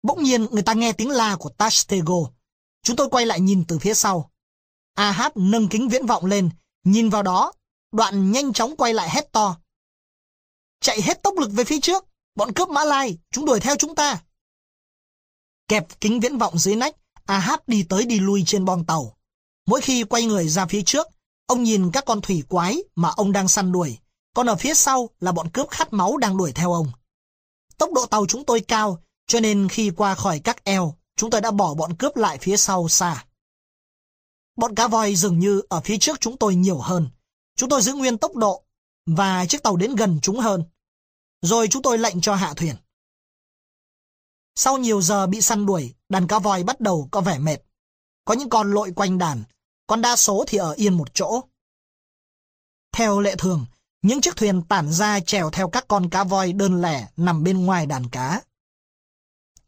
[0.02, 2.30] Bỗng nhiên người ta nghe tiếng la của Tashtego
[2.82, 4.30] Chúng tôi quay lại nhìn từ phía sau.
[4.94, 6.50] Ahab nâng kính viễn vọng lên,
[6.84, 7.52] nhìn vào đó,
[7.92, 9.56] đoạn nhanh chóng quay lại hét to.
[10.80, 12.04] Chạy hết tốc lực về phía trước,
[12.34, 14.22] bọn cướp Mã Lai, chúng đuổi theo chúng ta.
[15.68, 16.96] Kẹp kính viễn vọng dưới nách,
[17.26, 19.16] Ahab đi tới đi lui trên bong tàu.
[19.66, 21.06] Mỗi khi quay người ra phía trước,
[21.46, 23.98] ông nhìn các con thủy quái mà ông đang săn đuổi,
[24.34, 26.92] còn ở phía sau là bọn cướp khát máu đang đuổi theo ông.
[27.78, 31.40] Tốc độ tàu chúng tôi cao, cho nên khi qua khỏi các eo, chúng tôi
[31.40, 33.24] đã bỏ bọn cướp lại phía sau xa.
[34.56, 37.08] Bọn cá voi dường như ở phía trước chúng tôi nhiều hơn.
[37.60, 38.64] Chúng tôi giữ nguyên tốc độ,
[39.06, 40.64] và chiếc tàu đến gần chúng hơn.
[41.42, 42.76] Rồi chúng tôi lệnh cho hạ thuyền.
[44.54, 47.56] Sau nhiều giờ bị săn đuổi, đàn cá voi bắt đầu có vẻ mệt.
[48.24, 49.42] Có những con lội quanh đàn,
[49.86, 51.40] còn đa số thì ở yên một chỗ.
[52.92, 53.66] Theo lệ thường,
[54.02, 57.66] những chiếc thuyền tản ra chèo theo các con cá voi đơn lẻ nằm bên
[57.66, 58.40] ngoài đàn cá.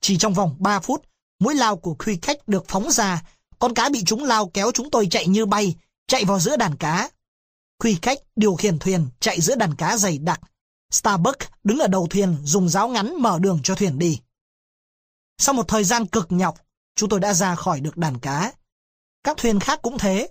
[0.00, 1.04] Chỉ trong vòng 3 phút,
[1.38, 3.22] mũi lao của khuy khách được phóng ra,
[3.58, 6.76] con cá bị chúng lao kéo chúng tôi chạy như bay, chạy vào giữa đàn
[6.76, 7.10] cá
[7.82, 10.40] quy khách điều khiển thuyền chạy giữa đàn cá dày đặc.
[10.90, 14.20] Starbuck đứng ở đầu thuyền dùng giáo ngắn mở đường cho thuyền đi.
[15.38, 16.58] Sau một thời gian cực nhọc,
[16.96, 18.52] chúng tôi đã ra khỏi được đàn cá.
[19.24, 20.28] Các thuyền khác cũng thế.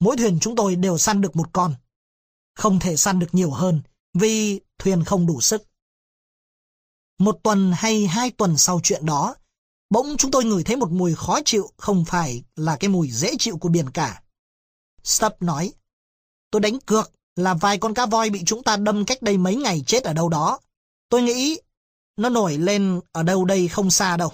[0.00, 1.74] Mỗi thuyền chúng tôi đều săn được một con.
[2.54, 3.82] Không thể săn được nhiều hơn
[4.14, 5.62] vì thuyền không đủ sức.
[7.18, 9.34] Một tuần hay hai tuần sau chuyện đó,
[9.90, 13.30] bỗng chúng tôi ngửi thấy một mùi khó chịu không phải là cái mùi dễ
[13.38, 14.22] chịu của biển cả.
[15.02, 15.72] Stubb nói,
[16.50, 19.56] tôi đánh cược là vài con cá voi bị chúng ta đâm cách đây mấy
[19.56, 20.60] ngày chết ở đâu đó.
[21.08, 21.60] Tôi nghĩ
[22.16, 24.32] nó nổi lên ở đâu đây không xa đâu.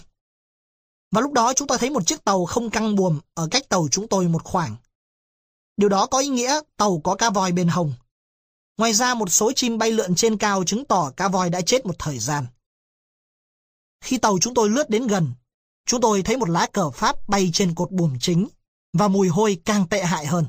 [1.11, 3.89] Và lúc đó chúng tôi thấy một chiếc tàu không căng buồm ở cách tàu
[3.91, 4.77] chúng tôi một khoảng.
[5.77, 7.93] Điều đó có ý nghĩa tàu có cá voi bên hồng.
[8.79, 11.87] Ngoài ra một số chim bay lượn trên cao chứng tỏ cá voi đã chết
[11.87, 12.47] một thời gian.
[14.05, 15.33] Khi tàu chúng tôi lướt đến gần,
[15.87, 18.49] chúng tôi thấy một lá cờ Pháp bay trên cột buồm chính
[18.93, 20.47] và mùi hôi càng tệ hại hơn.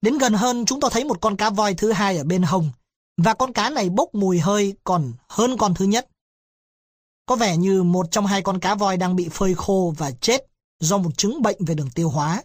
[0.00, 2.70] Đến gần hơn chúng tôi thấy một con cá voi thứ hai ở bên hông.
[3.16, 6.08] Và con cá này bốc mùi hơi còn hơn con thứ nhất.
[7.26, 10.46] Có vẻ như một trong hai con cá voi đang bị phơi khô và chết
[10.80, 12.42] do một chứng bệnh về đường tiêu hóa.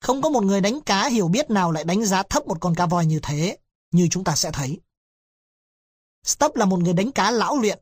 [0.00, 2.74] Không có một người đánh cá hiểu biết nào lại đánh giá thấp một con
[2.74, 3.58] cá voi như thế,
[3.90, 4.80] như chúng ta sẽ thấy.
[6.24, 7.78] Stubb là một người đánh cá lão luyện,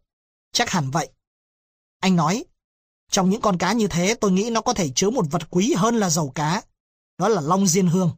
[0.53, 1.11] chắc hẳn vậy.
[2.01, 2.45] Anh nói,
[3.11, 5.75] trong những con cá như thế tôi nghĩ nó có thể chứa một vật quý
[5.77, 6.63] hơn là dầu cá.
[7.19, 8.11] Đó là long diên hương.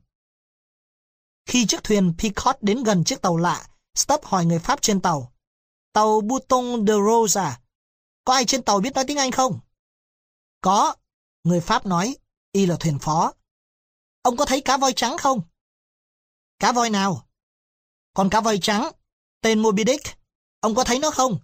[1.49, 5.33] Khi chiếc thuyền Picot đến gần chiếc tàu lạ, Stubb hỏi người Pháp trên tàu.
[5.93, 7.61] Tàu Bouton de Rose à?
[8.25, 9.61] Có ai trên tàu biết nói tiếng Anh không?
[10.61, 10.95] Có.
[11.45, 12.17] Người Pháp nói,
[12.53, 13.33] y là thuyền phó.
[14.23, 15.41] Ông có thấy cá voi trắng không?
[16.59, 17.29] Cá voi nào?
[18.15, 18.91] Còn cá voi trắng,
[19.41, 20.19] tên Moby Dick.
[20.61, 21.39] Ông có thấy nó không?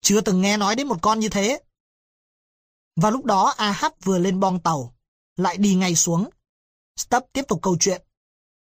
[0.00, 1.62] Chưa từng nghe nói đến một con như thế.
[2.96, 4.94] Và lúc đó Ahab vừa lên bong tàu,
[5.36, 6.30] lại đi ngay xuống.
[6.96, 8.02] Stubb tiếp tục câu chuyện.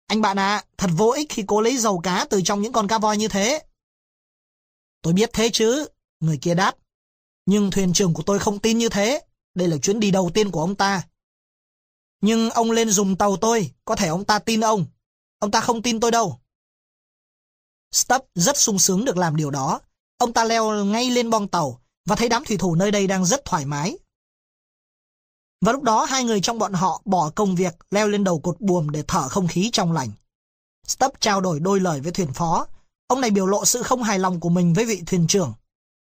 [0.06, 2.88] Anh bạn ạ, thật vô ích khi cố lấy dầu cá từ trong những con
[2.88, 3.62] cá voi như thế.
[5.02, 5.88] Tôi biết thế chứ,
[6.20, 6.74] người kia đáp.
[7.46, 9.20] Nhưng thuyền trưởng của tôi không tin như thế.
[9.54, 11.02] Đây là chuyến đi đầu tiên của ông ta.
[12.20, 14.86] Nhưng ông lên dùng tàu tôi, có thể ông ta tin ông.
[15.38, 16.40] Ông ta không tin tôi đâu.
[17.92, 19.80] Stubb rất sung sướng được làm điều đó.
[20.18, 23.24] Ông ta leo ngay lên bong tàu và thấy đám thủy thủ nơi đây đang
[23.24, 23.98] rất thoải mái.
[25.60, 28.60] Và lúc đó hai người trong bọn họ bỏ công việc leo lên đầu cột
[28.60, 30.10] buồm để thở không khí trong lành.
[30.86, 32.66] Stubb trao đổi đôi lời với thuyền phó.
[33.06, 35.52] Ông này biểu lộ sự không hài lòng của mình với vị thuyền trưởng.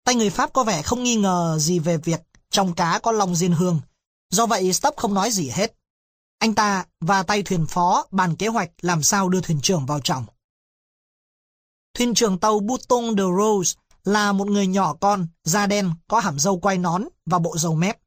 [0.04, 3.36] Tay người Pháp có vẻ không nghi ngờ gì về việc trong cá có lòng
[3.36, 3.80] diên hương.
[4.30, 5.76] Do vậy Stubb không nói gì hết.
[6.40, 10.00] Anh ta và tay thuyền phó bàn kế hoạch làm sao đưa thuyền trưởng vào
[10.00, 10.26] trọng.
[11.94, 16.40] Thuyền trưởng tàu Bouton de Rose là một người nhỏ con, da đen, có hàm
[16.40, 17.98] râu quay nón và bộ râu mép.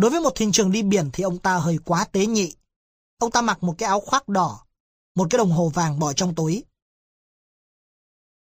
[0.00, 2.54] Đối với một thuyền trưởng đi biển thì ông ta hơi quá tế nhị.
[3.18, 4.66] Ông ta mặc một cái áo khoác đỏ,
[5.14, 6.64] một cái đồng hồ vàng bỏ trong túi.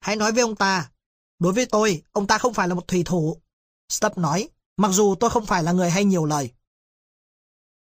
[0.00, 0.90] Hãy nói với ông ta,
[1.38, 3.36] đối với tôi, ông ta không phải là một thủy thủ.
[3.88, 6.50] Stubb nói, mặc dù tôi không phải là người hay nhiều lời.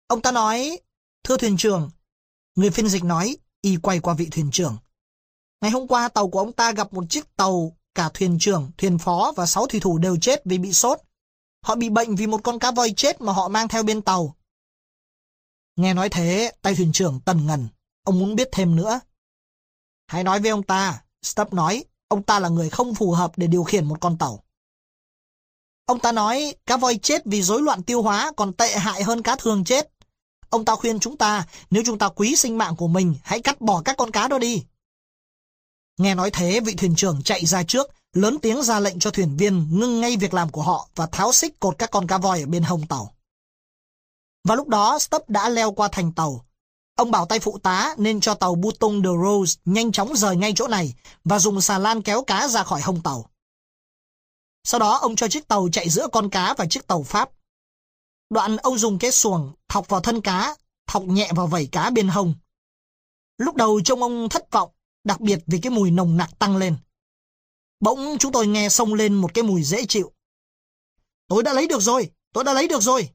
[0.07, 0.79] Ông ta nói,
[1.23, 1.89] thưa thuyền trưởng,
[2.55, 4.77] người phiên dịch nói, y quay qua vị thuyền trưởng.
[5.61, 8.97] Ngày hôm qua tàu của ông ta gặp một chiếc tàu, cả thuyền trưởng, thuyền
[8.97, 10.99] phó và sáu thủy thủ đều chết vì bị sốt.
[11.61, 14.35] Họ bị bệnh vì một con cá voi chết mà họ mang theo bên tàu.
[15.75, 17.67] Nghe nói thế, tay thuyền trưởng tần ngần.
[18.03, 18.99] Ông muốn biết thêm nữa.
[20.07, 23.47] Hãy nói với ông ta, Stubb nói, ông ta là người không phù hợp để
[23.47, 24.43] điều khiển một con tàu.
[25.85, 29.23] Ông ta nói cá voi chết vì rối loạn tiêu hóa còn tệ hại hơn
[29.23, 29.89] cá thường chết.
[30.49, 33.61] Ông ta khuyên chúng ta, nếu chúng ta quý sinh mạng của mình, hãy cắt
[33.61, 34.63] bỏ các con cá đó đi.
[35.97, 39.37] Nghe nói thế, vị thuyền trưởng chạy ra trước, lớn tiếng ra lệnh cho thuyền
[39.37, 42.41] viên ngưng ngay việc làm của họ và tháo xích cột các con cá voi
[42.41, 43.13] ở bên hông tàu.
[44.43, 46.45] Và lúc đó, Stubb đã leo qua thành tàu.
[46.95, 50.53] Ông bảo tay phụ tá nên cho tàu Bouton de Rose nhanh chóng rời ngay
[50.55, 53.29] chỗ này và dùng xà lan kéo cá ra khỏi hông tàu.
[54.63, 57.29] Sau đó ông cho chiếc tàu chạy giữa con cá và chiếc tàu Pháp.
[58.29, 60.55] Đoạn ông dùng cái xuồng thọc vào thân cá,
[60.87, 62.33] thọc nhẹ vào vảy cá bên hông.
[63.37, 64.69] Lúc đầu trông ông thất vọng,
[65.03, 66.77] đặc biệt vì cái mùi nồng nặc tăng lên.
[67.79, 70.11] Bỗng chúng tôi nghe xông lên một cái mùi dễ chịu.
[71.27, 73.09] Tôi đã lấy được rồi, tôi đã lấy được rồi.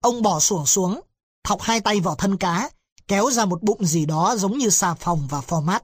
[0.00, 1.00] Ông bỏ xuồng xuống,
[1.44, 2.70] thọc hai tay vào thân cá,
[3.08, 5.80] kéo ra một bụng gì đó giống như xà phòng và format.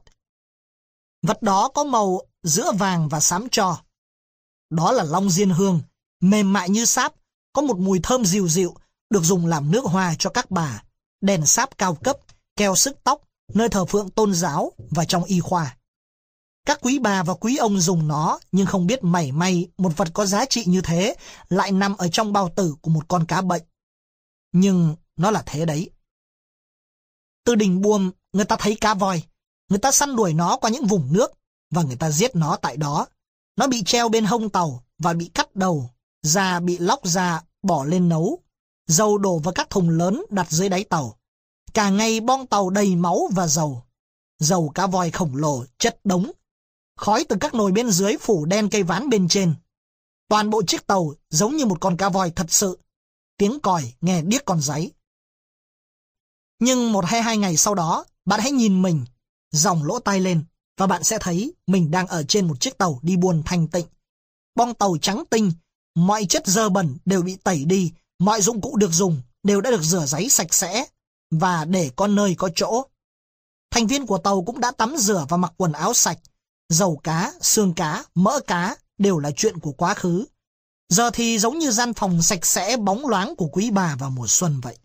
[1.21, 3.81] Vật đó có màu giữa vàng và xám trò.
[4.69, 5.81] Đó là long diên hương,
[6.21, 7.13] mềm mại như sáp,
[7.53, 8.75] có một mùi thơm dịu dịu,
[9.09, 10.83] được dùng làm nước hoa cho các bà,
[11.21, 12.17] đèn sáp cao cấp,
[12.55, 13.21] keo sức tóc,
[13.53, 15.77] nơi thờ phượng tôn giáo và trong y khoa.
[16.65, 20.07] Các quý bà và quý ông dùng nó nhưng không biết mảy may một vật
[20.13, 21.15] có giá trị như thế
[21.49, 23.63] lại nằm ở trong bao tử của một con cá bệnh.
[24.51, 25.89] Nhưng nó là thế đấy.
[27.45, 29.23] Từ đỉnh buồm, người ta thấy cá voi.
[29.69, 31.31] Người ta săn đuổi nó qua những vùng nước
[31.71, 33.07] và người ta giết nó tại đó.
[33.57, 35.89] Nó bị treo bên hông tàu và bị cắt đầu,
[36.21, 38.39] da bị lóc ra, bỏ lên nấu.
[38.87, 41.17] Dầu đổ vào các thùng lớn đặt dưới đáy tàu.
[41.73, 43.83] Cả ngày bong tàu đầy máu và dầu.
[44.39, 46.31] Dầu cá voi khổng lồ chất đống.
[47.01, 49.53] Khói từ các nồi bên dưới phủ đen cây ván bên trên.
[50.29, 52.79] Toàn bộ chiếc tàu giống như một con cá voi thật sự.
[53.37, 54.91] Tiếng còi nghe điếc con giấy.
[56.59, 59.05] Nhưng một hay hai ngày sau đó, bạn hãy nhìn mình,
[59.51, 60.43] dòng lỗ tai lên,
[60.77, 63.85] và bạn sẽ thấy mình đang ở trên một chiếc tàu đi buồn thanh tịnh.
[64.55, 65.51] Bong tàu trắng tinh,
[65.95, 69.71] mọi chất dơ bẩn đều bị tẩy đi, mọi dụng cụ được dùng đều đã
[69.71, 70.85] được rửa giấy sạch sẽ
[71.31, 72.83] và để con nơi có chỗ.
[73.71, 76.19] Thành viên của tàu cũng đã tắm rửa và mặc quần áo sạch
[76.71, 80.25] dầu cá, xương cá, mỡ cá đều là chuyện của quá khứ.
[80.89, 84.27] Giờ thì giống như gian phòng sạch sẽ bóng loáng của quý bà vào mùa
[84.27, 84.77] xuân vậy.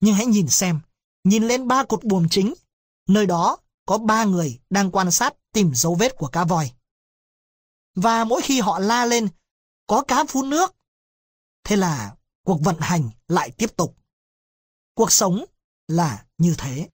[0.00, 0.80] Nhưng hãy nhìn xem,
[1.24, 2.54] nhìn lên ba cột buồm chính,
[3.08, 6.72] nơi đó có ba người đang quan sát tìm dấu vết của cá voi.
[7.94, 9.28] Và mỗi khi họ la lên,
[9.86, 10.74] có cá phun nước.
[11.64, 13.96] Thế là cuộc vận hành lại tiếp tục.
[14.94, 15.44] Cuộc sống
[15.88, 16.88] là như thế.